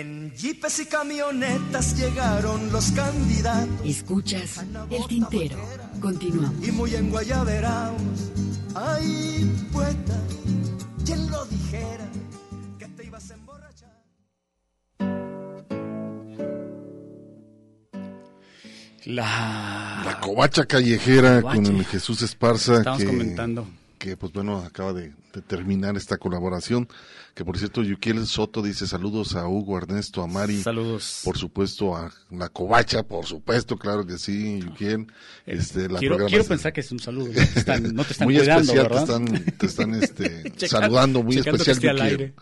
En 0.00 0.32
jeepes 0.34 0.78
y 0.78 0.86
camionetas 0.86 1.94
llegaron 1.98 2.72
los 2.72 2.90
candidatos. 2.92 3.84
Escuchas 3.84 4.64
el 4.88 5.06
tintero. 5.06 5.58
Continuamos. 6.00 6.66
Y 6.66 6.72
muy 6.72 6.94
en 6.94 7.10
guayaberaos. 7.10 8.00
Ay, 8.74 9.68
poeta, 9.70 10.18
¿quién 11.04 11.30
lo 11.30 11.44
dijera? 11.44 12.08
Que 12.78 12.86
te 12.88 13.04
ibas 13.04 13.30
a 13.30 13.34
emborrachar. 13.34 13.90
La, 19.04 20.02
La 20.06 20.18
covacha 20.20 20.64
callejera 20.64 21.42
Covacha. 21.42 21.56
con 21.62 21.76
el 21.76 21.84
Jesús 21.84 22.22
Esparza. 22.22 22.78
Estamos 22.78 23.00
que, 23.00 23.06
comentando. 23.06 23.68
Que, 23.98 24.16
pues 24.16 24.32
bueno, 24.32 24.58
acaba 24.64 24.94
de, 24.94 25.12
de 25.34 25.42
terminar 25.42 25.98
esta 25.98 26.16
colaboración. 26.16 26.88
Que 27.34 27.44
por 27.44 27.56
cierto, 27.56 27.82
Yukiel 27.82 28.26
Soto 28.26 28.62
dice 28.62 28.86
saludos 28.86 29.34
a 29.34 29.46
Hugo, 29.46 29.78
Ernesto, 29.78 30.22
a 30.22 30.26
Mari. 30.26 30.62
Saludos. 30.62 31.22
Por 31.24 31.38
supuesto, 31.38 31.96
a 31.96 32.12
la 32.30 32.48
covacha, 32.48 33.02
por 33.02 33.26
supuesto, 33.26 33.76
claro 33.76 34.06
que 34.06 34.18
sí, 34.18 34.60
Yukiel. 34.60 35.06
Este, 35.46 35.88
la 35.88 35.98
quiero, 35.98 36.44
pensar 36.44 36.72
que 36.72 36.80
es 36.80 36.92
un 36.92 36.98
saludo. 36.98 37.28
No 37.28 37.34
te 37.34 37.58
están, 37.58 37.94
no 37.94 38.04
te 38.04 38.12
están 38.12 38.26
muy 38.26 38.36
cuidando, 38.36 38.72
especial, 38.72 38.88
¿verdad? 38.88 39.06
te 39.06 39.12
están, 39.12 39.56
te 39.58 39.66
están 39.66 39.94
este, 39.94 40.52
saludando, 40.68 41.22
muy 41.22 41.36
checando 41.36 41.62
especial. 41.62 42.00
aire. 42.00 42.34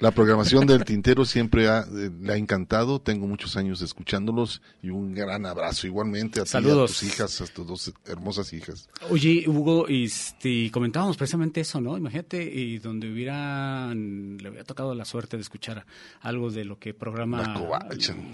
La 0.00 0.10
programación 0.12 0.66
del 0.66 0.84
Tintero 0.84 1.24
siempre 1.26 1.68
ha- 1.68 1.80
eh, 1.82 2.10
le 2.20 2.32
ha 2.32 2.36
encantado, 2.36 3.00
tengo 3.00 3.26
muchos 3.26 3.56
años 3.56 3.82
escuchándolos 3.82 4.62
y 4.82 4.88
un 4.88 5.12
gran 5.14 5.44
abrazo 5.44 5.86
igualmente 5.86 6.40
a 6.40 6.44
ti 6.44 6.48
a 6.48 6.86
tus 6.86 7.02
hijas, 7.02 7.40
a 7.42 7.46
tus 7.46 7.66
dos 7.66 7.92
hermosas 8.06 8.52
hijas. 8.54 8.88
Oye, 9.10 9.44
Hugo, 9.46 9.86
este, 9.88 10.70
comentábamos 10.70 11.18
precisamente 11.18 11.60
eso, 11.60 11.80
¿no? 11.82 11.98
Imagínate, 11.98 12.42
y 12.42 12.78
donde 12.78 13.12
hubieran, 13.12 14.38
le 14.38 14.48
hubiera 14.48 14.64
tocado 14.64 14.94
la 14.94 15.04
suerte 15.04 15.36
de 15.36 15.42
escuchar 15.42 15.84
algo 16.22 16.50
de 16.50 16.64
lo 16.64 16.78
que 16.78 16.94
programa. 16.94 17.54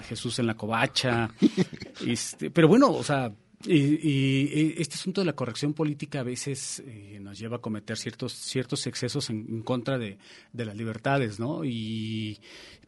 Jesús 0.08 0.38
en 0.38 0.46
la 0.46 0.54
covacha. 0.54 1.30
este, 2.06 2.50
pero 2.50 2.68
bueno, 2.68 2.90
o 2.92 3.02
sea, 3.02 3.32
y, 3.66 4.08
y- 4.08 4.74
este 4.78 4.94
asunto 4.94 5.20
de 5.20 5.24
la 5.26 5.34
corrección 5.34 5.74
política 5.74 6.20
a 6.20 6.22
veces 6.22 6.82
eh, 6.86 7.18
nos 7.20 7.38
lleva 7.38 7.56
a 7.56 7.60
cometer 7.60 7.96
ciertos, 7.96 8.32
ciertos 8.32 8.86
excesos 8.86 9.30
en, 9.30 9.62
contra 9.62 9.98
de, 9.98 10.18
de 10.52 10.64
las 10.64 10.76
libertades, 10.76 11.38
¿no? 11.40 11.64
Y, 11.64 12.38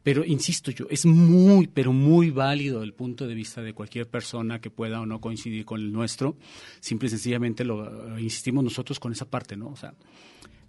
pero 0.03 0.25
insisto 0.25 0.71
yo, 0.71 0.87
es 0.91 1.05
muy, 1.05 1.67
pero 1.67 1.93
muy 1.93 2.31
válido 2.31 2.83
el 2.83 2.95
punto 2.95 3.27
de 3.27 3.35
vista 3.35 3.61
de 3.61 3.75
cualquier 3.75 4.07
persona 4.09 4.61
que 4.61 4.71
pueda 4.71 5.01
o 5.01 5.07
no 5.07 5.21
coincidir 5.21 5.65
con 5.65 5.81
el 5.81 5.93
nuestro. 5.93 6.37
Simple 6.81 7.09
y 7.09 7.11
sencillamente 7.11 7.65
lo 7.65 8.19
insistimos 8.19 8.65
nosotros 8.65 8.99
con 9.01 9.13
esa 9.13 9.27
parte, 9.29 9.57
¿no? 9.57 9.69
O 9.69 9.77
sea, 9.77 9.95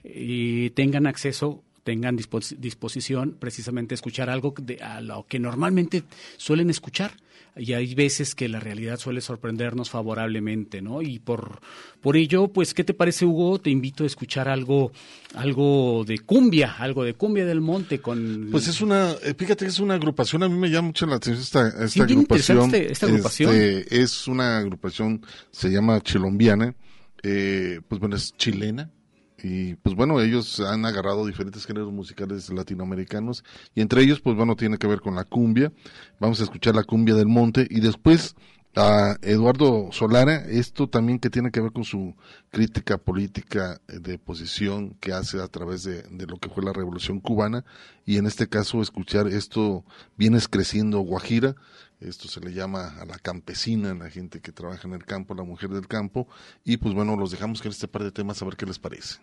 y 0.04 0.72
tengan 0.72 1.08
acceso, 1.08 1.64
tengan 1.84 2.18
dispos- 2.18 2.56
disposición 2.58 3.38
precisamente 3.40 3.94
a 3.94 3.96
escuchar 3.96 4.30
algo 4.30 4.54
de, 4.62 4.78
a 4.82 5.00
lo 5.02 5.26
que 5.28 5.40
normalmente 5.40 6.04
suelen 6.38 6.70
escuchar. 6.70 7.12
Y 7.58 7.74
hay 7.74 7.94
veces 7.96 8.36
que 8.36 8.48
la 8.48 8.60
realidad 8.60 8.98
suele 8.98 9.20
sorprendernos 9.22 9.90
favorablemente, 9.90 10.82
¿no? 10.82 11.02
Y 11.02 11.20
por, 11.20 11.60
por 12.02 12.16
ello, 12.16 12.48
pues, 12.48 12.74
¿qué 12.74 12.84
te 12.84 12.94
parece, 12.94 13.26
Hugo? 13.26 13.60
Te 13.60 13.70
invito 13.70 14.04
a 14.04 14.08
escuchar 14.08 14.48
algo, 14.48 14.92
algo 15.36 16.04
de 16.06 16.20
cumbia, 16.20 16.74
algo 16.80 17.04
de 17.04 17.16
cumbia 17.16 17.46
del 17.46 17.60
monte 17.62 18.00
con... 18.00 18.48
Pues 18.52 18.68
es 18.68 18.80
una, 18.82 19.12
eh, 19.24 19.34
fíjate 19.38 19.66
que 19.66 19.72
es 19.72 19.80
una 19.80 19.96
agrupación, 19.96 20.44
a 20.44 20.50
mí 20.50 20.56
me 20.58 20.70
llama 20.70 20.88
mucho 20.88 21.06
la 21.06 21.16
atención 21.18 21.42
esta, 21.44 21.68
esta 21.68 21.88
Sí, 21.90 22.00
agrupación. 22.02 22.60
este- 22.66 22.92
esta 22.92 23.06
agrupación. 23.08 23.56
Este, 23.56 24.02
es 24.02 24.28
una 24.28 24.58
agrupación, 24.60 25.22
se 25.52 25.70
llama 25.70 26.00
Chilombiana, 26.02 26.76
eh, 27.24 27.82
pues 27.88 28.00
bueno, 28.00 28.16
es 28.16 28.34
chilena. 28.38 28.90
Y 29.44 29.76
pues 29.76 29.96
bueno, 29.96 30.22
ellos 30.22 30.60
han 30.60 30.86
agarrado 30.86 31.26
diferentes 31.26 31.66
géneros 31.66 31.92
musicales 31.92 32.50
latinoamericanos 32.50 33.44
y 33.76 33.82
entre 33.82 34.02
ellos 34.02 34.22
pues 34.22 34.36
bueno 34.36 34.56
tiene 34.56 34.78
que 34.78 34.88
ver 34.88 35.02
con 35.02 35.16
la 35.16 35.24
cumbia. 35.24 35.72
Vamos 36.20 36.40
a 36.40 36.44
escuchar 36.44 36.76
la 36.76 36.84
cumbia 36.84 37.16
del 37.16 37.28
monte 37.28 37.68
y 37.70 37.80
después 37.80 38.36
a 38.76 39.16
Eduardo 39.22 39.90
Solara, 39.92 40.46
esto 40.48 40.88
también 40.88 41.20
que 41.20 41.30
tiene 41.30 41.52
que 41.52 41.60
ver 41.60 41.72
con 41.72 41.84
su 41.84 42.16
crítica 42.52 42.98
política 42.98 43.82
eh, 43.88 44.00
de 44.00 44.20
posición 44.20 44.96
que 45.00 45.12
hace 45.12 45.42
a 45.42 45.48
través 45.48 45.84
de, 45.84 46.04
de 46.04 46.28
lo 46.28 46.38
que 46.38 46.50
fue 46.50 46.64
la 46.64 46.74
revolución 46.74 47.20
cubana 47.20 47.66
y 48.06 48.18
en 48.18 48.28
este 48.28 48.48
caso 48.48 48.82
escuchar 48.82 49.28
esto 49.28 49.84
vienes 50.18 50.48
creciendo 50.48 51.00
Guajira, 51.00 51.56
esto 52.00 52.28
se 52.28 52.40
le 52.40 52.54
llama 52.54 52.96
a 53.00 53.06
la 53.06 53.18
campesina, 53.18 53.94
la 53.94 54.10
gente 54.10 54.40
que 54.40 54.52
trabaja 54.52 54.88
en 54.88 54.94
el 54.94 55.06
campo, 55.06 55.34
la 55.34 55.44
mujer 55.44 55.70
del 55.70 55.88
campo 55.88 56.28
y 56.64 56.78
pues 56.78 56.94
bueno, 56.94 57.16
los 57.16 57.32
dejamos 57.32 57.62
con 57.62 57.72
este 57.72 57.88
par 57.88 58.04
de 58.04 58.12
temas 58.12 58.42
a 58.42 58.46
ver 58.46 58.56
qué 58.56 58.66
les 58.66 58.80
parece. 58.80 59.20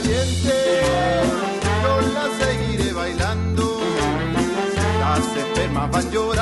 caliente, 0.00 0.54
la 2.14 2.26
seguiré 2.38 2.92
bailando. 2.92 3.80
Las 5.00 5.36
enfermas 5.36 5.90
van 5.90 6.10
llorando. 6.12 6.37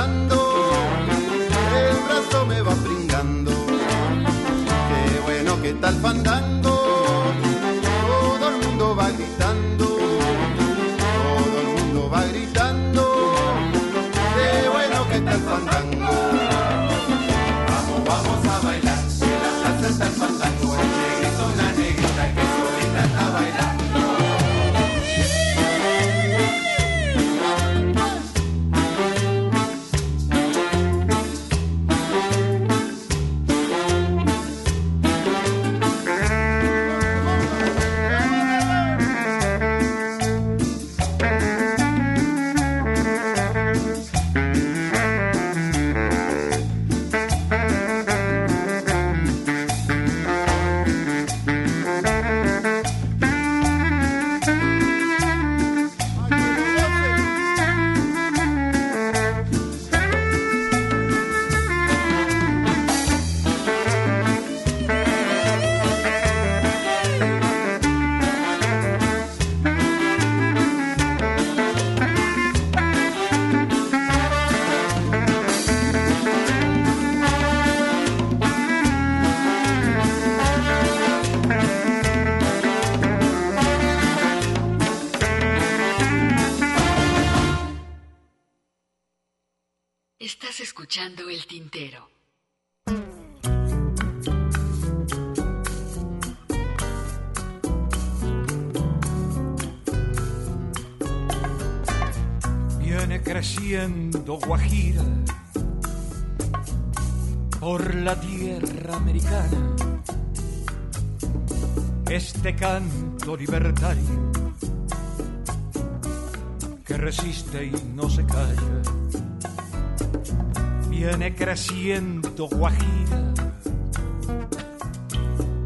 siento 121.57 122.49
guajira 122.49 123.35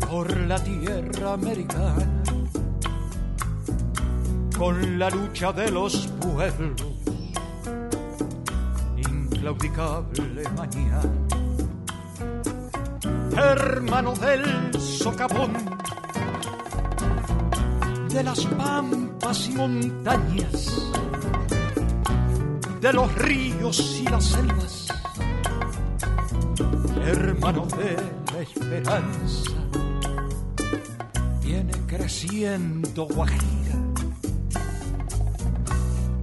por 0.09 0.37
la 0.47 0.63
tierra 0.63 1.33
americana 1.33 2.23
con 4.57 4.99
la 4.99 5.11
lucha 5.11 5.53
de 5.53 5.71
los 5.71 6.07
pueblos 6.21 6.85
inclaudicable 8.97 10.49
mañana. 10.51 11.03
Hermano 13.37 14.13
del 14.15 14.79
socavón 14.79 15.55
de 18.13 18.23
las 18.23 18.45
pampas 18.45 19.49
y 19.49 19.53
montañas 19.53 20.91
de 22.81 22.93
los 22.93 23.15
ríos 23.15 24.01
y 24.01 24.05
las 24.05 24.25
selvas 24.25 24.80
hermano 27.41 27.67
de 27.75 27.97
la 28.35 28.43
esperanza, 28.43 29.51
viene 31.43 31.73
creciendo 31.87 33.07
Guajira 33.07 33.77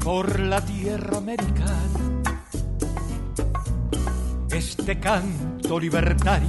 por 0.03 0.39
la 0.39 0.61
tierra 0.61 1.18
americana. 1.18 2.22
Este 4.52 4.99
canto 4.99 5.80
libertario 5.80 6.48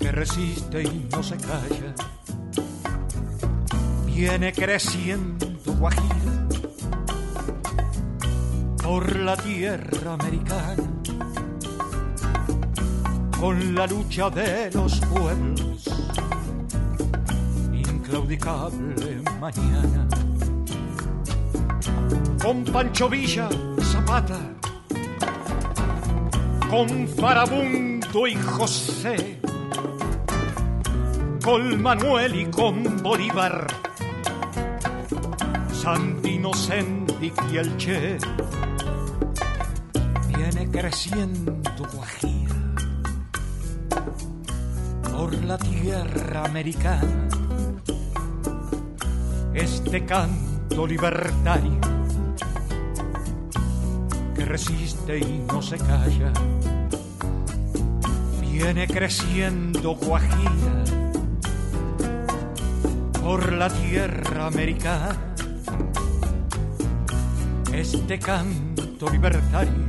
que 0.00 0.10
resiste 0.10 0.82
y 0.82 1.08
no 1.12 1.22
se 1.22 1.36
calla, 1.36 1.94
viene 4.06 4.52
creciendo 4.52 5.72
Guajira 5.78 6.48
por 8.82 9.16
la 9.16 9.36
tierra 9.36 10.14
americana 10.14 10.95
con 13.38 13.74
la 13.74 13.86
lucha 13.86 14.30
de 14.30 14.70
los 14.72 14.98
pueblos. 15.00 15.84
Inclaudicable 17.72 19.22
mañana. 19.40 20.08
Con 22.42 22.64
Pancho 22.64 23.08
Villa, 23.08 23.48
Zapata, 23.80 24.38
con 26.70 27.08
Farabundo 27.08 28.26
y 28.26 28.34
José, 28.36 29.40
con 31.44 31.82
Manuel 31.82 32.36
y 32.36 32.46
con 32.46 33.02
Bolívar, 33.02 33.66
Santino 35.72 36.52
Sendic 36.54 37.34
y 37.52 37.56
el 37.56 37.76
Che, 37.76 38.18
viene 40.28 40.70
creciendo 40.70 41.84
Guají 41.92 42.35
por 45.16 45.34
la 45.44 45.56
tierra 45.56 46.44
americana 46.44 47.26
este 49.54 50.04
canto 50.04 50.86
libertario 50.86 51.80
que 54.34 54.44
resiste 54.44 55.18
y 55.18 55.42
no 55.50 55.62
se 55.62 55.78
calla. 55.78 56.30
Viene 58.42 58.86
creciendo 58.86 59.94
Guajira 59.94 60.84
por 63.22 63.52
la 63.52 63.70
tierra 63.70 64.46
americana. 64.48 65.34
Este 67.72 68.18
canto 68.18 69.08
libertario 69.08 69.88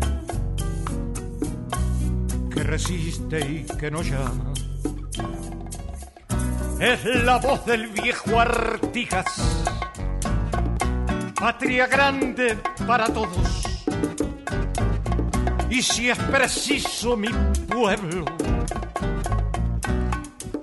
que 2.50 2.64
resiste 2.64 3.40
y 3.40 3.66
que 3.78 3.92
no 3.92 4.02
llama. 4.02 4.57
Es 6.80 7.04
la 7.24 7.38
voz 7.40 7.66
del 7.66 7.88
viejo 7.88 8.40
Artigas, 8.40 9.66
patria 11.34 11.88
grande 11.88 12.56
para 12.86 13.08
todos. 13.08 13.64
Y 15.72 15.82
si 15.82 16.12
es 16.12 16.20
preciso 16.20 17.18
mi 17.18 17.30
pueblo, 17.68 18.26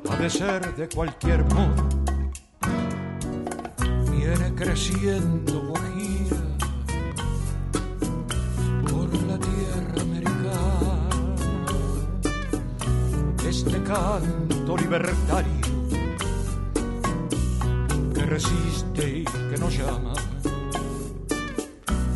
ha 0.08 0.16
de 0.16 0.30
ser 0.30 0.76
de 0.76 0.88
cualquier 0.88 1.44
modo. 1.52 1.88
Viene 4.12 4.54
creciendo 4.54 5.62
Guajira 5.62 6.36
por 8.88 9.12
la 9.26 9.38
tierra 9.38 10.00
americana. 10.00 11.08
Este 13.48 13.82
canto 13.82 14.76
libertario 14.76 15.63
que 18.94 19.56
nos 19.58 19.76
llama. 19.76 20.12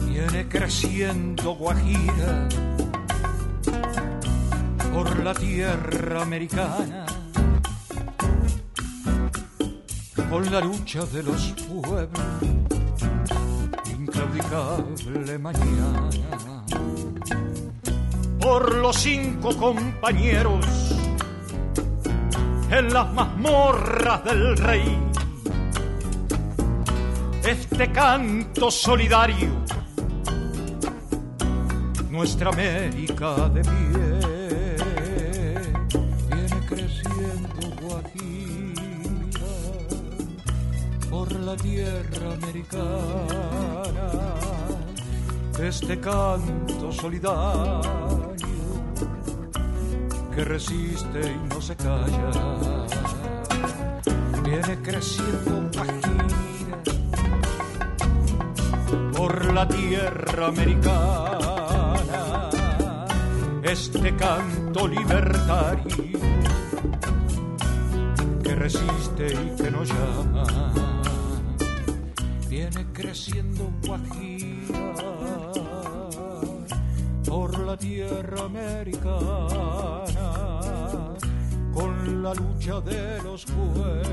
Viene 0.06 0.48
creciendo 0.48 1.54
Guajira 1.54 2.48
por 4.92 5.18
la 5.24 5.34
tierra 5.34 6.22
americana 6.22 7.06
con 10.30 10.50
la 10.52 10.60
lucha 10.60 11.04
de 11.06 11.22
los 11.22 11.54
pueblos, 11.68 12.10
inclaudicable 13.90 15.38
mañana. 15.38 16.10
Por 18.40 18.76
los 18.76 18.96
cinco 18.96 19.56
compañeros 19.56 20.66
en 22.70 22.92
las 22.92 23.12
mazmorras 23.12 24.24
del 24.24 24.56
rey 24.56 25.07
este 27.48 27.90
canto 27.90 28.70
solidario, 28.70 29.48
nuestra 32.10 32.50
América 32.50 33.48
de 33.48 33.62
pie, 33.62 34.10
viene 36.28 36.66
creciendo 36.66 37.76
Guajira 37.80 38.82
por 41.08 41.32
la 41.32 41.56
tierra 41.56 42.34
americana. 42.34 44.10
Este 45.58 45.98
canto 45.98 46.92
solidario 46.92 48.34
que 50.34 50.44
resiste 50.44 51.20
y 51.20 51.48
no 51.48 51.62
se 51.62 51.74
calla, 51.76 52.30
viene 54.44 54.78
creciendo 54.82 55.70
Guajira 55.72 56.47
la 59.58 59.66
tierra 59.66 60.46
americana 60.46 62.22
este 63.60 64.14
canto 64.14 64.86
libertario 64.86 65.96
que 68.44 68.54
resiste 68.54 69.26
y 69.32 69.56
que 69.60 69.68
nos 69.72 69.88
llama 69.88 70.44
viene 72.48 72.86
creciendo 72.92 73.72
Guajira 73.84 74.92
por 77.26 77.58
la 77.58 77.76
tierra 77.76 78.44
americana 78.44 79.08
con 81.74 82.22
la 82.22 82.32
lucha 82.32 82.80
de 82.80 83.20
los 83.24 83.44
pueblos 83.44 84.12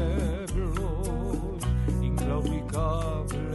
inclaudicable 2.02 3.55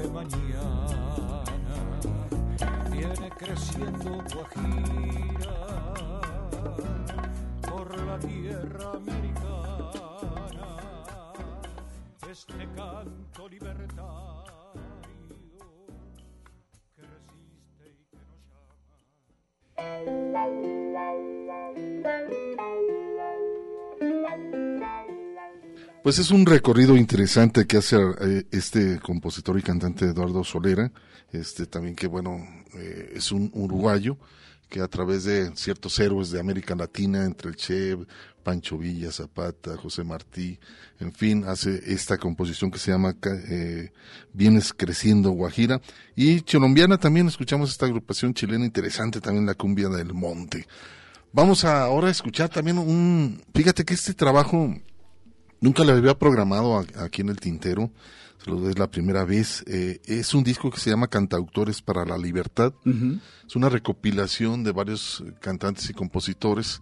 creciendo 3.50 4.10
Guajira 4.32 5.58
por 7.68 7.86
la 8.06 8.18
tierra 8.20 8.92
americana. 8.92 10.68
Este 12.30 12.68
canto 12.76 13.48
libertario 13.48 14.52
que 16.94 17.02
resiste 17.02 17.86
y 17.90 18.06
que 23.98 24.36
nos 24.46 24.79
Pues 26.02 26.18
es 26.18 26.30
un 26.30 26.46
recorrido 26.46 26.96
interesante 26.96 27.66
que 27.66 27.76
hace 27.76 27.96
eh, 27.96 28.44
este 28.50 28.98
compositor 29.00 29.58
y 29.58 29.62
cantante 29.62 30.06
Eduardo 30.06 30.42
Solera, 30.44 30.90
este 31.30 31.66
también 31.66 31.94
que 31.94 32.06
bueno, 32.06 32.38
eh, 32.74 33.12
es 33.16 33.30
un 33.32 33.50
uruguayo 33.52 34.16
que 34.70 34.80
a 34.80 34.88
través 34.88 35.24
de 35.24 35.54
ciertos 35.56 35.98
héroes 35.98 36.30
de 36.30 36.40
América 36.40 36.74
Latina, 36.74 37.26
entre 37.26 37.50
el 37.50 37.56
Che, 37.56 37.98
Pancho 38.42 38.78
Villa, 38.78 39.12
Zapata, 39.12 39.76
José 39.76 40.02
Martí, 40.02 40.58
en 41.00 41.12
fin, 41.12 41.44
hace 41.46 41.82
esta 41.92 42.16
composición 42.16 42.70
que 42.70 42.78
se 42.78 42.92
llama 42.92 43.14
eh, 43.50 43.92
Vienes 44.32 44.72
Creciendo 44.72 45.30
Guajira. 45.32 45.82
Y 46.16 46.40
colombiana 46.40 46.96
también 46.96 47.26
escuchamos 47.28 47.70
esta 47.70 47.84
agrupación 47.84 48.32
chilena 48.32 48.64
interesante, 48.64 49.20
también 49.20 49.44
la 49.44 49.54
cumbia 49.54 49.90
del 49.90 50.14
monte. 50.14 50.66
Vamos 51.32 51.64
ahora 51.64 52.08
a 52.08 52.10
escuchar 52.12 52.48
también 52.48 52.78
un, 52.78 53.42
fíjate 53.52 53.84
que 53.84 53.94
este 53.94 54.14
trabajo 54.14 54.74
nunca 55.60 55.84
lo 55.84 55.92
había 55.92 56.18
programado 56.18 56.78
aquí 56.96 57.22
en 57.22 57.28
el 57.28 57.40
tintero, 57.40 57.90
es 58.68 58.78
la 58.78 58.90
primera 58.90 59.24
vez. 59.24 59.64
Eh, 59.66 60.00
es 60.04 60.34
un 60.34 60.42
disco 60.42 60.70
que 60.70 60.80
se 60.80 60.90
llama 60.90 61.08
Cantautores 61.08 61.82
para 61.82 62.04
la 62.04 62.16
Libertad. 62.16 62.72
Es 63.46 63.56
una 63.56 63.68
recopilación 63.68 64.64
de 64.64 64.72
varios 64.72 65.22
cantantes 65.40 65.90
y 65.90 65.94
compositores 65.94 66.80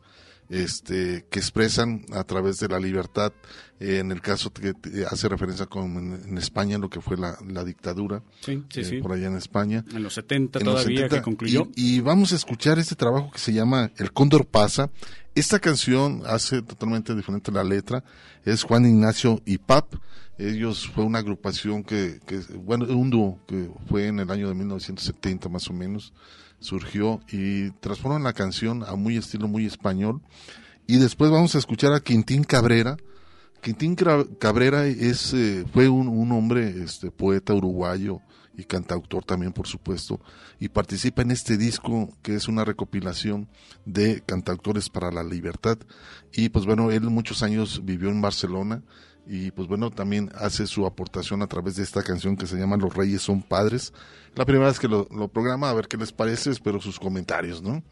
este, 0.48 1.26
que 1.30 1.38
expresan 1.38 2.04
a 2.12 2.24
través 2.24 2.58
de 2.58 2.68
la 2.68 2.78
libertad, 2.78 3.32
eh, 3.80 3.98
en 3.98 4.10
el 4.10 4.20
caso 4.20 4.50
que 4.52 4.68
eh, 4.68 5.04
hace 5.08 5.28
referencia 5.28 5.66
con, 5.66 5.96
en, 5.96 6.28
en 6.30 6.38
España, 6.38 6.78
lo 6.78 6.88
que 6.88 7.00
fue 7.00 7.16
la, 7.16 7.36
la 7.46 7.64
dictadura, 7.64 8.22
Sí, 8.40 8.62
sí, 8.70 8.80
eh, 8.80 8.84
sí. 8.84 8.96
por 9.00 9.12
allá 9.12 9.26
en 9.28 9.36
España. 9.36 9.84
En 9.94 10.02
los 10.02 10.14
70 10.14 10.60
En 10.60 10.64
los 10.64 10.74
todavía 10.76 10.96
70, 11.02 11.16
que 11.16 11.22
concluyó. 11.22 11.68
Y, 11.74 11.96
y 11.96 12.00
vamos 12.00 12.32
a 12.32 12.36
escuchar 12.36 12.78
este 12.78 12.94
trabajo 12.94 13.30
que 13.30 13.38
se 13.38 13.52
llama 13.52 13.90
El 13.96 14.12
Cóndor 14.12 14.46
pasa. 14.46 14.90
Esta 15.34 15.60
canción 15.60 16.22
hace 16.26 16.62
totalmente 16.62 17.14
diferente 17.14 17.52
la 17.52 17.62
letra. 17.62 18.02
Es 18.44 18.62
Juan 18.64 18.86
Ignacio 18.86 19.40
y 19.44 19.58
Pap. 19.58 19.94
Ellos 20.38 20.88
fue 20.94 21.04
una 21.04 21.18
agrupación 21.18 21.82
que, 21.84 22.20
que 22.26 22.38
bueno, 22.56 22.86
un 22.86 23.10
dúo 23.10 23.40
que 23.46 23.68
fue 23.88 24.06
en 24.06 24.20
el 24.20 24.30
año 24.30 24.48
de 24.48 24.54
1970 24.54 25.48
más 25.48 25.68
o 25.68 25.72
menos. 25.72 26.12
Surgió 26.60 27.20
y 27.30 27.70
transforman 27.80 28.24
la 28.24 28.32
canción 28.32 28.82
a 28.82 28.96
muy 28.96 29.16
estilo 29.16 29.48
muy 29.48 29.66
español. 29.66 30.20
Y 30.86 30.96
después 30.96 31.30
vamos 31.30 31.54
a 31.54 31.58
escuchar 31.58 31.92
a 31.92 32.00
Quintín 32.00 32.44
Cabrera. 32.44 32.96
Quintín 33.60 33.94
Cabrera 33.94 34.86
es, 34.86 35.34
eh, 35.34 35.64
fue 35.72 35.88
un, 35.88 36.08
un 36.08 36.32
hombre, 36.32 36.82
este, 36.82 37.10
poeta 37.10 37.54
uruguayo 37.54 38.20
y 38.58 38.64
cantautor 38.64 39.24
también, 39.24 39.52
por 39.52 39.68
supuesto, 39.68 40.20
y 40.58 40.68
participa 40.68 41.22
en 41.22 41.30
este 41.30 41.56
disco 41.56 42.12
que 42.22 42.34
es 42.34 42.48
una 42.48 42.64
recopilación 42.64 43.48
de 43.84 44.20
cantautores 44.26 44.90
para 44.90 45.12
la 45.12 45.22
libertad. 45.22 45.78
Y 46.32 46.48
pues 46.48 46.66
bueno, 46.66 46.90
él 46.90 47.02
muchos 47.02 47.44
años 47.44 47.82
vivió 47.84 48.08
en 48.08 48.20
Barcelona 48.20 48.82
y 49.28 49.50
pues 49.50 49.68
bueno, 49.68 49.90
también 49.90 50.30
hace 50.34 50.66
su 50.66 50.86
aportación 50.86 51.42
a 51.42 51.46
través 51.46 51.76
de 51.76 51.82
esta 51.82 52.02
canción 52.02 52.34
que 52.34 52.46
se 52.46 52.56
llama 52.56 52.78
Los 52.78 52.94
Reyes 52.94 53.20
son 53.20 53.42
Padres. 53.42 53.92
La 54.34 54.46
primera 54.46 54.68
vez 54.68 54.80
que 54.80 54.88
lo, 54.88 55.06
programa, 55.28 55.68
a 55.68 55.74
ver 55.74 55.86
qué 55.86 55.98
les 55.98 56.12
parece, 56.12 56.50
espero 56.50 56.80
sus 56.80 56.98
comentarios, 56.98 57.62
¿no? 57.62 57.82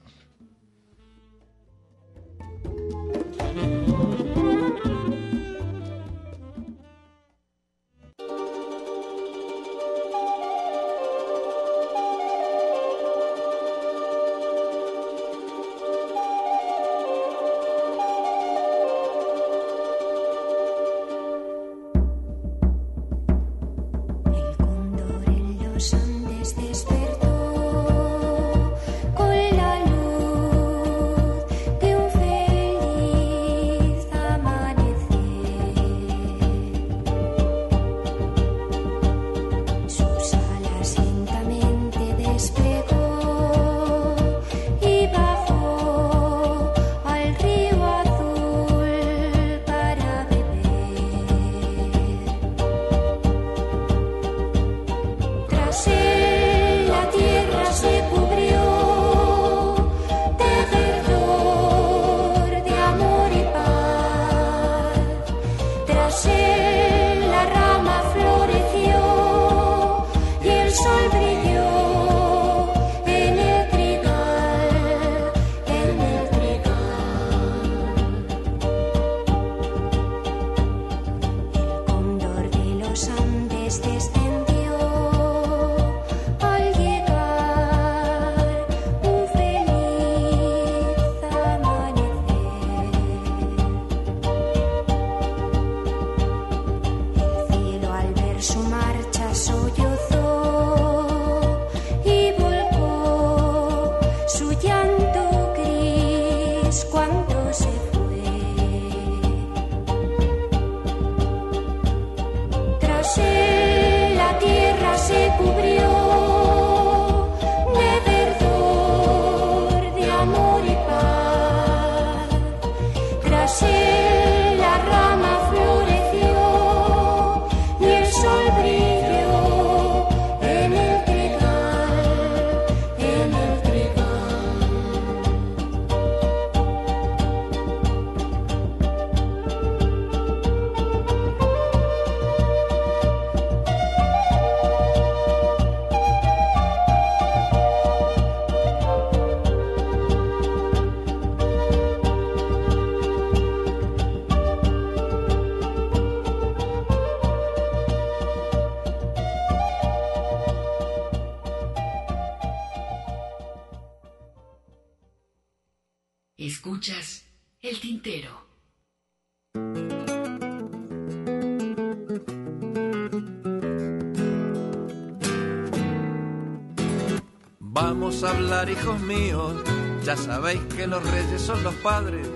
Vamos 177.60 178.24
a 178.24 178.30
hablar, 178.30 178.68
hijos 178.70 179.00
míos. 179.00 179.54
Ya 180.02 180.16
sabéis 180.16 180.60
que 180.76 180.86
los 180.86 181.02
reyes 181.10 181.40
son 181.40 181.62
los 181.62 181.74
padres 181.76 182.26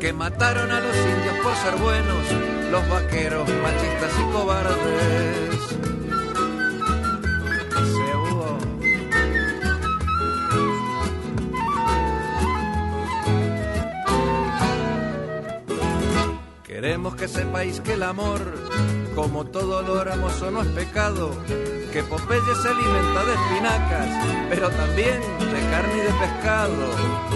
que 0.00 0.12
mataron 0.12 0.70
a 0.70 0.80
los 0.80 0.96
indios 0.96 1.36
por 1.42 1.54
ser 1.54 1.76
buenos, 1.76 2.70
los 2.70 2.88
vaqueros, 2.88 3.48
machistas 3.62 4.12
y 4.18 4.32
cobardes. 4.32 5.79
Que 17.20 17.28
sepáis 17.28 17.80
que 17.80 17.92
el 17.92 18.02
amor, 18.02 18.40
como 19.14 19.44
todo 19.44 19.82
lo 19.82 20.00
hermoso, 20.00 20.50
no 20.50 20.62
es 20.62 20.68
pecado. 20.68 21.36
Que 21.92 22.02
Popeye 22.02 22.54
se 22.62 22.68
alimenta 22.68 23.24
de 23.26 23.34
espinacas, 23.34 24.08
pero 24.48 24.70
también 24.70 25.20
de 25.20 25.60
carne 25.70 25.96
y 25.98 26.00
de 26.00 26.12
pescado. 26.14 27.30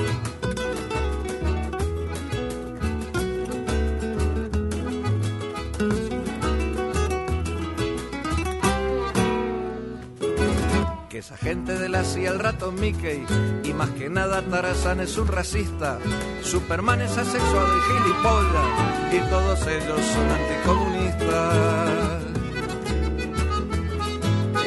Gente 11.41 11.77
de 11.79 11.84
la 11.95 12.03
CIA, 12.03 12.31
el 12.31 12.41
ratón 12.41 12.75
Mickey, 12.81 13.25
y 13.63 13.73
más 13.73 13.89
que 13.91 14.09
nada 14.11 14.43
Tarzán 14.43 14.99
es 14.99 15.17
un 15.17 15.29
racista, 15.29 16.01
Superman 16.43 17.01
es 17.03 17.17
asexuado 17.17 17.69
y 17.79 17.81
gilipollas, 17.83 19.15
y 19.15 19.21
todos 19.31 19.65
ellos 19.69 20.01
son 20.01 20.29
anticomunistas. 20.29 22.25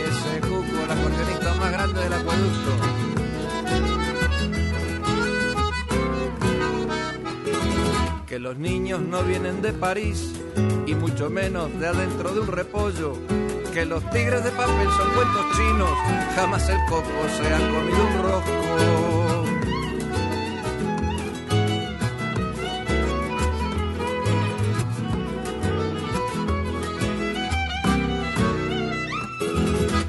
Ese 0.08 0.40
cuco, 0.40 0.84
el 0.86 0.92
acordeonista 0.92 1.54
más 1.56 1.72
grande 1.74 2.00
del 2.00 2.14
acueducto. 2.14 2.72
Que 8.26 8.40
los 8.40 8.56
niños 8.58 9.02
no 9.02 9.24
vienen 9.24 9.62
de 9.62 9.74
París, 9.74 10.32
y 10.86 10.96
mucho 10.96 11.30
menos 11.30 11.78
de 11.78 11.88
adentro 11.88 12.34
de 12.34 12.40
un 12.40 12.48
repollo. 12.48 13.18
Que 13.78 13.86
los 13.86 14.04
tigres 14.10 14.44
de 14.44 14.50
papel 14.50 14.88
son 14.98 15.08
cuentos 15.14 15.46
chinos, 15.56 15.92
jamás 16.34 16.68
el 16.68 16.80
coco 16.90 17.12
se 17.38 17.54
ha 17.54 17.60
comido 17.60 18.08
un 18.08 18.24
rosco. 18.24 18.52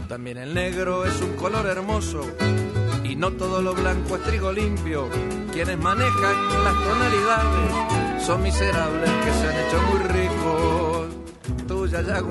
También 0.09 0.39
el 0.39 0.55
negro 0.55 1.05
es 1.05 1.20
un 1.20 1.36
color 1.36 1.66
hermoso 1.66 2.23
y 3.05 3.16
no 3.16 3.32
todo 3.32 3.61
lo 3.61 3.74
blanco 3.74 4.16
es 4.16 4.23
trigo 4.23 4.51
limpio. 4.51 5.11
Quienes 5.53 5.77
manejan 5.77 6.65
las 6.65 6.74
tonalidades 6.74 8.24
son 8.24 8.43
miserables 8.43 9.11
que 9.11 9.31
se 9.31 9.47
han 9.47 9.57
hecho 9.66 9.82
muy 9.90 9.99
ricos. 10.09 11.09
Tuya 11.66 12.01
ya, 12.01 12.23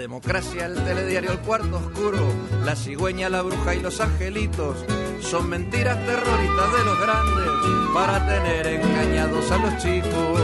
democracia, 0.00 0.64
el 0.64 0.82
telediario, 0.82 1.30
el 1.30 1.40
cuarto 1.40 1.76
oscuro, 1.76 2.18
la 2.64 2.74
cigüeña, 2.74 3.28
la 3.28 3.42
bruja 3.42 3.74
y 3.74 3.80
los 3.80 4.00
angelitos 4.00 4.78
son 5.20 5.50
mentiras 5.50 5.98
terroristas 6.06 6.72
de 6.72 6.84
los 6.84 7.00
grandes 7.00 7.50
para 7.92 8.26
tener 8.26 8.66
engañados 8.66 9.50
a 9.50 9.58
los 9.58 9.76
chicos. 9.76 10.40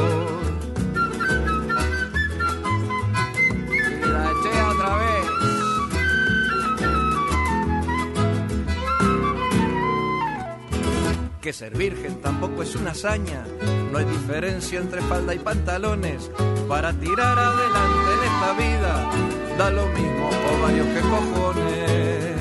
Y 3.73 4.07
la 4.07 4.31
eché 4.31 4.63
otra 4.63 4.97
vez. 4.97 5.27
Que 11.41 11.53
ser 11.55 11.75
virgen 11.79 12.21
tampoco 12.21 12.63
es 12.63 12.77
una 12.77 12.91
hazaña, 12.91 13.43
no 13.91 13.97
hay 13.99 14.05
diferencia 14.05 14.79
entre 14.81 15.01
falda 15.01 15.35
y 15.35 15.39
pantalones. 15.39 16.31
Para 16.69 16.93
tirar 16.93 17.39
adelante 17.39 17.96
esta 18.37 18.53
vida, 18.53 19.11
da 19.57 19.71
lo 19.71 19.87
mismo 19.89 20.29
ovarios 20.59 20.87
que 20.89 21.01
cojones. 21.01 22.37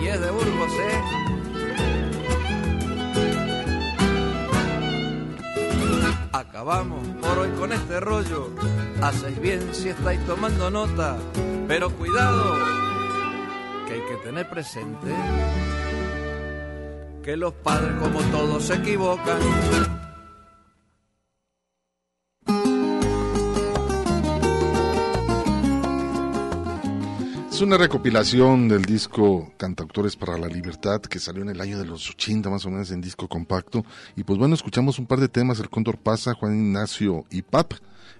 Y 0.00 0.06
es 0.06 0.20
de 0.20 0.30
Burgos, 0.30 0.72
¿eh? 0.72 1.00
Acabamos 6.32 7.06
por 7.20 7.38
hoy 7.38 7.50
con 7.58 7.72
este 7.72 8.00
rollo. 8.00 8.50
Hacéis 9.00 9.40
bien 9.40 9.74
si 9.74 9.88
estáis 9.88 10.24
tomando 10.26 10.70
nota, 10.70 11.16
pero 11.66 11.90
cuidado, 11.90 12.56
que 13.86 13.94
hay 13.94 14.00
que 14.02 14.16
tener 14.24 14.48
presente 14.48 15.12
que 17.24 17.36
los 17.36 17.52
padres 17.52 17.92
como 18.00 18.20
todos 18.30 18.64
se 18.64 18.74
equivocan. 18.74 20.01
Una 27.62 27.76
recopilación 27.78 28.66
del 28.66 28.82
disco 28.82 29.52
Cantautores 29.56 30.16
para 30.16 30.36
la 30.36 30.48
Libertad 30.48 31.00
que 31.00 31.20
salió 31.20 31.42
en 31.42 31.50
el 31.50 31.60
año 31.60 31.78
de 31.78 31.84
los 31.84 32.10
80 32.10 32.50
más 32.50 32.66
o 32.66 32.70
menos 32.70 32.90
en 32.90 33.00
disco 33.00 33.28
compacto. 33.28 33.84
Y 34.16 34.24
pues 34.24 34.36
bueno, 34.36 34.56
escuchamos 34.56 34.98
un 34.98 35.06
par 35.06 35.20
de 35.20 35.28
temas, 35.28 35.60
El 35.60 35.70
Cóndor 35.70 35.98
Pasa, 35.98 36.34
Juan 36.34 36.56
Ignacio 36.56 37.24
y 37.30 37.42
Pap, 37.42 37.74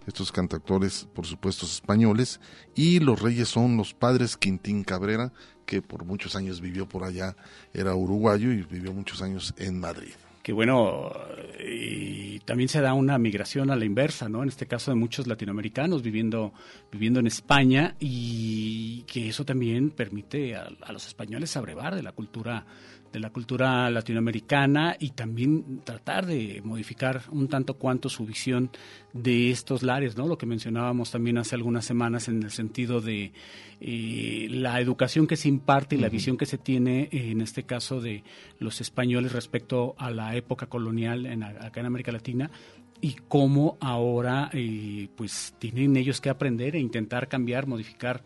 estos 0.06 0.30
cantautores 0.30 1.08
por 1.12 1.26
supuesto 1.26 1.66
españoles. 1.66 2.40
Y 2.76 3.00
los 3.00 3.20
reyes 3.20 3.48
son 3.48 3.76
los 3.76 3.94
padres 3.94 4.36
Quintín 4.36 4.84
Cabrera, 4.84 5.32
que 5.66 5.82
por 5.82 6.04
muchos 6.04 6.36
años 6.36 6.60
vivió 6.60 6.88
por 6.88 7.02
allá, 7.02 7.34
era 7.74 7.96
uruguayo 7.96 8.52
y 8.52 8.62
vivió 8.62 8.92
muchos 8.92 9.22
años 9.22 9.54
en 9.56 9.80
Madrid 9.80 10.12
que 10.42 10.52
bueno, 10.52 11.12
y 11.64 12.40
también 12.40 12.68
se 12.68 12.80
da 12.80 12.94
una 12.94 13.18
migración 13.18 13.70
a 13.70 13.76
la 13.76 13.84
inversa, 13.84 14.28
¿no? 14.28 14.42
En 14.42 14.48
este 14.48 14.66
caso 14.66 14.90
de 14.90 14.96
muchos 14.96 15.26
latinoamericanos 15.26 16.02
viviendo, 16.02 16.52
viviendo 16.90 17.20
en 17.20 17.26
España 17.26 17.94
y 18.00 19.02
que 19.02 19.28
eso 19.28 19.44
también 19.44 19.90
permite 19.90 20.56
a, 20.56 20.68
a 20.80 20.92
los 20.92 21.06
españoles 21.06 21.56
abrevar 21.56 21.94
de 21.94 22.02
la 22.02 22.12
cultura 22.12 22.66
de 23.12 23.20
la 23.20 23.30
cultura 23.30 23.90
latinoamericana 23.90 24.96
y 24.98 25.10
también 25.10 25.80
tratar 25.84 26.26
de 26.26 26.62
modificar 26.64 27.22
un 27.30 27.48
tanto 27.48 27.74
cuanto 27.74 28.08
su 28.08 28.24
visión 28.24 28.70
de 29.12 29.50
estos 29.50 29.82
lares, 29.82 30.16
¿no? 30.16 30.26
Lo 30.26 30.38
que 30.38 30.46
mencionábamos 30.46 31.10
también 31.10 31.38
hace 31.38 31.54
algunas 31.54 31.84
semanas 31.84 32.28
en 32.28 32.42
el 32.42 32.50
sentido 32.50 33.00
de 33.00 33.32
eh, 33.80 34.46
la 34.50 34.80
educación 34.80 35.26
que 35.26 35.36
se 35.36 35.48
imparte 35.48 35.96
y 35.96 35.98
la 35.98 36.08
visión 36.08 36.36
que 36.36 36.46
se 36.46 36.56
tiene, 36.58 37.08
eh, 37.12 37.30
en 37.30 37.40
este 37.42 37.64
caso 37.64 38.00
de 38.00 38.24
los 38.58 38.80
españoles 38.80 39.32
respecto 39.32 39.94
a 39.98 40.10
la 40.10 40.34
época 40.34 40.66
colonial 40.66 41.26
en, 41.26 41.42
acá 41.42 41.80
en 41.80 41.86
América 41.86 42.12
Latina 42.12 42.50
y 43.02 43.16
cómo 43.28 43.76
ahora 43.80 44.48
eh, 44.52 45.08
pues 45.16 45.54
tienen 45.58 45.96
ellos 45.96 46.20
que 46.20 46.30
aprender 46.30 46.76
e 46.76 46.78
intentar 46.78 47.28
cambiar, 47.28 47.66
modificar 47.66 48.22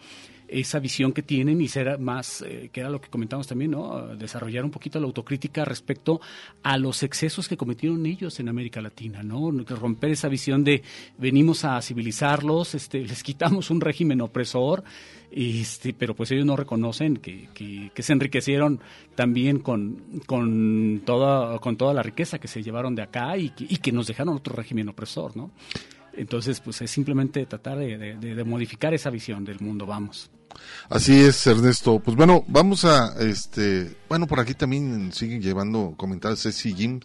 esa 0.49 0.79
visión 0.79 1.13
que 1.13 1.23
tienen 1.23 1.61
y 1.61 1.69
ser 1.69 1.99
más, 1.99 2.43
eh, 2.43 2.71
que 2.73 2.81
era 2.81 2.91
lo 2.91 3.01
que 3.01 3.09
comentamos 3.09 3.47
también, 3.47 3.73
¿no? 3.73 4.15
Desarrollar 4.17 4.65
un 4.65 4.71
poquito 4.71 4.99
la 5.01 5.07
autocrítica 5.07 5.65
respecto 5.65 6.21
a 6.63 6.79
los 6.79 7.03
excesos 7.03 7.49
que 7.49 7.57
cometieron 7.57 8.05
ellos 8.07 8.39
en 8.41 8.49
América 8.49 8.81
Latina, 8.81 9.23
¿no? 9.23 9.51
Romper 9.51 10.11
esa 10.11 10.29
visión 10.29 10.65
de 10.65 10.83
venimos 11.19 11.65
a 11.65 11.81
civilizarlos, 11.83 12.75
este, 12.75 13.01
les 13.01 13.23
quitamos 13.23 13.71
un 13.71 13.81
régimen 13.81 14.21
opresor, 14.21 14.85
este, 15.31 15.93
pero 15.93 16.15
pues 16.15 16.31
ellos 16.31 16.47
no 16.47 16.57
reconocen 16.57 17.17
que, 17.17 17.49
que, 17.53 18.03
se 18.03 18.13
enriquecieron 18.13 18.81
también 19.15 19.59
con, 19.59 20.21
con, 20.27 21.03
toda, 21.05 21.59
con 21.59 21.77
toda 21.77 21.93
la 21.93 22.03
riqueza 22.03 22.39
que 22.39 22.49
se 22.49 22.63
llevaron 22.63 22.95
de 22.95 23.03
acá 23.03 23.37
y 23.37 23.51
que, 23.51 23.67
que 23.67 23.93
nos 23.93 24.07
dejaron 24.07 24.37
otro 24.37 24.55
régimen 24.55 24.89
opresor, 24.89 25.37
¿no? 25.37 25.51
Entonces, 26.17 26.61
pues 26.61 26.81
es 26.81 26.91
simplemente 26.91 27.45
tratar 27.45 27.79
de, 27.79 27.99
de, 27.99 28.35
de, 28.35 28.45
modificar 28.45 28.95
esa 28.95 29.11
visión 29.11 29.45
del 29.45 29.61
mundo, 29.61 29.85
vamos. 29.85 30.31
Así 30.89 31.21
es, 31.21 31.47
Ernesto. 31.47 31.99
Pues 32.01 32.17
bueno, 32.17 32.45
vamos 32.49 32.85
a, 32.85 33.15
este, 33.21 33.97
bueno, 34.09 34.27
por 34.27 34.41
aquí 34.41 34.55
también 34.55 35.13
siguen 35.13 35.43
llevando 35.43 35.95
comentarios 35.97 36.43
Ceci 36.43 36.75
Jim. 36.75 37.01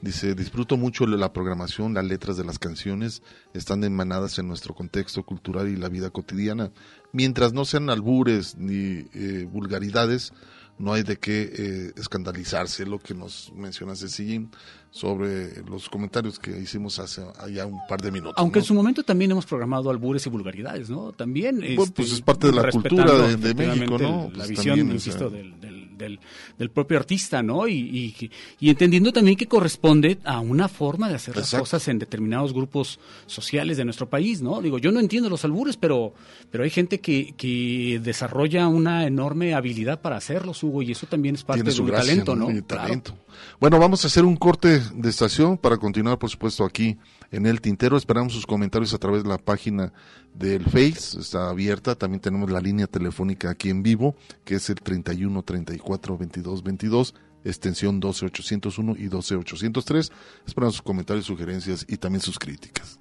Dice, 0.00 0.34
disfruto 0.34 0.76
mucho 0.76 1.06
la 1.06 1.32
programación, 1.32 1.94
las 1.94 2.04
letras 2.04 2.36
de 2.36 2.44
las 2.44 2.58
canciones 2.58 3.22
están 3.54 3.84
emanadas 3.84 4.38
en 4.40 4.48
nuestro 4.48 4.74
contexto 4.74 5.22
cultural 5.22 5.68
y 5.68 5.76
la 5.76 5.88
vida 5.88 6.10
cotidiana. 6.10 6.72
Mientras 7.12 7.52
no 7.52 7.64
sean 7.64 7.88
albures 7.88 8.56
ni 8.56 9.06
eh, 9.14 9.46
vulgaridades, 9.48 10.32
no 10.76 10.92
hay 10.92 11.04
de 11.04 11.18
qué 11.18 11.52
eh, 11.56 11.92
escandalizarse, 11.96 12.84
lo 12.84 12.98
que 12.98 13.14
nos 13.14 13.52
menciona 13.54 13.94
Ceci 13.94 14.48
sobre 14.92 15.62
los 15.64 15.88
comentarios 15.88 16.38
que 16.38 16.50
hicimos 16.60 16.98
hace 16.98 17.22
ya 17.50 17.64
un 17.64 17.80
par 17.88 18.00
de 18.02 18.12
minutos. 18.12 18.34
Aunque 18.36 18.58
en 18.58 18.64
su 18.66 18.74
momento 18.74 19.02
también 19.02 19.30
hemos 19.30 19.46
programado 19.46 19.88
albures 19.90 20.26
y 20.26 20.28
vulgaridades, 20.30 20.90
¿no? 20.90 21.12
También 21.12 21.60
pues 21.74 21.88
este, 21.88 22.02
es 22.02 22.20
parte 22.20 22.48
de 22.48 22.52
la 22.52 22.70
cultura 22.70 23.10
de, 23.26 23.36
de 23.36 23.54
México, 23.54 23.98
¿no? 23.98 24.30
La 24.34 24.44
Pues 24.44 24.48
visión, 24.50 24.66
también, 24.76 24.90
o 24.90 24.92
insisto, 24.92 25.30
sea, 25.30 25.38
del, 25.38 25.58
del, 25.60 25.81
del, 26.02 26.20
del 26.58 26.70
propio 26.70 26.98
artista, 26.98 27.42
¿no? 27.42 27.66
Y, 27.66 27.74
y, 28.20 28.30
y 28.60 28.70
entendiendo 28.70 29.12
también 29.12 29.36
que 29.36 29.46
corresponde 29.48 30.18
a 30.24 30.40
una 30.40 30.68
forma 30.68 31.08
de 31.08 31.14
hacer 31.14 31.36
las 31.36 31.54
cosas 31.54 31.86
en 31.88 31.98
determinados 31.98 32.52
grupos 32.52 32.98
sociales 33.26 33.76
de 33.76 33.84
nuestro 33.84 34.08
país, 34.08 34.42
¿no? 34.42 34.60
Digo, 34.60 34.78
yo 34.78 34.92
no 34.92 35.00
entiendo 35.00 35.28
los 35.30 35.44
albures, 35.44 35.76
pero, 35.76 36.12
pero 36.50 36.64
hay 36.64 36.70
gente 36.70 37.00
que, 37.00 37.34
que 37.36 38.00
desarrolla 38.02 38.68
una 38.68 39.06
enorme 39.06 39.54
habilidad 39.54 40.00
para 40.00 40.16
hacerlos, 40.16 40.62
Hugo, 40.62 40.82
y 40.82 40.92
eso 40.92 41.06
también 41.06 41.34
es 41.36 41.44
parte 41.44 41.62
de 41.62 41.72
su 41.72 41.82
un 41.82 41.88
gracia, 41.88 42.10
talento, 42.12 42.36
¿no? 42.36 42.50
Y 42.50 42.62
Claro. 42.62 42.82
talento. 42.84 43.14
Bueno, 43.60 43.78
vamos 43.78 44.04
a 44.04 44.08
hacer 44.08 44.24
un 44.24 44.36
corte 44.36 44.80
de 44.94 45.08
estación 45.08 45.56
para 45.56 45.76
continuar, 45.76 46.18
por 46.18 46.28
supuesto, 46.30 46.64
aquí 46.64 46.96
en 47.32 47.46
el 47.46 47.60
tintero. 47.60 47.96
Esperamos 47.96 48.34
sus 48.34 48.46
comentarios 48.46 48.94
a 48.94 48.98
través 48.98 49.24
de 49.24 49.28
la 49.28 49.38
página 49.38 49.92
del 50.34 50.64
Face, 50.64 51.18
está 51.18 51.48
abierta. 51.48 51.96
También 51.96 52.20
tenemos 52.20 52.50
la 52.50 52.60
línea 52.60 52.86
telefónica 52.86 53.50
aquí 53.50 53.70
en 53.70 53.82
vivo, 53.82 54.14
que 54.44 54.56
es 54.56 54.70
el 54.70 54.76
31 54.76 55.42
34 55.42 56.18
22 56.18 56.62
22, 56.62 57.14
extensión 57.44 57.98
12 57.98 58.26
801 58.26 58.94
y 58.98 59.08
12 59.08 59.36
803. 59.36 60.12
Esperamos 60.46 60.74
sus 60.74 60.82
comentarios, 60.82 61.26
sugerencias 61.26 61.84
y 61.88 61.96
también 61.96 62.20
sus 62.20 62.38
críticas. 62.38 63.00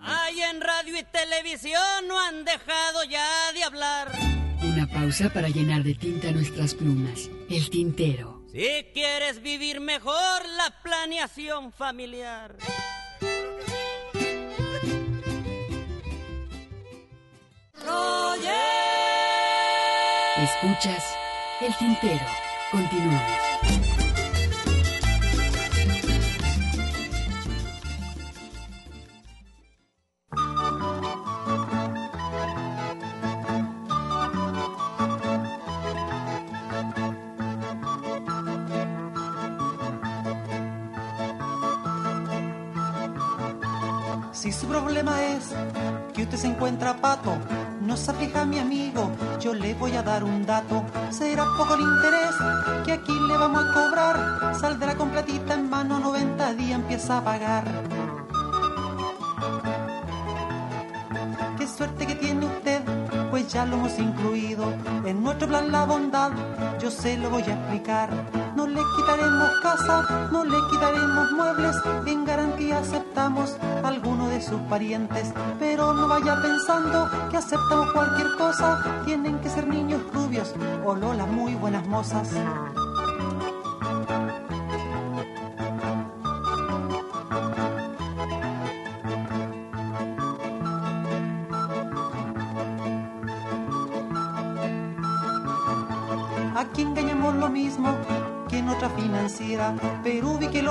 Ay, 0.00 0.40
en 0.40 0.60
radio 0.60 0.98
y 0.98 1.04
televisión 1.04 1.82
no 2.08 2.18
han 2.18 2.44
dejado 2.44 3.04
ya 3.04 3.52
de 3.52 3.64
hablar. 3.64 4.35
Una 4.76 4.86
pausa 4.86 5.30
para 5.30 5.48
llenar 5.48 5.82
de 5.84 5.94
tinta 5.94 6.30
nuestras 6.32 6.74
plumas. 6.74 7.30
El 7.48 7.70
tintero. 7.70 8.42
Si 8.52 8.84
quieres 8.92 9.40
vivir 9.40 9.80
mejor 9.80 10.42
la 10.54 10.82
planeación 10.82 11.72
familiar. 11.72 12.58
Escuchas 20.36 21.16
el 21.62 21.74
tintero. 21.78 22.26
Continuamos. 22.70 23.55
Si 44.46 44.52
su 44.52 44.68
problema 44.68 45.24
es 45.24 45.52
que 46.14 46.22
usted 46.22 46.38
se 46.38 46.46
encuentra 46.46 46.98
pato, 46.98 47.36
no 47.80 47.96
se 47.96 48.12
aflija 48.12 48.44
mi 48.44 48.60
amigo, 48.60 49.10
yo 49.40 49.52
le 49.52 49.74
voy 49.74 49.96
a 49.96 50.04
dar 50.04 50.22
un 50.22 50.46
dato. 50.46 50.84
Será 51.10 51.44
poco 51.58 51.74
el 51.74 51.80
interés 51.80 52.36
que 52.84 52.92
aquí 52.92 53.12
le 53.26 53.36
vamos 53.36 53.64
a 53.64 53.72
cobrar. 53.74 54.54
Saldrá 54.54 54.94
con 54.94 55.10
platita 55.10 55.54
en 55.54 55.68
mano, 55.68 55.98
90 55.98 56.54
días 56.54 56.78
empieza 56.78 57.18
a 57.18 57.24
pagar. 57.24 57.64
Qué 61.58 61.66
suerte 61.66 62.06
que 62.06 62.14
tiene 62.14 62.46
usted, 62.46 62.82
ya 63.48 63.64
lo 63.64 63.76
hemos 63.76 63.98
incluido 63.98 64.72
en 65.04 65.22
nuestro 65.22 65.48
plan 65.48 65.70
la 65.70 65.84
bondad, 65.84 66.32
yo 66.80 66.90
se 66.90 67.16
lo 67.16 67.30
voy 67.30 67.42
a 67.42 67.54
explicar. 67.54 68.10
No 68.56 68.66
le 68.66 68.80
quitaremos 68.96 69.50
casa, 69.62 70.28
no 70.32 70.44
le 70.44 70.56
quitaremos 70.70 71.32
muebles, 71.32 71.76
en 72.06 72.24
garantía 72.24 72.78
aceptamos 72.78 73.56
a 73.84 73.88
alguno 73.88 74.28
de 74.28 74.40
sus 74.40 74.60
parientes. 74.62 75.32
Pero 75.58 75.92
no 75.92 76.08
vaya 76.08 76.40
pensando 76.42 77.08
que 77.30 77.36
aceptamos 77.36 77.92
cualquier 77.92 78.28
cosa, 78.36 79.02
tienen 79.04 79.38
que 79.40 79.50
ser 79.50 79.66
niños 79.66 80.00
rubios 80.12 80.54
o 80.84 80.94
lolas 80.94 81.28
muy 81.28 81.54
buenas 81.54 81.86
mozas. 81.86 82.30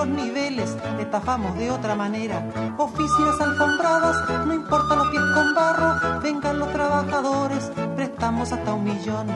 Niveles, 0.07 0.75
estafamos 0.99 1.57
de 1.57 1.71
otra 1.71 1.95
manera. 1.95 2.43
Oficinas 2.77 3.39
alfombradas, 3.39 4.45
no 4.45 4.53
importa 4.53 4.95
los 4.95 5.09
pies 5.09 5.23
con 5.33 5.53
barro, 5.53 6.19
vengan 6.21 6.59
los 6.59 6.71
trabajadores, 6.71 7.71
prestamos 7.95 8.51
hasta 8.51 8.73
un 8.73 8.83
millón. 8.83 9.27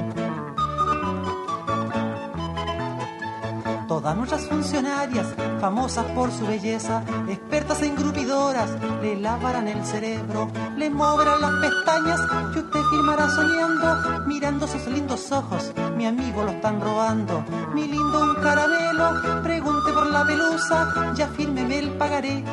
Todas 3.87 4.15
nuestras 4.15 4.47
funcionarias, 4.47 5.27
famosas 5.59 6.05
por 6.15 6.31
su 6.31 6.45
belleza, 6.45 7.03
expertas 7.27 7.81
en 7.81 7.95
grupidoras, 7.95 8.71
le 9.01 9.15
lavarán 9.17 9.67
el 9.67 9.83
cerebro, 9.85 10.49
le 10.77 10.89
moverán 10.89 11.41
las 11.41 11.51
pestañas 11.61 12.19
y 12.55 12.59
usted 12.59 12.79
firmará 12.91 13.29
soñando, 13.29 14.25
mirando 14.25 14.67
sus 14.67 14.87
lindos 14.87 15.31
ojos. 15.31 15.73
Mi 15.97 16.05
amigo 16.07 16.43
lo 16.43 16.51
están 16.51 16.79
robando, 16.81 17.43
mi 17.73 17.87
lindo 17.87 18.23
un 18.23 18.35
caramelo, 18.35 19.41
pregunte 19.43 19.91
por 19.91 20.07
la 20.07 20.25
pelusa, 20.25 21.13
ya 21.15 21.27
fírmeme 21.27 21.79
el 21.79 21.89
pagaré, 21.91 22.43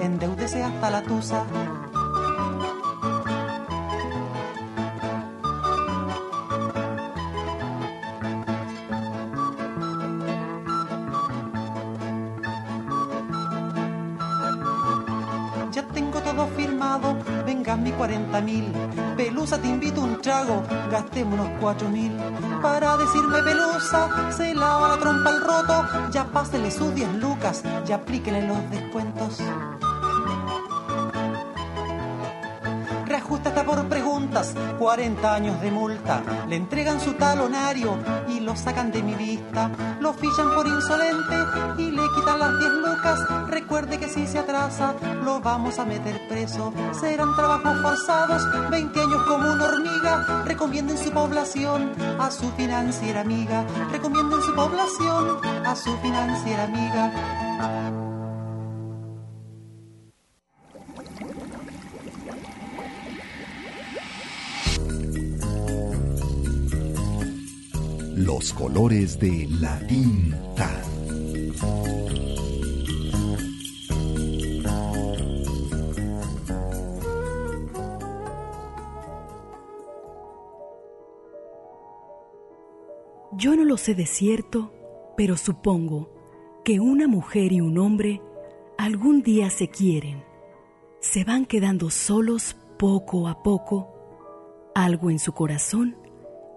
endeúdese 0.00 0.62
hasta 0.62 0.90
la 0.90 1.02
tusa. 1.02 1.44
40 18.06 18.40
mil. 18.42 18.72
Pelusa, 19.16 19.58
te 19.60 19.66
invito 19.66 20.00
un 20.00 20.20
trago, 20.20 20.62
gastémonos 20.92 21.48
cuatro 21.60 21.88
mil. 21.88 22.12
Para 22.62 22.96
decirme 22.96 23.42
Pelusa, 23.42 24.30
se 24.30 24.54
lava 24.54 24.90
la 24.90 24.96
trompa 24.96 25.30
al 25.30 25.40
roto. 25.40 26.10
Ya 26.12 26.24
pásele 26.26 26.70
sus 26.70 26.94
10 26.94 27.14
lucas, 27.14 27.64
ya 27.84 27.96
aplíquele 27.96 28.46
los 28.46 28.70
descuentos. 28.70 29.40
Reajusta 33.06 33.48
está 33.48 33.64
por 33.64 33.84
preguntas, 33.88 34.54
40 34.78 35.34
años 35.34 35.60
de 35.60 35.70
multa. 35.72 36.22
Le 36.48 36.54
entregan 36.54 37.00
su 37.00 37.14
talonario 37.14 37.98
y 38.25 38.25
lo 38.46 38.54
sacan 38.54 38.92
de 38.92 39.02
mi 39.02 39.14
vista. 39.14 39.70
Lo 40.00 40.12
fichan 40.14 40.54
por 40.54 40.66
insolente 40.66 41.36
y 41.78 41.90
le 41.90 42.02
quitan 42.14 42.38
las 42.38 42.58
10 42.60 42.70
lucas. 42.70 43.20
Recuerde 43.48 43.98
que 43.98 44.08
si 44.08 44.26
se 44.26 44.38
atrasa, 44.38 44.94
lo 45.24 45.40
vamos 45.40 45.78
a 45.80 45.84
meter 45.84 46.28
preso. 46.28 46.72
Serán 46.92 47.34
trabajos 47.34 47.82
forzados, 47.82 48.70
20 48.70 49.00
años 49.00 49.22
como 49.24 49.52
una 49.52 49.64
hormiga. 49.64 50.44
Recomienden 50.44 50.96
su 50.96 51.10
población 51.10 51.92
a 52.20 52.30
su 52.30 52.48
financiera 52.52 53.22
amiga. 53.22 53.66
Recomienden 53.90 54.40
su 54.40 54.54
población 54.54 55.40
a 55.66 55.74
su 55.74 55.96
financiera 55.98 56.64
amiga. 56.64 58.05
Los 68.26 68.52
colores 68.52 69.20
de 69.20 69.46
la 69.60 69.78
tinta. 69.86 70.82
Yo 83.30 83.54
no 83.54 83.64
lo 83.64 83.76
sé 83.76 83.94
de 83.94 84.06
cierto, 84.06 84.72
pero 85.16 85.36
supongo 85.36 86.10
que 86.64 86.80
una 86.80 87.06
mujer 87.06 87.52
y 87.52 87.60
un 87.60 87.78
hombre 87.78 88.20
algún 88.76 89.22
día 89.22 89.50
se 89.50 89.68
quieren. 89.68 90.24
Se 90.98 91.22
van 91.22 91.46
quedando 91.46 91.90
solos 91.90 92.56
poco 92.76 93.28
a 93.28 93.44
poco. 93.44 93.88
Algo 94.74 95.10
en 95.10 95.20
su 95.20 95.32
corazón 95.32 96.05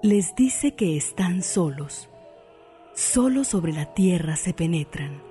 les 0.01 0.33
dice 0.33 0.75
que 0.75 0.95
están 0.95 1.43
solos. 1.43 2.09
Solo 2.93 3.43
sobre 3.43 3.73
la 3.73 3.93
tierra 3.93 4.37
se 4.37 4.53
penetran. 4.53 5.21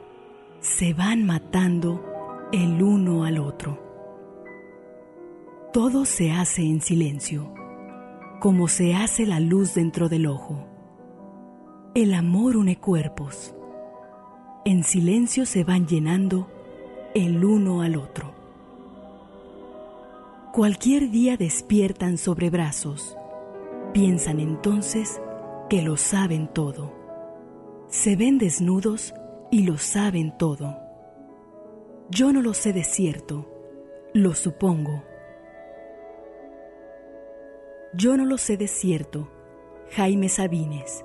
Se 0.61 0.93
van 0.93 1.25
matando 1.25 2.05
el 2.53 2.83
uno 2.83 3.25
al 3.25 3.39
otro. 3.39 3.83
Todo 5.73 6.05
se 6.05 6.33
hace 6.33 6.63
en 6.63 6.83
silencio, 6.83 7.53
como 8.41 8.69
se 8.69 8.95
hace 8.95 9.27
la 9.27 9.41
luz 9.41 9.75
dentro 9.75 10.09
del 10.09 10.27
ojo. 10.27 10.67
El 11.95 12.13
amor 12.13 12.57
une 12.57 12.79
cuerpos. 12.79 13.55
En 14.65 14.85
silencio 14.85 15.47
se 15.47 15.65
van 15.65 15.87
llenando 15.87 16.51
el 17.15 17.43
uno 17.43 17.81
al 17.81 17.97
otro. 17.97 18.35
Cualquier 20.53 21.11
día 21.11 21.37
despiertan 21.39 22.19
sobre 22.19 22.51
brazos. 22.51 23.18
Piensan 23.93 24.39
entonces 24.39 25.21
que 25.71 25.83
lo 25.83 25.97
saben 25.97 26.49
todo. 26.49 26.93
Se 27.89 28.17
ven 28.17 28.39
desnudos 28.39 29.15
y 29.51 29.65
lo 29.65 29.79
saben 29.79 30.37
todo. 30.37 30.77
Yo 32.11 32.33
no 32.33 32.43
lo 32.43 32.55
sé 32.55 32.73
de 32.73 32.85
cierto, 32.85 33.47
lo 34.13 34.35
supongo. 34.35 35.05
Yo 37.95 38.17
no 38.17 38.27
lo 38.27 38.37
sé 38.37 38.57
de 38.57 38.69
cierto, 38.69 39.31
Jaime 39.93 40.29
Sabines. 40.29 41.05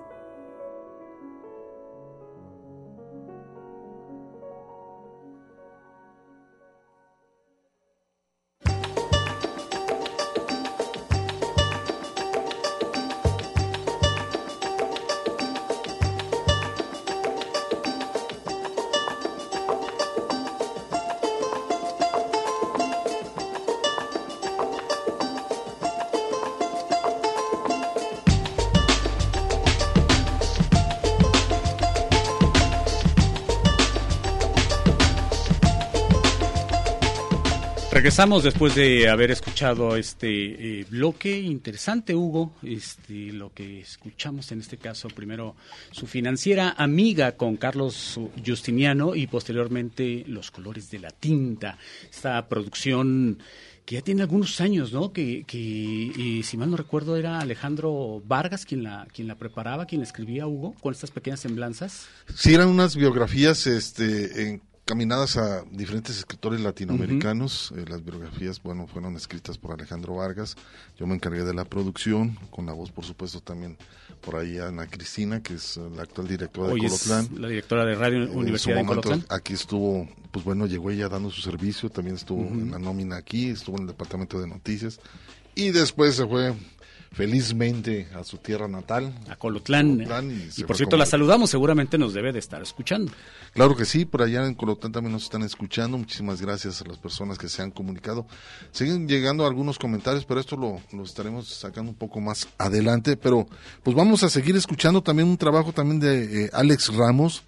Regresamos 38.03 38.43
después 38.43 38.75
de 38.75 39.07
haber 39.07 39.31
escuchado 39.31 39.95
este 39.95 40.81
eh, 40.81 40.85
bloque 40.89 41.39
interesante, 41.39 42.13
Hugo. 42.13 42.51
Este, 42.61 43.31
lo 43.31 43.53
que 43.53 43.79
escuchamos 43.79 44.51
en 44.51 44.59
este 44.59 44.75
caso, 44.75 45.07
primero 45.07 45.55
su 45.91 46.05
financiera 46.05 46.75
amiga 46.77 47.37
con 47.37 47.55
Carlos 47.55 48.19
Justiniano 48.45 49.15
y 49.15 49.27
posteriormente 49.27 50.25
Los 50.27 50.51
colores 50.51 50.91
de 50.91 50.99
la 50.99 51.11
tinta. 51.11 51.77
Esta 52.11 52.45
producción 52.49 53.41
que 53.85 53.95
ya 53.95 54.01
tiene 54.01 54.23
algunos 54.23 54.59
años, 54.59 54.91
¿no? 54.91 55.13
Que, 55.13 55.45
que 55.47 56.07
eh, 56.07 56.43
si 56.43 56.57
mal 56.57 56.71
no 56.71 56.75
recuerdo 56.75 57.15
era 57.15 57.39
Alejandro 57.39 58.21
Vargas 58.25 58.65
quien 58.65 58.83
la 58.83 59.07
quien 59.13 59.29
la 59.29 59.35
preparaba, 59.35 59.85
quien 59.85 60.01
la 60.01 60.07
escribía 60.07 60.45
Hugo 60.45 60.75
con 60.81 60.93
estas 60.93 61.11
pequeñas 61.11 61.39
semblanzas. 61.39 62.07
Sí, 62.35 62.53
eran 62.53 62.67
unas 62.67 62.97
biografías 62.97 63.65
este, 63.65 64.49
en 64.49 64.61
caminadas 64.85 65.37
a 65.37 65.63
diferentes 65.71 66.17
escritores 66.17 66.61
latinoamericanos. 66.61 67.73
Eh, 67.77 67.85
las 67.87 68.03
biografías, 68.03 68.61
bueno, 68.61 68.87
fueron 68.87 69.15
escritas 69.15 69.57
por 69.57 69.71
Alejandro 69.71 70.15
Vargas. 70.15 70.55
Yo 70.97 71.07
me 71.07 71.15
encargué 71.15 71.43
de 71.43 71.53
la 71.53 71.65
producción, 71.65 72.37
con 72.49 72.65
la 72.65 72.73
voz, 72.73 72.91
por 72.91 73.05
supuesto, 73.05 73.39
también 73.39 73.77
por 74.21 74.35
ahí 74.35 74.57
Ana 74.57 74.87
Cristina, 74.87 75.41
que 75.41 75.55
es 75.55 75.77
la 75.77 76.03
actual 76.03 76.27
directora 76.27 76.73
Hoy 76.73 76.81
de 76.81 76.87
Colotlán. 76.87 77.29
la 77.41 77.47
directora 77.47 77.85
de 77.85 77.95
Radio 77.95 78.23
En 78.23 78.31
su 78.31 78.39
Universidad 78.39 78.75
de 78.75 78.83
momento, 78.83 79.09
Colotlán. 79.09 79.27
Aquí 79.29 79.53
estuvo, 79.53 80.07
pues 80.31 80.45
bueno, 80.45 80.65
llegó 80.65 80.91
ella 80.91 81.09
dando 81.09 81.29
su 81.29 81.41
servicio, 81.41 81.89
también 81.89 82.15
estuvo 82.15 82.41
en 82.41 82.71
la 82.71 82.79
nómina 82.79 83.17
aquí, 83.17 83.49
estuvo 83.49 83.77
en 83.77 83.83
el 83.83 83.87
departamento 83.87 84.39
de 84.39 84.47
noticias 84.47 84.99
y 85.55 85.71
después 85.71 86.15
se 86.15 86.25
fue 86.27 86.53
felizmente 87.13 88.07
a 88.15 88.23
su 88.23 88.37
tierra 88.37 88.67
natal. 88.67 89.13
A 89.29 89.35
Colotlán. 89.35 89.93
Colotlán, 89.97 90.31
y, 90.31 90.51
se 90.51 90.65
por 90.65 90.75
cierto, 90.75 90.97
la 90.97 91.05
saludamos, 91.05 91.49
seguramente 91.49 91.97
nos 91.97 92.13
debe 92.13 92.31
de 92.33 92.39
estar 92.39 92.61
escuchando. 92.61 93.11
Claro 93.53 93.75
que 93.75 93.85
sí, 93.85 94.05
por 94.05 94.21
allá 94.23 94.45
en 94.45 94.55
Colotlán 94.55 94.91
también 94.91 95.13
nos 95.13 95.23
están 95.23 95.43
escuchando. 95.43 95.97
Muchísimas 95.97 96.41
gracias 96.41 96.81
a 96.81 96.85
las 96.85 96.97
personas 96.97 97.37
que 97.37 97.47
se 97.49 97.61
han 97.61 97.71
comunicado. 97.71 98.25
Siguen 98.71 99.07
llegando 99.07 99.45
algunos 99.45 99.79
comentarios, 99.79 100.25
pero 100.25 100.39
esto 100.39 100.57
lo, 100.57 100.81
lo 100.91 101.03
estaremos 101.03 101.47
sacando 101.47 101.91
un 101.91 101.97
poco 101.97 102.19
más 102.19 102.47
adelante. 102.57 103.15
Pero 103.15 103.47
pues 103.83 103.95
vamos 103.95 104.23
a 104.23 104.29
seguir 104.29 104.55
escuchando 104.55 105.01
también 105.01 105.27
un 105.27 105.37
trabajo 105.37 105.71
también 105.71 105.99
de 105.99 106.45
eh, 106.45 106.49
Alex 106.51 106.93
Ramos, 106.95 107.43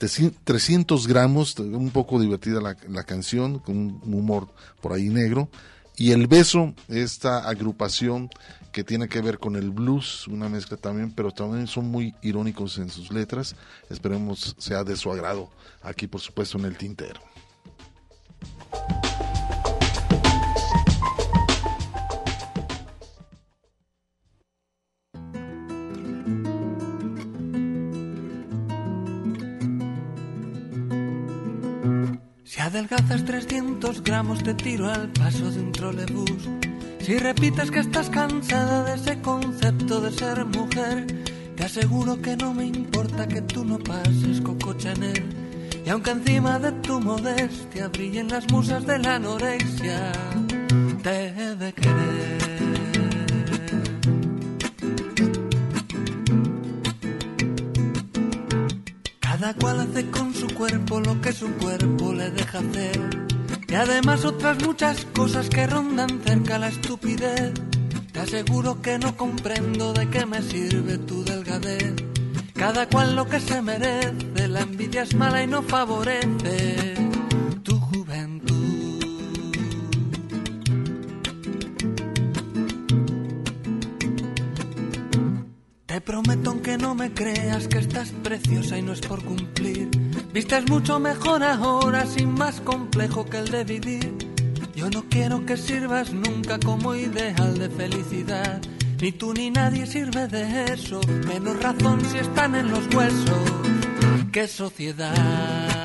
de 0.00 0.06
cien- 0.08 0.34
300 0.44 1.06
gramos, 1.06 1.58
un 1.58 1.90
poco 1.90 2.18
divertida 2.20 2.60
la, 2.60 2.76
la 2.88 3.04
canción, 3.04 3.58
con 3.58 3.76
un 3.76 4.00
humor 4.14 4.48
por 4.80 4.92
ahí 4.92 5.08
negro. 5.08 5.48
Y 5.96 6.12
El 6.12 6.26
Beso, 6.28 6.72
esta 6.88 7.46
agrupación 7.46 8.30
que 8.72 8.84
tiene 8.84 9.08
que 9.08 9.20
ver 9.20 9.38
con 9.38 9.56
el 9.56 9.70
blues, 9.70 10.28
una 10.28 10.48
mezcla 10.48 10.76
también, 10.76 11.12
pero 11.12 11.30
también 11.32 11.66
son 11.66 11.86
muy 11.86 12.14
irónicos 12.22 12.78
en 12.78 12.90
sus 12.90 13.10
letras. 13.10 13.56
Esperemos 13.88 14.54
sea 14.58 14.84
de 14.84 14.96
su 14.96 15.10
agrado 15.10 15.50
aquí, 15.82 16.06
por 16.06 16.20
supuesto, 16.20 16.58
en 16.58 16.64
el 16.66 16.76
tintero. 16.76 17.20
Si 32.44 32.60
adelgazas 32.60 33.24
300 33.24 34.02
gramos 34.02 34.42
te 34.42 34.54
tiro 34.54 34.88
al 34.88 35.10
paso 35.12 35.50
de 35.50 35.60
un 35.60 35.72
trolebús. 35.72 36.69
Si 37.10 37.18
repites 37.18 37.72
que 37.72 37.80
estás 37.80 38.08
cansada 38.08 38.84
de 38.84 38.94
ese 38.94 39.20
concepto 39.20 40.00
de 40.00 40.12
ser 40.12 40.44
mujer, 40.44 41.08
te 41.56 41.64
aseguro 41.64 42.22
que 42.22 42.36
no 42.36 42.54
me 42.54 42.66
importa 42.66 43.26
que 43.26 43.42
tú 43.42 43.64
no 43.64 43.80
pases 43.80 44.40
Coco 44.40 44.74
Chanel. 44.74 45.24
Y 45.84 45.88
aunque 45.88 46.12
encima 46.12 46.60
de 46.60 46.70
tu 46.70 47.00
modestia 47.00 47.88
brillen 47.88 48.28
las 48.28 48.48
musas 48.52 48.86
de 48.86 49.00
la 49.00 49.16
anorexia, 49.16 50.12
te 51.02 51.26
he 51.30 51.56
de 51.56 51.72
querer. 51.72 52.38
Cada 59.18 59.54
cual 59.54 59.80
hace 59.80 60.08
con 60.12 60.32
su 60.32 60.46
cuerpo 60.54 61.00
lo 61.00 61.20
que 61.20 61.32
su 61.32 61.50
cuerpo 61.54 62.12
le 62.12 62.30
deja 62.30 62.60
hacer. 62.60 63.39
Y 63.70 63.74
además 63.76 64.24
otras 64.24 64.60
muchas 64.66 65.06
cosas 65.14 65.48
que 65.48 65.64
rondan 65.64 66.20
cerca 66.24 66.58
la 66.58 66.68
estupidez. 66.68 67.52
Te 68.12 68.18
aseguro 68.18 68.82
que 68.82 68.98
no 68.98 69.16
comprendo 69.16 69.92
de 69.92 70.08
qué 70.08 70.26
me 70.26 70.42
sirve 70.42 70.98
tu 70.98 71.22
delgadez. 71.22 71.94
Cada 72.52 72.88
cual 72.88 73.14
lo 73.14 73.28
que 73.28 73.38
se 73.38 73.62
merece, 73.62 74.48
la 74.48 74.62
envidia 74.62 75.02
es 75.02 75.14
mala 75.14 75.44
y 75.44 75.46
no 75.46 75.62
favorece 75.62 76.94
tu 77.62 77.78
juventud. 77.78 78.50
Te 85.86 86.00
prometo 86.00 86.50
aunque 86.50 86.76
no 86.76 86.96
me 86.96 87.12
creas 87.12 87.68
que 87.68 87.78
estás 87.78 88.10
preciosa 88.10 88.78
y 88.78 88.82
no 88.82 88.92
es 88.94 89.00
por 89.00 89.22
cumplir. 89.24 90.09
Vistes 90.32 90.70
mucho 90.70 91.00
mejor 91.00 91.42
ahora, 91.42 92.06
sin 92.06 92.34
más 92.34 92.60
complejo 92.60 93.24
que 93.26 93.38
el 93.38 93.50
de 93.50 93.64
vivir. 93.64 94.14
Yo 94.76 94.88
no 94.88 95.04
quiero 95.08 95.44
que 95.44 95.56
sirvas 95.56 96.12
nunca 96.12 96.58
como 96.60 96.94
ideal 96.94 97.58
de 97.58 97.68
felicidad. 97.68 98.60
Ni 99.00 99.10
tú 99.12 99.34
ni 99.34 99.50
nadie 99.50 99.86
sirve 99.86 100.28
de 100.28 100.72
eso. 100.72 101.00
Menos 101.26 101.60
razón 101.60 102.04
si 102.04 102.18
están 102.18 102.54
en 102.54 102.70
los 102.70 102.86
huesos. 102.94 103.52
¡Qué 104.30 104.46
sociedad! 104.46 105.79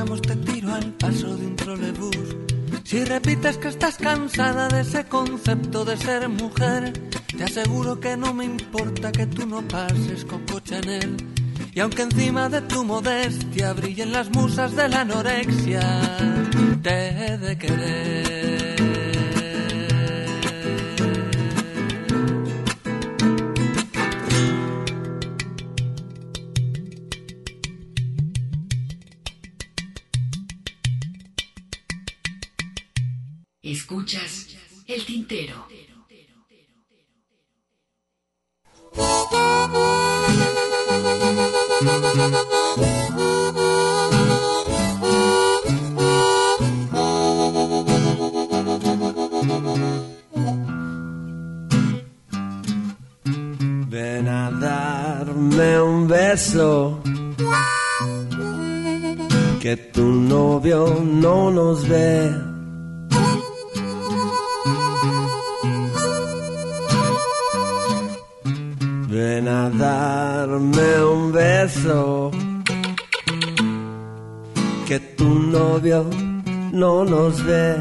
300 0.00 0.06
gramos 0.06 0.22
te 0.22 0.36
tiro 0.36 0.74
al 0.74 0.92
paso 0.94 1.36
de 1.36 1.46
un 1.46 1.56
trolebús. 1.56 2.36
Si 2.84 3.04
repites 3.04 3.58
que 3.58 3.68
estás 3.68 3.96
cansada 3.96 4.68
de 4.68 4.80
ese 4.80 5.04
concepto 5.04 5.84
de 5.84 5.96
ser 5.96 6.28
mujer, 6.28 6.92
te 7.36 7.44
aseguro 7.44 8.00
que 8.00 8.16
no 8.16 8.32
me 8.32 8.44
importa 8.44 9.12
que 9.12 9.26
tú 9.26 9.46
no 9.46 9.60
pases 9.68 10.24
Coco 10.24 10.60
Chanel. 10.60 11.16
Y 11.74 11.80
aunque 11.80 12.02
encima 12.02 12.48
de 12.48 12.62
tu 12.62 12.82
modestia 12.84 13.74
brillen 13.74 14.12
las 14.12 14.30
musas 14.30 14.74
de 14.74 14.88
la 14.88 15.02
anorexia, 15.02 15.82
te 16.82 17.08
he 17.08 17.38
de 17.38 17.58
querer. 17.58 18.59
El 34.12 35.04
tintero. 35.04 35.68
Ven 53.88 54.28
a 54.28 54.50
darme 54.50 55.80
un 55.80 56.08
beso. 56.08 57.00
Que 59.60 59.76
tu 59.76 60.02
novio 60.02 61.00
no 61.00 61.52
nos 61.52 61.88
ve. 61.88 62.49
Ven 69.10 69.48
a 69.48 69.68
darme 69.70 71.04
un 71.04 71.32
beso. 71.32 72.30
Que 74.86 75.00
tu 75.00 75.28
novio 75.28 76.08
no 76.72 77.04
nos 77.04 77.44
ve. 77.44 77.76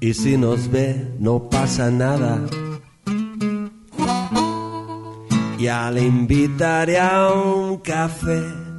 Y 0.00 0.14
si 0.14 0.36
nos 0.36 0.70
ve, 0.70 1.16
no 1.18 1.50
pasa 1.50 1.90
nada. 1.90 2.38
Ya 5.58 5.90
le 5.90 6.02
invitaré 6.02 7.00
a 7.00 7.32
un 7.32 7.78
café. 7.78 8.69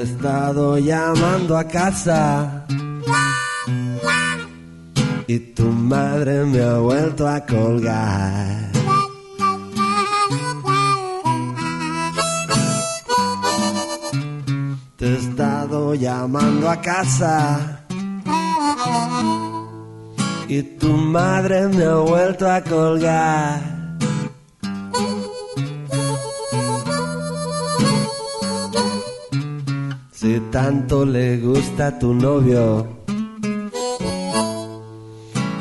He 0.00 0.04
estado 0.04 0.78
llamando 0.78 1.58
a 1.58 1.64
casa. 1.64 2.64
Y 5.26 5.38
tu 5.54 5.64
madre 5.64 6.44
me 6.46 6.62
ha 6.62 6.78
vuelto 6.78 7.28
a 7.28 7.40
colgar. 7.44 8.70
Te 14.96 15.06
he 15.06 15.16
estado 15.16 15.94
llamando 15.94 16.70
a 16.70 16.80
casa. 16.80 17.84
Y 20.48 20.62
tu 20.78 20.88
madre 20.88 21.68
me 21.68 21.84
ha 21.84 21.96
vuelto 21.96 22.50
a 22.50 22.62
colgar. 22.62 23.79
Si 30.20 30.38
tanto 30.50 31.06
le 31.06 31.38
gusta 31.38 31.86
a 31.86 31.98
tu 31.98 32.12
novio, 32.12 32.86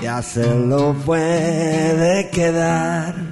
ya 0.01 0.21
se 0.21 0.53
lo 0.53 0.93
puede 1.05 2.29
quedar. 2.29 3.28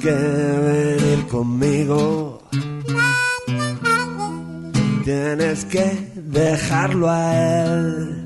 Que 0.00 0.10
venir 0.10 1.26
conmigo. 1.28 2.40
Tienes 5.04 5.64
que 5.66 6.12
dejarlo 6.16 7.10
a 7.10 7.34
él. 7.64 8.20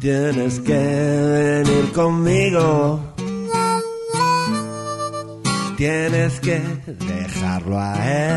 Tienes 0.00 0.60
que 0.60 0.72
venir 0.74 1.92
conmigo. 1.92 3.00
Tienes 5.76 6.40
que 6.40 6.60
dejarlo 6.86 7.78
a 7.78 7.94
él. 7.94 8.27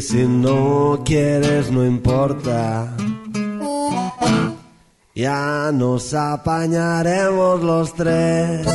Si 0.00 0.26
no 0.26 1.02
quieres, 1.04 1.70
no 1.70 1.84
importa. 1.84 2.96
Ya 5.14 5.70
nos 5.72 6.14
apañaremos 6.14 7.62
los 7.62 7.92
tres. 7.92 8.66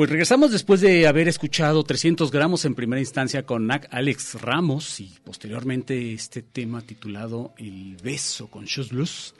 Pues 0.00 0.08
regresamos 0.08 0.50
después 0.50 0.80
de 0.80 1.06
haber 1.06 1.28
escuchado 1.28 1.84
300 1.84 2.30
gramos 2.30 2.64
en 2.64 2.74
primera 2.74 3.00
instancia 3.00 3.44
con 3.44 3.70
Alex 3.70 4.40
Ramos 4.40 4.98
y 4.98 5.12
posteriormente 5.22 6.14
este 6.14 6.40
tema 6.40 6.80
titulado 6.80 7.52
El 7.58 7.98
beso 8.02 8.46
con 8.46 8.64
Blues. 8.90 9.34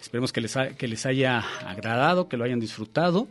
Esperemos 0.00 0.32
que 0.32 0.40
les, 0.40 0.56
que 0.78 0.88
les 0.88 1.04
haya 1.04 1.40
agradado, 1.68 2.26
que 2.26 2.38
lo 2.38 2.44
hayan 2.44 2.58
disfrutado. 2.58 3.28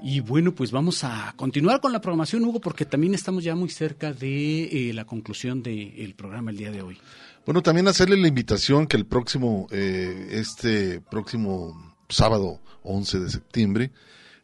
Y 0.00 0.20
bueno, 0.20 0.54
pues 0.54 0.70
vamos 0.70 1.02
a 1.02 1.34
continuar 1.34 1.80
con 1.80 1.92
la 1.92 2.00
programación, 2.00 2.44
Hugo, 2.44 2.60
porque 2.60 2.84
también 2.84 3.12
estamos 3.12 3.42
ya 3.42 3.56
muy 3.56 3.68
cerca 3.68 4.12
de 4.12 4.90
eh, 4.90 4.92
la 4.94 5.04
conclusión 5.04 5.64
del 5.64 6.14
programa 6.14 6.52
el 6.52 6.58
día 6.58 6.70
de 6.70 6.80
hoy. 6.80 6.96
Bueno, 7.44 7.60
también 7.60 7.88
hacerle 7.88 8.18
la 8.18 8.28
invitación 8.28 8.86
que 8.86 8.96
el 8.96 9.04
próximo, 9.04 9.66
eh, 9.72 10.28
este 10.30 11.00
próximo 11.00 11.96
sábado 12.08 12.60
11 12.84 13.18
de 13.18 13.30
septiembre, 13.30 13.90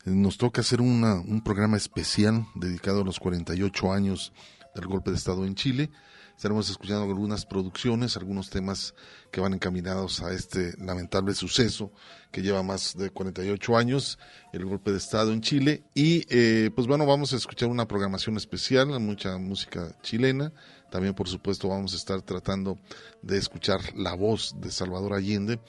nos 0.05 0.37
toca 0.37 0.61
hacer 0.61 0.81
una, 0.81 1.15
un 1.15 1.43
programa 1.43 1.77
especial 1.77 2.47
dedicado 2.55 3.03
a 3.03 3.05
los 3.05 3.19
48 3.19 3.93
años 3.93 4.33
del 4.75 4.87
golpe 4.87 5.11
de 5.11 5.17
Estado 5.17 5.45
en 5.47 5.55
Chile. 5.55 5.91
Estaremos 6.37 6.69
escuchando 6.69 7.05
algunas 7.05 7.47
producciones, 7.47 8.17
algunos 8.17 8.51
temas 8.51 8.95
que 9.31 9.41
van 9.41 9.55
encaminados 9.55 10.21
a 10.21 10.33
este 10.33 10.75
lamentable 10.79 11.33
suceso 11.33 11.93
que 12.33 12.43
lleva 12.43 12.63
más 12.65 12.97
de 12.97 13.11
48 13.11 13.77
años, 13.77 14.19
el 14.53 14.65
golpe 14.65 14.91
de 14.91 14.99
Estado 14.99 15.33
en 15.33 15.41
Chile. 15.41 15.85
Y 15.95 16.27
eh, 16.29 16.71
pues 16.75 16.89
bueno, 16.89 17.07
vamos 17.07 17.33
a 17.33 17.37
escuchar 17.37 17.69
una 17.69 17.87
programación 17.87 18.37
especial, 18.37 18.99
mucha 19.01 19.39
música 19.39 19.97
chilena. 20.03 20.53
También, 20.91 21.15
por 21.15 21.29
supuesto, 21.29 21.69
vamos 21.69 21.95
a 21.95 21.97
estar 21.97 22.21
tratando 22.23 22.79
de 23.23 23.39
escuchar 23.39 23.81
la 23.95 24.15
voz 24.15 24.55
de 24.61 24.71
Salvador 24.73 25.15
Allende 25.15 25.61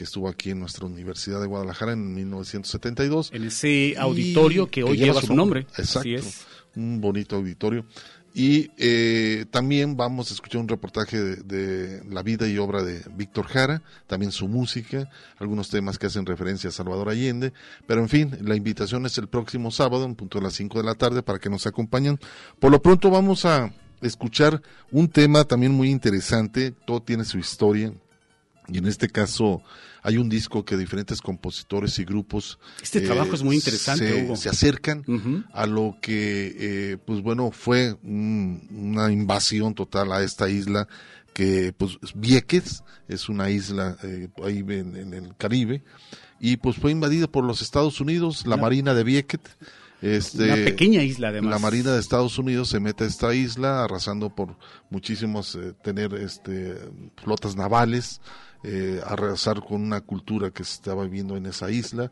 que 0.00 0.04
estuvo 0.04 0.30
aquí 0.30 0.48
en 0.48 0.60
nuestra 0.60 0.86
Universidad 0.86 1.42
de 1.42 1.46
Guadalajara 1.46 1.92
en 1.92 2.14
1972. 2.14 3.32
En 3.34 3.44
ese 3.44 3.96
auditorio 3.98 4.70
que 4.70 4.82
hoy 4.82 4.96
lleva, 4.96 5.20
su 5.20 5.34
nombre. 5.34 5.66
Exacto. 5.76 6.08
Un 6.74 7.02
bonito 7.02 7.36
auditorio. 7.36 7.84
Y 8.32 8.70
eh, 8.78 9.44
también 9.50 9.98
vamos 9.98 10.30
a 10.30 10.34
escuchar 10.34 10.62
un 10.62 10.68
reportaje 10.68 11.18
de, 11.18 12.02
la 12.08 12.22
vida 12.22 12.48
y 12.48 12.56
obra 12.56 12.82
de 12.82 13.02
Víctor 13.14 13.48
Jara, 13.48 13.82
también 14.06 14.32
su 14.32 14.48
música, 14.48 15.10
algunos 15.36 15.68
temas 15.68 15.98
que 15.98 16.06
hacen 16.06 16.24
referencia 16.24 16.70
a 16.70 16.72
Salvador 16.72 17.10
Allende. 17.10 17.52
Pero 17.86 18.00
en 18.00 18.08
fin, 18.08 18.38
la 18.40 18.56
invitación 18.56 19.04
es 19.04 19.18
el 19.18 19.28
próximo 19.28 19.70
sábado, 19.70 20.06
en 20.06 20.14
punto 20.14 20.38
de 20.38 20.44
las 20.44 20.54
5 20.54 20.78
de 20.78 20.84
la 20.84 20.94
tarde, 20.94 21.22
para 21.22 21.38
que 21.38 21.50
nos 21.50 21.66
acompañen. 21.66 22.18
Por 22.58 22.72
lo 22.72 22.80
pronto 22.80 23.10
vamos 23.10 23.44
a 23.44 23.70
escuchar 24.00 24.62
un 24.90 25.08
tema 25.08 25.44
también 25.44 25.72
muy 25.72 25.90
interesante, 25.90 26.72
todo 26.86 27.02
tiene 27.02 27.26
su 27.26 27.36
historia. 27.36 27.92
Y 28.66 28.78
en 28.78 28.86
este 28.86 29.08
caso 29.08 29.62
hay 30.02 30.16
un 30.16 30.28
disco 30.28 30.64
que 30.64 30.76
diferentes 30.76 31.20
compositores 31.20 31.98
y 31.98 32.04
grupos 32.04 32.58
este 32.82 33.00
trabajo 33.00 33.34
es 33.34 33.42
muy 33.42 33.56
interesante 33.56 34.08
se, 34.08 34.24
Hugo. 34.24 34.36
se 34.36 34.48
acercan 34.48 35.04
a 35.52 35.66
lo 35.66 35.96
que 36.00 36.56
eh, 36.58 36.96
pues 37.04 37.22
bueno 37.22 37.50
fue 37.50 37.96
una 38.02 39.12
invasión 39.12 39.74
total 39.74 40.12
a 40.12 40.22
esta 40.22 40.48
isla 40.48 40.88
que 41.32 41.72
pues 41.76 41.98
Vieques 42.14 42.82
es 43.08 43.28
una 43.28 43.50
isla 43.50 43.96
eh, 44.02 44.28
ahí 44.44 44.58
en, 44.58 45.14
el 45.14 45.36
Caribe 45.36 45.82
y 46.40 46.56
pues 46.56 46.76
fue 46.76 46.90
invadida 46.90 47.28
por 47.28 47.44
los 47.44 47.62
Estados 47.62 48.00
Unidos 48.00 48.46
la, 48.46 48.56
marina 48.56 48.94
de 48.94 49.04
Vieques 49.04 49.40
este, 50.02 50.44
una 50.44 50.54
pequeña 50.54 51.02
isla 51.02 51.28
además. 51.28 51.50
La 51.50 51.58
Marina 51.58 51.92
de 51.92 52.00
Estados 52.00 52.38
Unidos 52.38 52.70
se 52.70 52.80
mete 52.80 53.04
a 53.04 53.06
esta 53.06 53.34
isla 53.34 53.84
arrasando 53.84 54.34
por 54.34 54.56
muchísimos 54.88 55.54
eh, 55.56 55.74
tener 55.82 56.14
este 56.14 56.74
flotas 57.22 57.54
navales 57.54 58.20
eh, 58.62 59.00
arrasar 59.06 59.60
con 59.60 59.82
una 59.82 60.02
cultura 60.02 60.50
que 60.50 60.64
se 60.64 60.74
estaba 60.74 61.04
viviendo 61.04 61.36
en 61.36 61.46
esa 61.46 61.70
isla. 61.70 62.10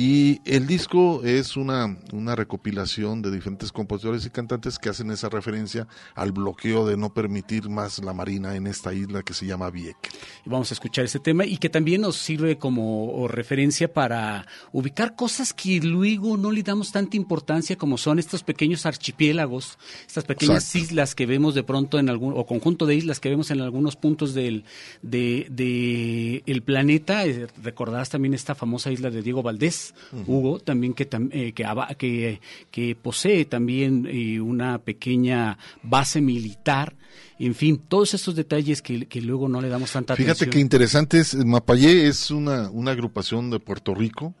Y 0.00 0.40
el 0.44 0.68
disco 0.68 1.24
es 1.24 1.56
una, 1.56 1.98
una 2.12 2.36
recopilación 2.36 3.20
de 3.20 3.32
diferentes 3.32 3.72
compositores 3.72 4.24
y 4.24 4.30
cantantes 4.30 4.78
que 4.78 4.90
hacen 4.90 5.10
esa 5.10 5.28
referencia 5.28 5.88
al 6.14 6.30
bloqueo 6.30 6.86
de 6.86 6.96
no 6.96 7.12
permitir 7.12 7.68
más 7.68 7.98
la 8.04 8.12
marina 8.12 8.54
en 8.54 8.68
esta 8.68 8.94
isla 8.94 9.24
que 9.24 9.34
se 9.34 9.44
llama 9.44 9.70
Vieques. 9.70 10.12
Vamos 10.44 10.70
a 10.70 10.74
escuchar 10.74 11.04
ese 11.06 11.18
tema 11.18 11.46
y 11.46 11.56
que 11.56 11.68
también 11.68 12.02
nos 12.02 12.14
sirve 12.14 12.58
como 12.58 13.26
referencia 13.26 13.92
para 13.92 14.46
ubicar 14.70 15.16
cosas 15.16 15.52
que 15.52 15.80
luego 15.80 16.36
no 16.36 16.52
le 16.52 16.62
damos 16.62 16.92
tanta 16.92 17.16
importancia 17.16 17.74
como 17.74 17.98
son 17.98 18.20
estos 18.20 18.44
pequeños 18.44 18.86
archipiélagos, 18.86 19.78
estas 20.06 20.22
pequeñas 20.22 20.76
islas 20.76 21.16
que 21.16 21.26
vemos 21.26 21.56
de 21.56 21.64
pronto 21.64 21.98
en 21.98 22.08
algún, 22.08 22.34
o 22.36 22.46
conjunto 22.46 22.86
de 22.86 22.94
islas 22.94 23.18
que 23.18 23.30
vemos 23.30 23.50
en 23.50 23.62
algunos 23.62 23.96
puntos 23.96 24.32
del, 24.32 24.62
de 25.02 25.48
eh, 25.58 26.42
el 26.46 26.62
planeta. 26.62 27.26
Eh, 27.26 27.48
recordarás 27.60 28.10
también 28.10 28.32
esta 28.32 28.54
famosa 28.54 28.92
isla 28.92 29.10
de 29.10 29.22
Diego 29.22 29.42
Valdés, 29.42 29.87
Hugo, 30.26 30.58
también 30.60 30.94
que, 30.94 31.08
eh, 31.32 31.52
que, 31.52 32.40
que, 32.70 32.96
posee 32.96 33.44
también 33.44 34.08
una 34.40 34.78
pequeña 34.78 35.58
base 35.82 36.20
militar. 36.20 36.96
En 37.38 37.54
fin, 37.54 37.80
todos 37.88 38.14
estos 38.14 38.34
detalles 38.34 38.82
que, 38.82 39.06
luego 39.20 39.48
no 39.48 39.60
le 39.60 39.68
damos 39.68 39.92
tanta 39.92 40.14
atención. 40.14 40.36
Fíjate 40.36 40.50
que 40.50 40.60
interesante 40.60 41.20
es, 41.20 41.34
Mapayé 41.34 42.08
es 42.08 42.30
una, 42.30 42.70
una 42.70 42.92
agrupación 42.92 43.50
de 43.50 43.60
Puerto 43.60 43.94
Rico, 43.94 44.34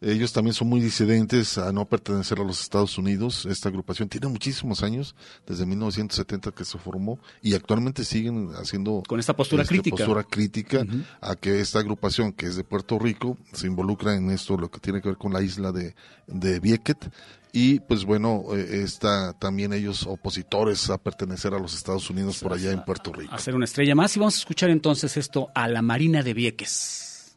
ellos 0.00 0.32
también 0.32 0.54
son 0.54 0.68
muy 0.68 0.80
disidentes 0.80 1.58
a 1.58 1.72
no 1.72 1.84
pertenecer 1.84 2.38
a 2.38 2.44
los 2.44 2.60
Estados 2.60 2.96
Unidos. 2.96 3.46
Esta 3.46 3.68
agrupación 3.68 4.08
tiene 4.08 4.28
muchísimos 4.28 4.82
años, 4.82 5.14
desde 5.46 5.66
1970 5.66 6.52
que 6.52 6.64
se 6.64 6.78
formó 6.78 7.18
y 7.42 7.54
actualmente 7.54 8.04
siguen 8.04 8.50
haciendo 8.54 9.02
con 9.06 9.20
esta 9.20 9.36
postura 9.36 9.64
crítica, 9.64 9.96
postura 9.96 10.24
crítica 10.24 10.86
a 11.20 11.36
que 11.36 11.60
esta 11.60 11.80
agrupación 11.80 12.32
que 12.32 12.46
es 12.46 12.56
de 12.56 12.64
Puerto 12.64 12.98
Rico 12.98 13.36
se 13.52 13.66
involucra 13.66 14.14
en 14.14 14.30
esto, 14.30 14.56
lo 14.56 14.70
que 14.70 14.80
tiene 14.80 15.02
que 15.02 15.08
ver 15.08 15.18
con 15.18 15.32
la 15.32 15.42
isla 15.42 15.70
de, 15.72 15.94
de 16.26 16.60
Vieques 16.60 16.96
y 17.52 17.80
pues 17.80 18.04
bueno, 18.04 18.44
eh, 18.54 18.82
está 18.84 19.32
también 19.34 19.72
ellos 19.72 20.06
opositores 20.06 20.88
a 20.90 20.98
pertenecer 20.98 21.52
a 21.52 21.58
los 21.58 21.74
Estados 21.74 22.08
Unidos 22.10 22.38
por 22.38 22.52
allá 22.52 22.70
en 22.70 22.84
Puerto 22.84 23.12
Rico. 23.12 23.34
Hacer 23.34 23.54
una 23.54 23.64
estrella 23.64 23.94
más 23.94 24.16
y 24.16 24.20
vamos 24.20 24.36
a 24.36 24.38
escuchar 24.38 24.70
entonces 24.70 25.16
esto 25.16 25.48
a 25.54 25.68
la 25.68 25.82
Marina 25.82 26.22
de 26.22 26.34
Vieques. 26.34 27.36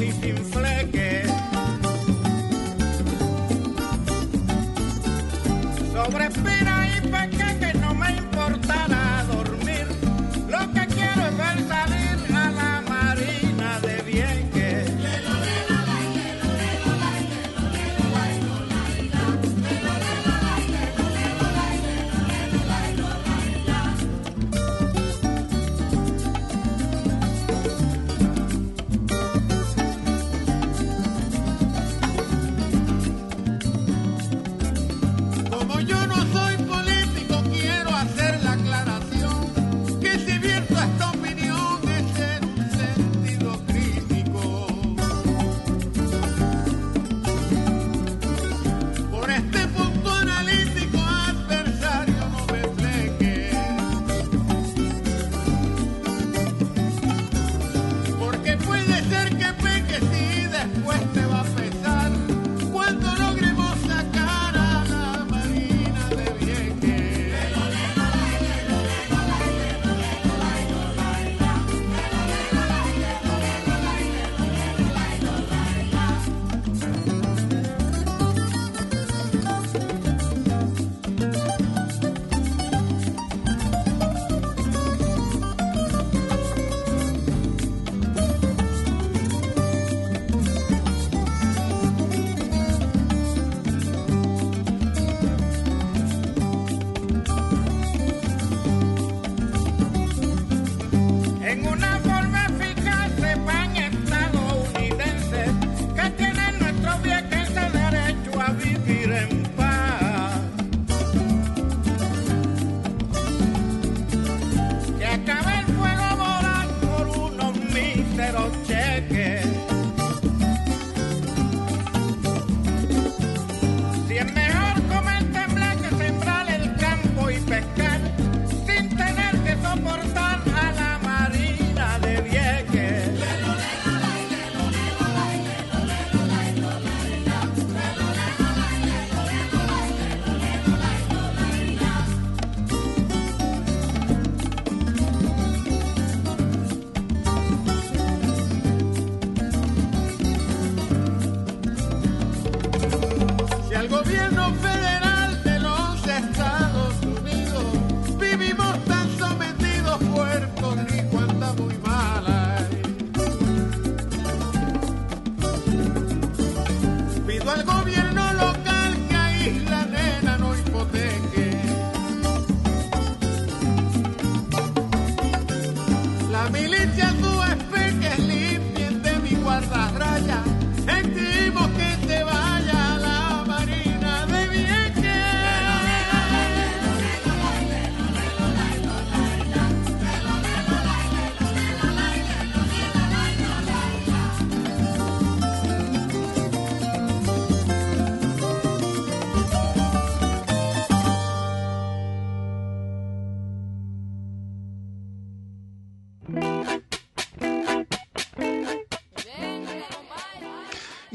he 0.00 0.12
been 0.20 0.36
flagged. 0.44 0.85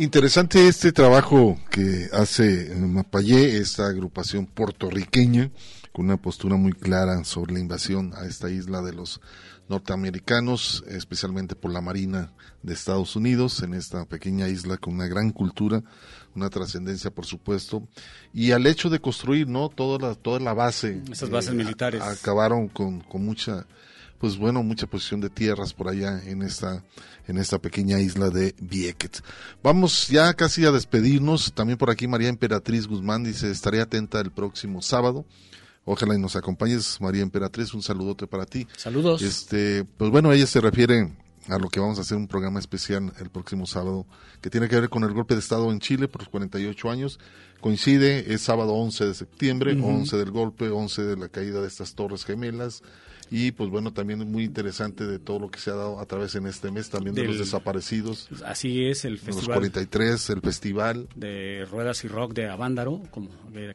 Interesante 0.02 0.68
este 0.68 0.92
trabajo 0.92 1.60
que 1.70 2.10
hace 2.12 2.74
Mapayé, 2.76 3.58
esta 3.58 3.86
agrupación 3.86 4.48
puertorriqueña, 4.48 5.52
con 5.92 6.06
una 6.06 6.18
postura 6.18 6.56
muy 6.56 6.74
clara 6.74 7.24
sobre 7.24 7.54
la 7.54 7.60
invasión 7.60 8.12
a 8.16 8.26
esta 8.26 8.50
isla 8.50 8.82
de 8.82 8.94
los 8.94 9.22
norteamericanos, 9.70 10.84
especialmente 10.88 11.56
por 11.56 11.72
la 11.72 11.82
Marina 11.82 12.34
de 12.64 12.74
Estados 12.74 13.16
Unidos, 13.16 13.62
en 13.62 13.76
esta 13.76 14.06
pequeña 14.06 14.48
isla 14.48 14.78
con 14.78 14.96
una 14.96 15.06
gran 15.06 15.30
cultura, 15.30 15.84
una 16.34 16.50
trascendencia, 16.50 17.12
por 17.12 17.28
supuesto, 17.28 17.88
y 18.34 18.54
al 18.54 18.66
hecho 18.66 18.90
de 18.90 19.00
construir, 19.00 19.48
¿no? 19.48 19.70
Toda 19.70 20.00
la, 20.00 20.16
toda 20.16 20.40
la 20.40 20.56
base. 20.56 21.04
Esas 21.12 21.30
bases 21.30 21.54
militares. 21.54 22.02
Acabaron 22.02 22.70
con, 22.70 23.02
con 23.02 23.24
mucha 23.24 23.68
pues 24.22 24.38
bueno, 24.38 24.62
mucha 24.62 24.86
posición 24.86 25.20
de 25.20 25.32
tierras 25.32 25.74
por 25.74 25.90
allá 25.90 26.22
en 26.24 26.44
esta, 26.44 26.84
en 27.28 27.40
esta 27.40 27.58
pequeña 27.58 28.00
isla 28.00 28.30
de 28.30 28.54
Vieques. 28.62 29.24
Vamos 29.64 30.10
ya 30.10 30.32
casi 30.36 30.64
a 30.64 30.72
despedirnos. 30.72 31.54
También 31.54 31.80
por 31.80 31.90
aquí 31.90 32.08
María 32.08 32.30
Emperatriz 32.30 32.86
Guzmán 32.86 33.24
dice, 33.24 33.50
estaré 33.50 33.82
atenta 33.82 34.20
el 34.22 34.30
próximo 34.30 34.84
sábado. 34.84 35.26
Ojalá 35.86 36.14
y 36.14 36.20
nos 36.20 36.36
acompañes, 36.36 37.02
María 37.02 37.24
Emperatriz, 37.24 37.74
un 37.74 37.82
saludote 37.82 38.28
para 38.28 38.46
ti. 38.46 38.68
Saludos. 38.78 39.24
Este, 39.24 39.86
pues 39.98 40.12
bueno, 40.12 40.32
ella 40.32 40.46
se 40.46 40.62
refiere 40.62 41.12
a 41.48 41.58
lo 41.58 41.70
que 41.70 41.80
vamos 41.80 41.98
a 41.98 42.02
hacer 42.02 42.16
un 42.16 42.28
programa 42.28 42.60
especial 42.60 43.12
el 43.20 43.32
próximo 43.32 43.66
sábado 43.66 44.06
que 44.40 44.52
tiene 44.52 44.70
que 44.70 44.80
ver 44.80 44.90
con 44.90 45.04
el 45.04 45.14
golpe 45.14 45.34
de 45.34 45.40
Estado 45.40 45.72
en 45.72 45.80
Chile 45.80 46.08
por 46.08 46.22
los 46.22 46.30
48 46.30 46.92
años. 46.92 47.20
Coincide, 47.60 48.32
es 48.32 48.42
sábado 48.42 48.74
11 48.74 49.04
de 49.08 49.14
septiembre, 49.16 49.76
Ujú. 49.76 49.88
11 49.88 50.18
del 50.18 50.30
golpe, 50.30 50.70
11 50.70 51.02
de 51.02 51.18
la 51.18 51.28
caída 51.28 51.60
de 51.60 51.68
estas 51.68 51.96
torres 51.96 52.24
gemelas. 52.24 52.84
Y 53.34 53.54
pues 53.54 53.70
bueno, 53.70 53.94
también 53.94 54.22
es 54.22 54.28
muy 54.28 54.44
interesante 54.44 55.08
de 55.08 55.18
todo 55.18 55.40
lo 55.40 55.50
que 55.50 55.58
se 55.58 55.72
ha 55.72 55.76
dado 55.76 56.00
a 56.02 56.06
través 56.06 56.36
en 56.36 56.46
este 56.48 56.70
mes, 56.70 56.90
también 56.90 57.16
de 57.16 57.22
Del- 57.22 57.32
los 57.32 57.40
desaparecidos. 57.40 58.28
Así 58.46 58.84
es, 58.86 59.06
el 59.06 59.14
Los 59.14 59.22
festival 59.22 59.56
43, 59.60 60.30
el 60.32 60.42
festival. 60.42 61.08
de 61.16 61.66
Ruedas 61.72 62.04
y 62.04 62.10
Rock 62.10 62.34
de 62.34 62.50
Avándaro, 62.50 63.02
como 63.10 63.30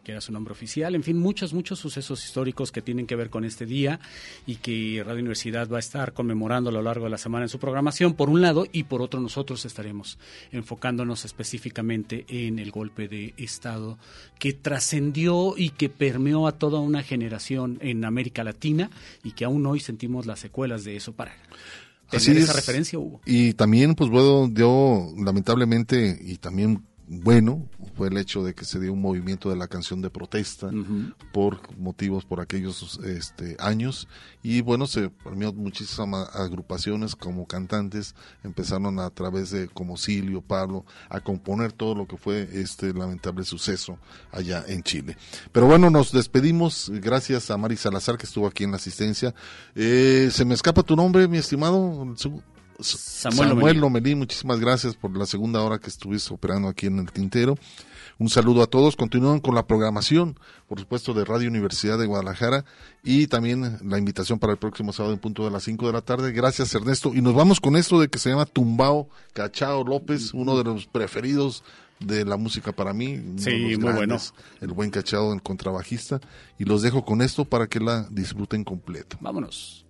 que 0.05 0.13
era 0.13 0.21
su 0.21 0.31
nombre 0.33 0.53
oficial. 0.53 0.95
En 0.95 1.03
fin, 1.03 1.19
muchos, 1.19 1.55
muchos 1.55 1.79
sucesos 1.79 2.23
históricos 2.25 2.71
que 2.71 2.83
tienen 2.83 3.07
que 3.07 3.17
ver 3.17 3.31
con 3.31 3.45
este 3.47 3.65
día 3.67 3.99
y 4.47 4.57
que 4.57 5.03
Radio 5.05 5.21
Universidad 5.21 5.69
va 5.71 5.77
a 5.77 5.81
estar 5.81 6.13
conmemorando 6.13 6.69
a 6.69 6.73
lo 6.75 6.83
largo 6.83 7.05
de 7.05 7.11
la 7.11 7.19
semana 7.19 7.47
en 7.47 7.49
su 7.49 7.59
programación, 7.59 8.13
por 8.15 8.29
un 8.29 8.43
lado, 8.43 8.67
y 8.73 8.83
por 8.85 9.01
otro 9.01 9.21
nosotros 9.21 9.65
estaremos 9.65 10.19
enfocándonos 10.53 11.25
específicamente 11.25 12.27
en 12.29 12.59
el 12.59 12.71
golpe 12.71 13.09
de 13.09 13.33
Estado 13.39 13.99
que 14.39 14.53
trascendió 14.53 15.55
y 15.57 15.71
que 15.71 15.89
permeó 15.89 16.47
a 16.47 16.53
toda 16.53 16.81
una 16.81 17.03
generación 17.03 17.79
en 17.81 18.05
América 18.05 18.45
Latina 18.45 18.91
y 19.25 19.33
que 19.33 19.45
aún 19.45 19.67
hoy 19.67 19.81
sentimos 19.81 20.27
las 20.27 20.41
secuelas 20.41 20.85
de 20.85 20.97
eso 20.97 21.13
para 21.13 21.33
Así 22.09 22.27
tener 22.27 22.43
esa 22.43 22.53
es. 22.53 22.57
referencia, 22.57 22.99
Hugo. 22.99 23.21
Y 23.25 23.55
también, 23.55 23.95
pues 23.95 24.11
bueno, 24.11 24.49
dio 24.49 25.13
lamentablemente, 25.19 26.19
y 26.23 26.37
también 26.37 26.83
bueno, 27.09 27.69
fue 27.95 28.09
el 28.09 28.17
hecho 28.17 28.43
de 28.43 28.55
que 28.55 28.65
se 28.65 28.81
dio 28.81 28.93
un 28.93 29.01
movimiento 29.01 29.49
de 29.49 29.57
la 29.57 29.69
canción 29.69 30.03
de 30.03 30.11
protesta 30.11 30.71
por 31.33 31.77
motivos 31.79 32.25
por 32.25 32.41
aquellos 32.41 32.99
este, 33.05 33.57
años. 33.61 34.09
Y 34.43 34.61
bueno, 34.61 34.87
se 34.87 35.11
premió 35.11 35.53
muchísimas 35.53 36.35
agrupaciones 36.35 37.15
como 37.15 37.47
cantantes, 37.47 38.15
empezaron 38.43 38.99
a, 38.99 39.11
través 39.11 39.51
de 39.51 39.69
como 39.69 39.97
Silvio, 39.97 40.41
Pablo, 40.41 40.85
a 41.09 41.21
componer 41.21 41.73
todo 41.73 41.95
lo 41.95 42.07
que 42.07 42.17
fue 42.17 42.49
este 42.53 42.93
lamentable 42.93 43.45
suceso 43.45 43.99
allá 44.33 44.65
en 44.67 44.83
Chile. 44.83 45.17
Pero 45.53 45.67
bueno, 45.67 45.91
nos 45.91 46.11
despedimos. 46.11 46.91
Gracias 46.93 47.51
a 47.51 47.57
Mari 47.57 47.77
Salazar 47.77 48.19
que 48.19 48.27
estuvo 48.27 48.49
aquí 48.49 48.65
en 48.65 48.73
la 48.73 48.79
asistencia. 48.79 49.33
Eh, 49.77 50.29
se 50.33 50.45
me 50.45 50.55
escapa 50.55 50.83
tu 50.83 50.97
nombre, 50.97 51.29
mi 51.29 51.39
estimado. 51.39 52.15
Samuel 52.81 53.49
Samuel 53.49 53.79
Lomelí. 53.79 54.15
Muchísimas 54.15 54.61
gracias 54.61 54.95
por 54.95 55.17
la 55.17 55.27
segunda 55.27 55.63
hora 55.63 55.79
que 55.79 55.89
estuviste 55.89 56.33
operando 56.33 56.69
aquí 56.69 56.87
en 56.87 56.99
el 56.99 57.11
Tintero. 57.11 57.57
Un 58.19 58.31
saludo 58.31 58.63
a 58.63 58.67
todos. 58.67 58.97
Continúan 58.97 59.41
con 59.41 59.55
la 59.55 59.67
programación, 59.67 60.39
por 60.69 60.81
supuesto, 60.81 61.13
de 61.13 61.25
Radio 61.25 61.49
Universidad 61.49 61.99
de 61.99 62.07
Guadalajara 62.07 62.65
y 63.03 63.27
también 63.27 63.79
la 63.85 63.99
invitación 63.99 64.39
para 64.39 64.53
el 64.55 64.59
próximo 64.59 64.93
sábado 64.93 65.15
en 65.15 65.21
punto 65.21 65.45
de 65.45 65.51
las 65.51 65.65
5 65.65 65.87
de 65.87 65.93
la 65.93 66.01
tarde. 66.01 66.33
Gracias, 66.33 66.75
Ernesto. 66.75 67.15
Y 67.15 67.21
nos 67.21 67.35
vamos 67.35 67.61
con 67.61 67.77
esto 67.77 68.01
de 68.01 68.09
que 68.09 68.19
se 68.19 68.31
llama 68.31 68.47
Tumbao 68.47 69.09
Cachao 69.35 69.85
López, 69.85 70.33
uno 70.33 70.57
de 70.57 70.65
los 70.65 70.87
preferidos 70.87 71.63
de 72.01 72.25
la 72.25 72.37
música 72.37 72.73
para 72.73 72.93
mí. 72.93 73.21
Sí, 73.37 73.51
muy 73.51 73.77
grandes, 73.77 74.33
El 74.61 74.69
buen 74.69 74.91
Cachao, 74.91 75.33
el 75.33 75.43
contrabajista. 75.43 76.21
Y 76.59 76.65
los 76.65 76.83
dejo 76.83 77.05
con 77.05 77.21
esto 77.21 77.45
para 77.45 77.67
que 77.67 77.81
la 77.81 78.07
disfruten 78.11 78.65
completo. 78.65 79.19
Vámonos. 79.21 79.86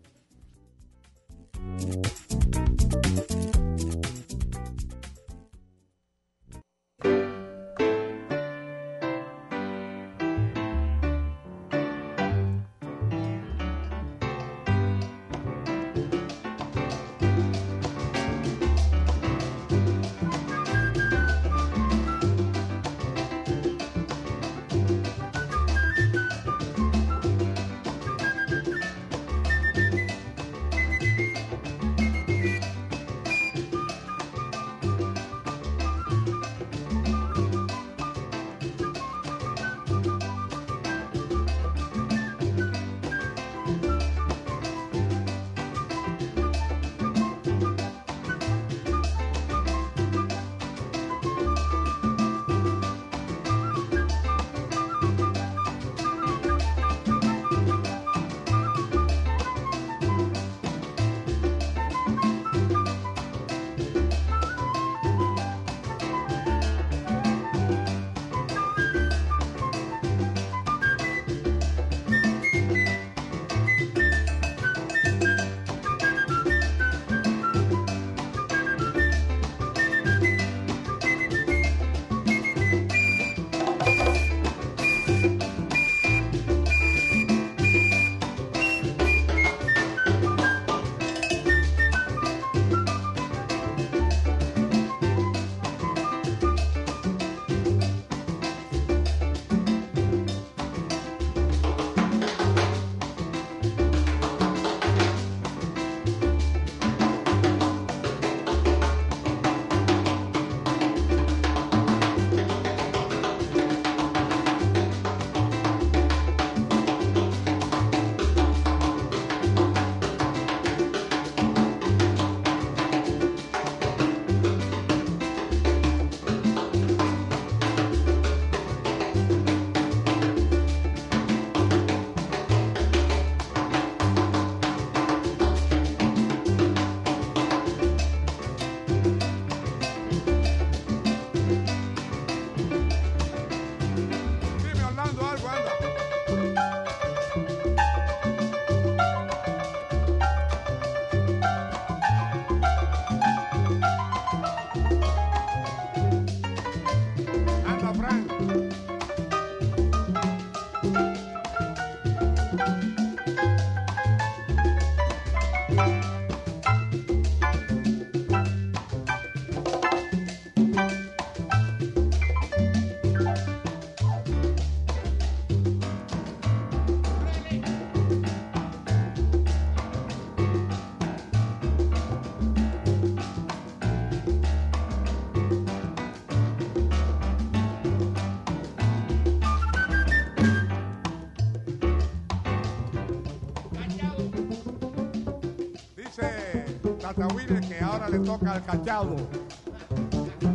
Que 197.26 197.80
ahora 197.82 198.08
le 198.08 198.20
toca 198.20 198.52
al 198.52 198.64
cachado. 198.64 199.16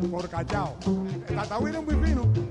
Por 0.10 0.30
cachao. 0.30 0.78
El 1.28 1.36
Tatahuine 1.36 1.80
es 1.80 1.86
muy 1.86 2.08
fino. 2.08 2.51